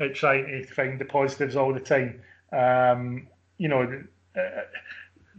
at 0.00 0.14
trying 0.14 0.46
to 0.46 0.66
find 0.74 0.98
the 0.98 1.04
positives 1.04 1.54
all 1.54 1.74
the 1.74 1.80
time. 1.80 2.22
Um, 2.50 3.28
you 3.58 3.68
know, 3.68 4.04
uh, 4.36 4.40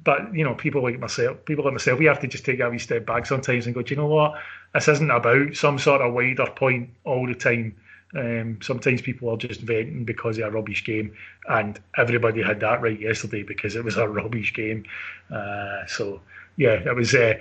but 0.05 0.33
you 0.33 0.43
know, 0.43 0.53
people 0.53 0.81
like 0.83 0.99
myself, 0.99 1.43
people 1.45 1.65
like 1.65 1.73
myself, 1.73 1.99
we 1.99 2.05
have 2.05 2.21
to 2.21 2.27
just 2.27 2.45
take 2.45 2.61
a 2.61 2.69
wee 2.69 2.79
step 2.79 3.05
back 3.05 3.25
sometimes 3.25 3.65
and 3.65 3.75
go, 3.75 3.81
do 3.81 3.93
you 3.93 3.99
know 3.99 4.07
what? 4.07 4.35
This 4.73 4.87
isn't 4.87 5.11
about 5.11 5.55
some 5.55 5.77
sort 5.79 6.01
of 6.01 6.13
wider 6.13 6.45
point 6.45 6.91
all 7.03 7.27
the 7.27 7.35
time. 7.35 7.75
Um, 8.15 8.59
sometimes 8.61 9.01
people 9.01 9.29
are 9.29 9.35
just 9.37 9.59
venting 9.61 10.05
because 10.05 10.37
of 10.37 10.45
a 10.45 10.51
rubbish 10.51 10.85
game, 10.85 11.13
and 11.49 11.79
everybody 11.97 12.41
had 12.41 12.61
that 12.61 12.81
right 12.81 12.99
yesterday 12.99 13.43
because 13.43 13.75
it 13.75 13.83
was 13.83 13.97
a 13.97 14.07
rubbish 14.19 14.53
game. 14.53 14.85
Uh, 15.29 15.85
so 15.87 16.21
yeah, 16.55 16.73
it 16.73 16.95
was 16.95 17.13
uh, 17.15 17.33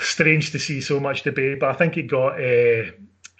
strange 0.00 0.52
to 0.52 0.58
see 0.58 0.82
so 0.82 1.00
much 1.00 1.22
debate, 1.22 1.60
but 1.60 1.70
I 1.70 1.72
think 1.72 1.96
it 1.96 2.02
got 2.02 2.40
uh, 2.40 2.90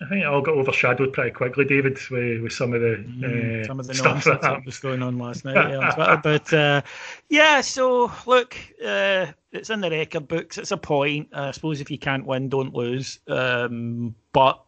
I 0.01 0.09
think 0.09 0.22
it 0.22 0.26
all 0.26 0.42
got 0.42 0.57
overshadowed 0.57 1.12
pretty 1.12 1.30
quickly, 1.30 1.64
David, 1.64 1.99
with, 2.11 2.42
with 2.42 2.53
some 2.53 2.72
of 2.72 2.80
the 2.80 2.97
mm, 2.97 3.62
uh, 3.62 3.66
some 3.66 3.78
of 3.78 3.86
the 3.86 3.95
stuff 3.95 4.24
that, 4.24 4.42
that 4.42 4.64
was 4.64 4.78
going 4.78 5.03
on 5.03 5.18
last 5.18 5.45
night 5.45 5.55
yeah, 5.55 5.76
on 5.78 5.95
Twitter. 5.95 6.20
But 6.22 6.53
uh, 6.53 6.82
yeah, 7.28 7.61
so 7.61 8.11
look, 8.26 8.57
uh, 8.84 9.26
it's 9.53 9.70
in 9.70 9.80
the 9.80 9.90
record 9.90 10.26
books. 10.26 10.59
It's 10.59 10.72
a 10.72 10.76
point. 10.76 11.28
I 11.32 11.53
suppose 11.53 11.80
if 11.80 11.92
you 11.92 11.99
can't 11.99 12.26
win, 12.26 12.49
don't 12.49 12.74
lose. 12.74 13.20
Um, 13.28 14.16
but 14.32 14.61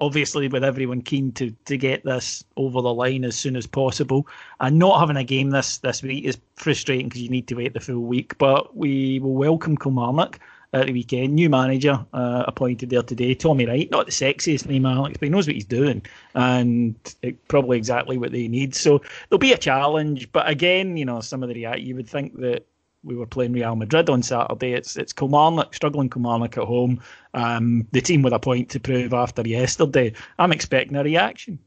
obviously, 0.00 0.48
with 0.48 0.64
everyone 0.64 1.02
keen 1.02 1.32
to 1.32 1.50
to 1.66 1.76
get 1.76 2.02
this 2.04 2.42
over 2.56 2.80
the 2.80 2.94
line 2.94 3.24
as 3.24 3.36
soon 3.36 3.56
as 3.56 3.66
possible, 3.66 4.26
and 4.60 4.78
not 4.78 4.98
having 4.98 5.16
a 5.16 5.24
game 5.24 5.50
this 5.50 5.76
this 5.78 6.02
week 6.02 6.24
is 6.24 6.38
frustrating 6.56 7.08
because 7.08 7.20
you 7.20 7.28
need 7.28 7.48
to 7.48 7.54
wait 7.54 7.74
the 7.74 7.80
full 7.80 8.00
week. 8.00 8.38
But 8.38 8.74
we 8.74 9.18
will 9.18 9.34
welcome 9.34 9.76
Kilmarnock 9.76 10.40
at 10.72 10.86
the 10.86 10.92
weekend. 10.92 11.34
New 11.34 11.50
manager 11.50 12.04
uh, 12.12 12.44
appointed 12.46 12.90
there 12.90 13.02
today, 13.02 13.34
Tommy 13.34 13.66
Wright. 13.66 13.90
Not 13.90 14.06
the 14.06 14.12
sexiest 14.12 14.66
name, 14.66 14.86
Alex, 14.86 15.18
but 15.18 15.26
he 15.26 15.30
knows 15.30 15.46
what 15.46 15.54
he's 15.54 15.64
doing, 15.64 16.02
and 16.34 16.96
it, 17.22 17.46
probably 17.48 17.76
exactly 17.76 18.18
what 18.18 18.32
they 18.32 18.48
need. 18.48 18.74
So 18.74 19.02
there'll 19.28 19.38
be 19.38 19.52
a 19.52 19.58
challenge, 19.58 20.30
but 20.32 20.48
again, 20.48 20.96
you 20.96 21.04
know, 21.04 21.20
some 21.20 21.42
of 21.42 21.48
the 21.48 21.54
react 21.54 21.80
you 21.80 21.96
would 21.96 22.08
think 22.08 22.38
that 22.40 22.66
we 23.02 23.16
were 23.16 23.26
playing 23.26 23.52
Real 23.52 23.76
Madrid 23.76 24.10
on 24.10 24.22
Saturday. 24.22 24.72
It's 24.72 24.96
it's 24.96 25.12
Kilmarnock, 25.12 25.74
struggling 25.74 26.10
Kilmarnock 26.10 26.58
at 26.58 26.64
home. 26.64 27.00
Um, 27.34 27.86
the 27.92 28.00
team 28.00 28.22
with 28.22 28.32
a 28.32 28.38
point 28.38 28.68
to 28.70 28.80
prove 28.80 29.14
after 29.14 29.42
yesterday. 29.42 30.12
I'm 30.38 30.52
expecting 30.52 30.96
a 30.96 31.02
reaction. 31.02 31.58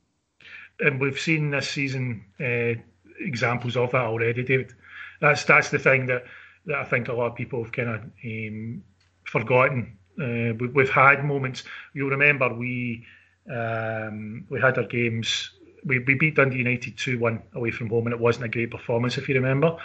And 0.80 1.00
we've 1.00 1.20
seen 1.20 1.52
this 1.52 1.70
season 1.70 2.26
uh, 2.40 2.80
examples 3.20 3.78
of 3.78 3.92
that 3.92 4.02
already, 4.02 4.44
David 4.44 4.74
that's 5.24 5.46
that's 5.46 5.70
the 5.70 5.80
thing 5.80 6.06
that, 6.08 6.26
that 6.66 6.76
I 6.76 6.84
think 6.84 7.08
a 7.08 7.14
lot 7.14 7.28
of 7.28 7.36
people 7.36 7.64
have 7.64 7.72
kind 7.72 7.90
of 7.90 8.02
um, 8.26 8.84
forgotten. 9.34 9.98
Uh, 10.22 10.54
we, 10.60 10.68
we've 10.76 10.96
had 11.04 11.26
moments. 11.26 11.64
You'll 11.94 12.16
remember 12.18 12.48
we 12.54 13.06
um, 13.60 14.46
we 14.50 14.62
had 14.62 14.78
our 14.78 14.86
games. 14.86 15.52
We, 15.86 16.00
we 16.00 16.14
beat 16.14 16.36
Dundee 16.36 16.60
United 16.60 16.98
two 16.98 17.20
one 17.20 17.42
away 17.54 17.72
from 17.72 17.90
home, 17.90 18.06
and 18.08 18.14
it 18.14 18.20
wasn't 18.28 18.46
a 18.46 18.50
great 18.56 18.72
performance 18.72 19.18
if 19.18 19.28
you 19.28 19.36
remember. 19.36 19.76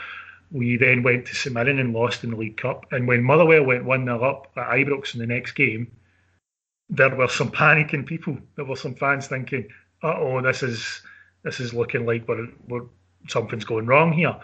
We 0.50 0.76
then 0.76 1.02
went 1.02 1.26
to 1.26 1.34
St 1.34 1.54
Mirren 1.54 1.78
and 1.78 1.92
lost 1.92 2.24
in 2.24 2.30
the 2.30 2.36
League 2.36 2.56
Cup. 2.56 2.86
And 2.92 3.06
when 3.06 3.22
Motherwell 3.22 3.64
went 3.64 3.84
1 3.84 4.04
0 4.04 4.22
up 4.22 4.50
at 4.56 4.68
Ibrox 4.68 5.12
in 5.12 5.20
the 5.20 5.26
next 5.26 5.52
game, 5.52 5.90
there 6.88 7.14
were 7.14 7.28
some 7.28 7.50
panicking 7.50 8.06
people. 8.06 8.38
There 8.56 8.64
were 8.64 8.76
some 8.84 8.94
fans 8.94 9.26
thinking, 9.26 9.68
"Uh 10.02 10.16
oh, 10.22 10.40
this 10.42 10.62
is 10.62 11.02
this 11.42 11.60
is 11.60 11.74
looking 11.74 12.06
like 12.06 12.28
we're, 12.28 12.48
we're 12.68 12.86
something's 13.28 13.64
going 13.64 13.86
wrong 13.86 14.12
here." 14.12 14.36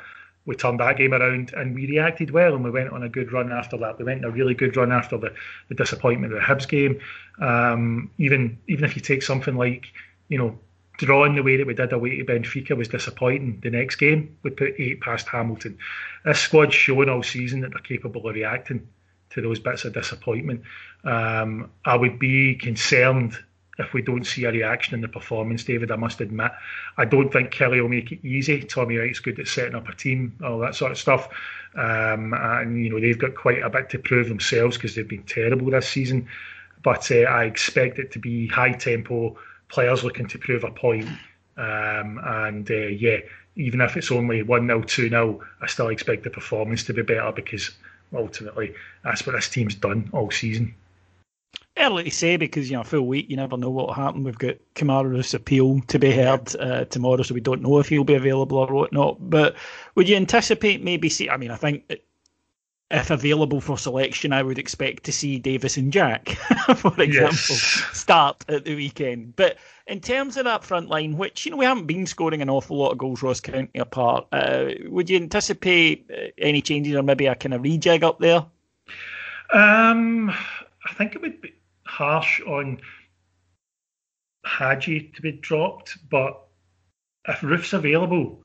We 0.47 0.57
turned 0.57 0.81
that 0.81 0.99
game 0.99 1.15
around 1.15 1.53
and 1.55 1.75
we 1.75 1.87
reacted 1.87 2.31
well, 2.31 2.55
and 2.55 2.63
we 2.63 2.71
went 2.71 2.91
on 2.91 3.03
a 3.03 3.09
good 3.09 3.33
run 3.33 3.51
after 3.51 3.79
that. 3.79 3.99
We 3.99 4.05
went 4.05 4.25
on 4.25 4.31
a 4.31 4.35
really 4.35 4.55
good 4.55 4.77
run 4.77 4.93
after 4.93 5.17
the, 5.17 5.35
the 5.69 5.75
disappointment 5.75 6.33
of 6.33 6.39
the 6.39 6.45
Hibs 6.45 6.69
game. 6.69 7.01
Um, 7.41 8.11
even 8.19 8.59
even 8.69 8.85
if 8.85 8.95
you 8.97 9.03
take 9.03 9.23
something 9.23 9.57
like 9.57 9.87
you 10.29 10.39
know 10.39 10.59
drawing 10.99 11.35
the 11.35 11.43
way 11.43 11.57
that 11.57 11.67
we 11.67 11.75
did 11.75 11.93
away 11.93 12.17
to 12.19 12.25
Benfica 12.25 12.77
was 12.77 12.89
disappointing. 12.89 13.61
The 13.63 13.71
next 13.71 13.97
game, 13.97 14.37
we 14.43 14.51
put 14.51 14.75
eight 14.79 15.01
past 15.01 15.27
Hamilton. 15.29 15.79
This 16.25 16.41
squad's 16.41 16.75
shown 16.75 17.09
all 17.09 17.23
season 17.23 17.61
that 17.61 17.71
they're 17.71 17.81
capable 17.81 18.29
of 18.29 18.35
reacting 18.35 18.87
to 19.31 19.43
those 19.43 19.59
bits 19.59 19.85
of 19.85 19.93
disappointment. 19.93 20.63
Um, 21.03 21.71
I 21.85 21.97
would 21.97 22.19
be 22.19 22.55
concerned 22.55 23.37
if 23.79 23.93
we 23.93 24.03
don't 24.03 24.25
see 24.25 24.45
a 24.45 24.53
reaction 24.53 24.95
in 24.95 25.01
the 25.01 25.09
performance, 25.09 25.65
David. 25.65 25.91
I 25.91 25.97
must 25.97 26.21
admit, 26.21 26.53
I 26.97 27.05
don't 27.05 27.33
think 27.33 27.51
Killie 27.51 27.81
will 27.81 27.89
make 27.89 28.13
it 28.13 28.25
easy. 28.25 28.63
Tommy 28.63 28.97
Wright's 28.97 29.19
good 29.19 29.39
at 29.41 29.49
setting 29.49 29.75
up 29.75 29.89
a 29.89 29.95
team, 29.95 30.37
all 30.45 30.59
that 30.61 30.75
sort 30.75 30.93
of 30.93 30.99
stuff. 30.99 31.29
Um, 31.75 32.35
and 32.35 32.85
you 32.85 32.91
know 32.91 33.01
they've 33.01 33.19
got 33.19 33.35
quite 33.35 33.63
a 33.63 33.71
bit 33.71 33.91
to 33.91 33.99
prove 33.99 34.29
themselves 34.29 34.77
because 34.77 34.95
they've 34.95 35.09
been 35.09 35.25
terrible 35.25 35.71
this 35.71 35.89
season. 35.89 36.29
But 36.83 37.11
uh, 37.11 37.23
I 37.23 37.45
expect 37.45 37.99
it 37.99 38.13
to 38.13 38.19
be 38.19 38.47
high 38.47 38.73
tempo 38.73 39.37
players 39.69 40.05
looking 40.05 40.29
to 40.29 40.39
prove 40.39 40.65
a 40.65 40.71
point. 40.71 41.09
Um, 41.57 42.21
and 42.23 42.71
uh, 42.71 42.75
yeah, 42.75 43.19
even 43.57 43.81
if 43.81 43.97
it's 43.97 44.11
only 44.11 44.43
1 44.43 44.67
0, 44.67 44.83
2 44.83 45.09
0, 45.09 45.41
I 45.61 45.67
still 45.67 45.89
expect 45.89 46.25
the 46.25 46.31
performance 46.31 46.85
to 46.85 46.95
be 46.95 47.03
better 47.03 47.33
because 47.33 47.71
ultimately 48.13 48.75
that's 49.03 49.27
what 49.27 49.35
this 49.35 49.49
team's 49.49 49.75
done 49.75 50.11
all 50.13 50.31
season. 50.31 50.75
Early 51.77 52.05
to 52.05 52.11
say 52.11 52.37
because 52.37 52.71
you 52.71 52.77
know 52.77 52.85
full 52.85 53.07
week 53.07 53.29
you 53.29 53.37
never 53.37 53.57
know 53.57 53.71
what 53.71 53.89
will 53.89 53.95
happen. 53.95 54.23
We've 54.23 54.39
got 54.39 54.57
Kemar's 54.75 55.35
appeal 55.35 55.81
to 55.89 55.99
be 55.99 56.13
heard 56.13 56.55
uh, 56.57 56.85
tomorrow, 56.85 57.23
so 57.23 57.35
we 57.35 57.41
don't 57.41 57.63
know 57.63 57.81
if 57.81 57.89
he'll 57.89 58.05
be 58.05 58.15
available 58.15 58.59
or 58.59 58.73
whatnot. 58.73 59.29
But 59.29 59.57
would 59.97 60.09
you 60.09 60.15
anticipate 60.15 60.85
maybe 60.85 61.09
see? 61.09 61.29
I 61.29 61.37
mean, 61.37 61.51
I 61.51 61.57
think 61.57 62.01
if 62.91 63.11
available 63.11 63.61
for 63.61 63.77
selection, 63.77 64.33
I 64.33 64.43
would 64.43 64.59
expect 64.59 65.05
to 65.05 65.13
see 65.13 65.39
Davis 65.39 65.77
and 65.77 65.93
Jack, 65.93 66.29
for 66.77 67.01
example, 67.01 67.37
yes. 67.57 67.85
start 67.93 68.45
at 68.49 68.65
the 68.65 68.77
weekend. 68.77 69.35
But 69.35 69.57
in 69.87 70.01
terms 70.01 70.37
of 70.37 70.45
that 70.45 70.65
front 70.65 70.89
line, 70.89 71.17
which 71.17 71.45
you 71.45 71.51
know 71.51 71.57
we 71.57 71.65
haven't 71.65 71.87
been 71.87 72.07
scoring 72.07 72.41
an 72.41 72.51
awful 72.51 72.77
lot 72.77 72.93
of 72.93 72.99
goals, 72.99 73.23
Ross 73.23 73.41
County 73.41 73.79
apart, 73.79 74.27
uh, 74.33 74.67
would 74.87 75.11
you 75.11 75.17
anticipate 75.17 76.09
uh, 76.11 76.29
any 76.39 76.63
changes 76.63 76.95
or 76.95 77.03
maybe 77.03 77.27
a 77.27 77.35
kind 77.35 77.55
of 77.55 77.63
rejig 77.63 78.03
up 78.03 78.21
there? 78.21 78.47
Um, 79.53 80.31
I 80.31 80.93
think 80.95 81.15
it 81.15 81.21
would 81.21 81.41
be 81.41 81.55
harsh 81.87 82.41
on 82.43 82.81
Hagi 84.45 85.13
to 85.15 85.23
be 85.23 85.33
dropped, 85.33 85.97
but 86.11 86.41
if 87.29 87.43
Roofe's 87.43 87.73
available, 87.73 88.43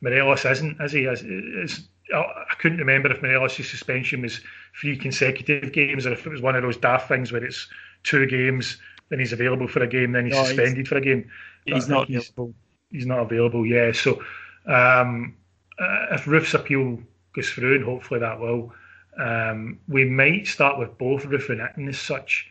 Morelos 0.00 0.44
isn't, 0.44 0.80
is 0.80 0.92
he? 0.92 1.04
Is, 1.04 1.22
is 1.22 1.88
I 2.14 2.54
couldn't 2.58 2.78
remember 2.78 3.10
if 3.10 3.22
Morelos' 3.22 3.68
suspension 3.68 4.22
was 4.22 4.40
three 4.80 4.96
consecutive 4.96 5.72
games 5.72 6.06
or 6.06 6.12
if 6.12 6.26
it 6.26 6.30
was 6.30 6.42
one 6.42 6.56
of 6.56 6.62
those 6.62 6.76
daft 6.76 7.08
things 7.08 7.32
where 7.32 7.44
it's 7.44 7.68
two 8.02 8.26
games, 8.26 8.78
then 9.08 9.18
he's 9.18 9.32
available 9.32 9.68
for 9.68 9.82
a 9.82 9.86
game, 9.86 10.12
then 10.12 10.26
he's 10.26 10.34
no, 10.34 10.44
suspended 10.44 10.78
he's, 10.78 10.88
for 10.88 10.96
a 10.96 11.00
game. 11.00 11.30
He's 11.66 11.88
not 11.88 12.08
he's, 12.08 12.30
available. 12.30 12.54
He's 12.90 13.06
not 13.06 13.20
available, 13.20 13.64
yeah. 13.66 13.92
So 13.92 14.22
um, 14.66 15.36
uh, 15.78 16.06
if 16.12 16.26
Roofe's 16.26 16.54
appeal 16.54 16.98
goes 17.34 17.50
through, 17.50 17.76
and 17.76 17.84
hopefully 17.84 18.20
that 18.20 18.40
will, 18.40 18.72
um, 19.18 19.78
we 19.88 20.04
might 20.04 20.46
start 20.46 20.78
with 20.78 20.96
both 20.98 21.24
Roofe 21.24 21.50
and 21.50 21.60
Itten 21.60 21.88
as 21.88 21.98
such. 21.98 22.48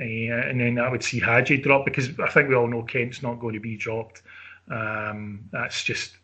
Uh, 0.00 0.04
and 0.04 0.60
then 0.60 0.78
I 0.78 0.88
would 0.88 1.04
see 1.04 1.20
Hagi 1.20 1.58
drop 1.58 1.84
because 1.84 2.08
I 2.18 2.28
think 2.28 2.48
we 2.48 2.54
all 2.54 2.66
know 2.66 2.82
Kent's 2.82 3.22
not 3.22 3.38
going 3.38 3.54
to 3.54 3.60
be 3.60 3.76
dropped. 3.76 4.22
Um, 4.68 5.44
that's 5.52 5.84
just 5.84 6.16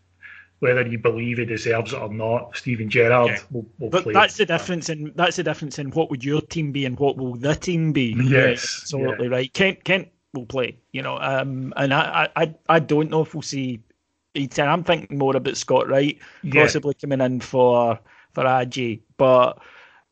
whether 0.61 0.87
you 0.87 0.99
believe 0.99 1.39
he 1.39 1.45
deserves 1.45 1.93
it 1.93 2.01
or 2.01 2.13
not. 2.13 2.57
Steven 2.57 2.89
Gerrard 2.89 3.31
yeah. 3.31 3.39
will, 3.51 3.67
will 3.79 3.91
but 3.91 4.05
play. 4.05 4.13
That's 4.13 4.37
the 4.37 4.47
difference 4.47 4.89
in 4.89 5.13
that's 5.17 5.37
the 5.37 5.43
difference 5.43 5.79
in 5.79 5.91
what 5.91 6.11
would 6.11 6.25
your 6.25 6.41
team 6.41 6.73
be 6.73 6.85
and 6.85 6.99
what 6.99 7.17
will 7.17 7.35
the 7.35 7.55
team 7.55 7.93
be. 7.93 8.15
Yes, 8.23 8.81
absolutely 8.83 9.27
yeah. 9.27 9.33
right. 9.33 9.53
Kent 9.53 9.85
Kent 9.85 10.09
will 10.35 10.47
play. 10.47 10.79
You 10.93 11.03
know, 11.03 11.19
um, 11.19 11.73
and 11.77 11.93
I, 11.93 12.29
I 12.37 12.55
I 12.69 12.79
don't 12.79 13.11
know 13.11 13.23
if 13.23 13.35
we'll 13.35 13.43
see. 13.43 13.81
I'm 14.59 14.85
thinking 14.85 15.19
more 15.19 15.35
about 15.35 15.57
Scott 15.57 15.89
Wright 15.89 16.17
possibly 16.53 16.95
coming 16.95 17.21
in 17.21 17.41
for 17.41 17.99
for 18.33 18.45
Hagi, 18.45 19.03
but 19.17 19.59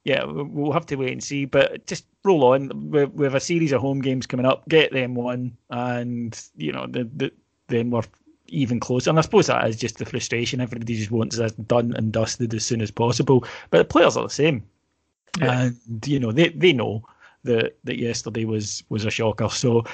yeah, 0.04 0.24
we'll 0.24 0.72
have 0.72 0.86
to 0.86 0.96
wait 0.96 1.12
and 1.12 1.22
see. 1.22 1.44
But 1.44 1.86
just 1.86 2.06
roll 2.24 2.44
on. 2.44 2.90
We, 2.90 3.04
we 3.04 3.24
have 3.24 3.34
a 3.34 3.40
series 3.40 3.72
of 3.72 3.80
home 3.80 4.00
games 4.00 4.26
coming 4.26 4.46
up. 4.46 4.68
Get 4.68 4.92
them 4.92 5.14
one, 5.14 5.56
and 5.70 6.40
you 6.56 6.72
know, 6.72 6.86
the, 6.86 7.08
the, 7.14 7.32
then 7.68 7.90
we're 7.90 8.02
even 8.48 8.80
closer. 8.80 9.10
And 9.10 9.18
I 9.18 9.22
suppose 9.22 9.46
that 9.48 9.68
is 9.68 9.76
just 9.76 9.98
the 9.98 10.06
frustration. 10.06 10.60
Everybody 10.60 10.96
just 10.96 11.10
wants 11.10 11.36
this 11.36 11.52
done 11.52 11.94
and 11.96 12.12
dusted 12.12 12.54
as 12.54 12.64
soon 12.64 12.80
as 12.80 12.90
possible. 12.90 13.44
But 13.70 13.78
the 13.78 13.84
players 13.84 14.16
are 14.16 14.24
the 14.24 14.30
same, 14.30 14.64
yeah. 15.38 15.62
and 15.62 16.06
you 16.06 16.18
know 16.18 16.32
they 16.32 16.48
they 16.50 16.72
know 16.72 17.04
that 17.48 17.76
that 17.84 17.98
yesterday 17.98 18.44
was 18.44 18.84
was 18.88 19.04
a 19.04 19.10
shocker. 19.10 19.48
So 19.48 19.84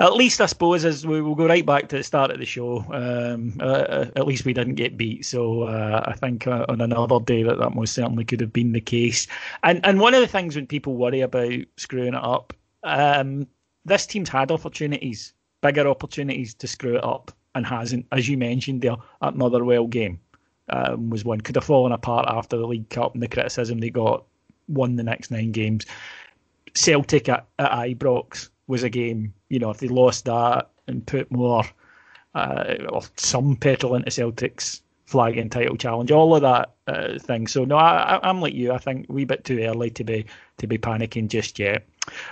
at 0.00 0.14
least 0.14 0.40
I 0.40 0.46
suppose 0.46 0.84
as 0.84 1.06
we 1.06 1.20
will 1.20 1.34
go 1.34 1.46
right 1.46 1.66
back 1.66 1.88
to 1.88 1.96
the 1.96 2.02
start 2.02 2.30
of 2.30 2.38
the 2.38 2.46
show. 2.46 2.84
Um, 2.92 3.56
uh, 3.60 4.06
at 4.14 4.26
least 4.26 4.44
we 4.44 4.52
didn't 4.52 4.76
get 4.76 4.96
beat. 4.96 5.24
So 5.26 5.64
uh, 5.64 6.04
I 6.06 6.14
think 6.14 6.46
uh, 6.46 6.64
on 6.68 6.80
another 6.80 7.20
day 7.20 7.42
that 7.42 7.58
that 7.58 7.74
most 7.74 7.94
certainly 7.94 8.24
could 8.24 8.40
have 8.40 8.52
been 8.52 8.72
the 8.72 8.80
case. 8.80 9.26
And 9.62 9.84
and 9.84 10.00
one 10.00 10.14
of 10.14 10.20
the 10.20 10.28
things 10.28 10.56
when 10.56 10.66
people 10.66 10.94
worry 10.94 11.20
about 11.20 11.52
screwing 11.76 12.14
it 12.14 12.22
up, 12.22 12.52
um, 12.84 13.46
this 13.84 14.06
team's 14.06 14.28
had 14.28 14.50
opportunities, 14.50 15.32
bigger 15.62 15.88
opportunities 15.88 16.54
to 16.54 16.68
screw 16.68 16.96
it 16.96 17.04
up 17.04 17.32
and 17.54 17.66
hasn't. 17.66 18.06
As 18.12 18.28
you 18.28 18.36
mentioned 18.38 18.82
there, 18.82 18.96
that 19.20 19.36
Motherwell 19.36 19.86
game 19.86 20.20
um, 20.70 21.10
was 21.10 21.24
one 21.24 21.40
could 21.40 21.56
have 21.56 21.64
fallen 21.64 21.92
apart 21.92 22.26
after 22.28 22.56
the 22.56 22.66
League 22.66 22.90
Cup 22.90 23.14
and 23.14 23.22
the 23.22 23.28
criticism 23.28 23.78
they 23.78 23.90
got. 23.90 24.24
Won 24.68 24.96
the 24.96 25.02
next 25.02 25.30
nine 25.30 25.50
games. 25.50 25.86
Celtic 26.74 27.28
at, 27.28 27.46
at 27.58 27.70
Ibrox 27.70 28.50
was 28.66 28.82
a 28.82 28.90
game. 28.90 29.34
You 29.48 29.58
know, 29.58 29.70
if 29.70 29.78
they 29.78 29.88
lost 29.88 30.26
that 30.26 30.70
and 30.86 31.06
put 31.06 31.30
more 31.30 31.64
uh, 32.34 32.74
or 32.90 33.02
some 33.16 33.56
petrol 33.56 33.94
into 33.94 34.10
Celtic's 34.10 34.82
flag 35.06 35.38
and 35.38 35.50
title 35.50 35.76
challenge, 35.76 36.10
all 36.10 36.34
of 36.34 36.42
that 36.42 36.74
uh, 36.86 37.18
thing. 37.18 37.46
So 37.46 37.64
no, 37.64 37.76
I, 37.76 38.20
I'm 38.22 38.40
like 38.40 38.54
you. 38.54 38.72
I 38.72 38.78
think 38.78 39.08
a 39.08 39.12
wee 39.12 39.24
bit 39.24 39.44
too 39.44 39.58
early 39.60 39.90
to 39.90 40.04
be 40.04 40.26
to 40.58 40.66
be 40.66 40.78
panicking 40.78 41.28
just 41.28 41.58
yet. 41.58 41.86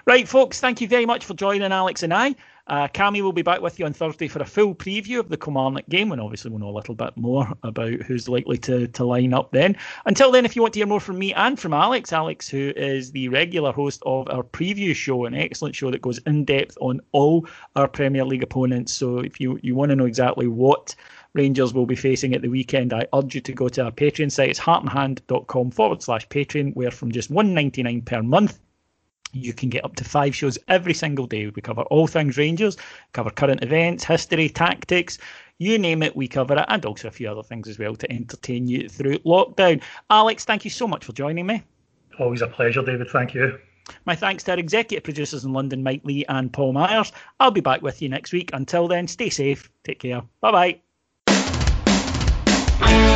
Right, 0.06 0.26
folks. 0.28 0.60
Thank 0.60 0.80
you 0.80 0.88
very 0.88 1.06
much 1.06 1.24
for 1.24 1.34
joining 1.34 1.72
Alex 1.72 2.02
and 2.02 2.12
I. 2.12 2.34
Uh, 2.68 2.88
Cammy 2.88 3.22
will 3.22 3.32
be 3.32 3.42
back 3.42 3.60
with 3.60 3.78
you 3.78 3.86
on 3.86 3.92
Thursday 3.92 4.26
for 4.26 4.40
a 4.40 4.44
full 4.44 4.74
preview 4.74 5.20
of 5.20 5.28
the 5.28 5.36
Kilmarnock 5.36 5.88
game, 5.88 6.10
and 6.10 6.20
obviously 6.20 6.50
we'll 6.50 6.58
know 6.58 6.70
a 6.70 6.70
little 6.70 6.96
bit 6.96 7.16
more 7.16 7.46
about 7.62 7.92
who's 8.02 8.28
likely 8.28 8.58
to, 8.58 8.88
to 8.88 9.04
line 9.04 9.32
up 9.32 9.52
then. 9.52 9.76
Until 10.04 10.32
then, 10.32 10.44
if 10.44 10.56
you 10.56 10.62
want 10.62 10.74
to 10.74 10.80
hear 10.80 10.86
more 10.86 10.98
from 10.98 11.18
me 11.18 11.32
and 11.34 11.58
from 11.60 11.72
Alex, 11.72 12.12
Alex, 12.12 12.48
who 12.48 12.72
is 12.74 13.12
the 13.12 13.28
regular 13.28 13.70
host 13.70 14.02
of 14.04 14.28
our 14.30 14.42
preview 14.42 14.96
show, 14.96 15.26
an 15.26 15.34
excellent 15.34 15.76
show 15.76 15.92
that 15.92 16.02
goes 16.02 16.18
in 16.26 16.44
depth 16.44 16.76
on 16.80 17.00
all 17.12 17.46
our 17.76 17.86
Premier 17.86 18.24
League 18.24 18.42
opponents. 18.42 18.92
So 18.92 19.18
if 19.20 19.40
you, 19.40 19.60
you 19.62 19.76
want 19.76 19.90
to 19.90 19.96
know 19.96 20.06
exactly 20.06 20.48
what 20.48 20.94
Rangers 21.34 21.72
will 21.72 21.86
be 21.86 21.94
facing 21.94 22.34
at 22.34 22.42
the 22.42 22.48
weekend, 22.48 22.92
I 22.92 23.06
urge 23.14 23.34
you 23.34 23.42
to 23.42 23.52
go 23.52 23.68
to 23.68 23.84
our 23.84 23.92
Patreon 23.92 24.32
site. 24.32 24.50
It's 24.50 24.58
heartandhand.com 24.58 25.70
forward 25.70 26.02
slash 26.02 26.26
Patreon, 26.28 26.74
where 26.74 26.90
from 26.90 27.12
just 27.12 27.30
one 27.30 27.54
ninety 27.54 27.82
nine 27.82 28.00
per 28.00 28.22
month, 28.22 28.58
you 29.32 29.52
can 29.52 29.68
get 29.68 29.84
up 29.84 29.96
to 29.96 30.04
five 30.04 30.34
shows 30.34 30.58
every 30.68 30.94
single 30.94 31.26
day. 31.26 31.46
We 31.48 31.62
cover 31.62 31.82
all 31.82 32.06
things 32.06 32.36
Rangers, 32.36 32.76
cover 33.12 33.30
current 33.30 33.62
events, 33.62 34.04
history, 34.04 34.48
tactics, 34.48 35.18
you 35.58 35.78
name 35.78 36.02
it, 36.02 36.14
we 36.14 36.28
cover 36.28 36.58
it, 36.58 36.64
and 36.68 36.84
also 36.84 37.08
a 37.08 37.10
few 37.10 37.30
other 37.30 37.42
things 37.42 37.68
as 37.68 37.78
well 37.78 37.96
to 37.96 38.10
entertain 38.12 38.66
you 38.66 38.88
through 38.88 39.18
lockdown. 39.20 39.82
Alex, 40.10 40.44
thank 40.44 40.64
you 40.64 40.70
so 40.70 40.86
much 40.86 41.04
for 41.04 41.12
joining 41.12 41.46
me. 41.46 41.62
Always 42.18 42.42
a 42.42 42.46
pleasure, 42.46 42.82
David. 42.82 43.08
Thank 43.08 43.34
you. 43.34 43.58
My 44.04 44.16
thanks 44.16 44.42
to 44.44 44.52
our 44.52 44.58
executive 44.58 45.04
producers 45.04 45.44
in 45.44 45.52
London, 45.52 45.82
Mike 45.82 46.02
Lee 46.04 46.24
and 46.28 46.52
Paul 46.52 46.72
Myers. 46.72 47.12
I'll 47.38 47.50
be 47.50 47.60
back 47.60 47.82
with 47.82 48.02
you 48.02 48.08
next 48.08 48.32
week. 48.32 48.50
Until 48.52 48.88
then, 48.88 49.06
stay 49.06 49.30
safe. 49.30 49.70
Take 49.84 50.00
care. 50.00 50.22
Bye 50.40 50.80
bye. 52.80 53.15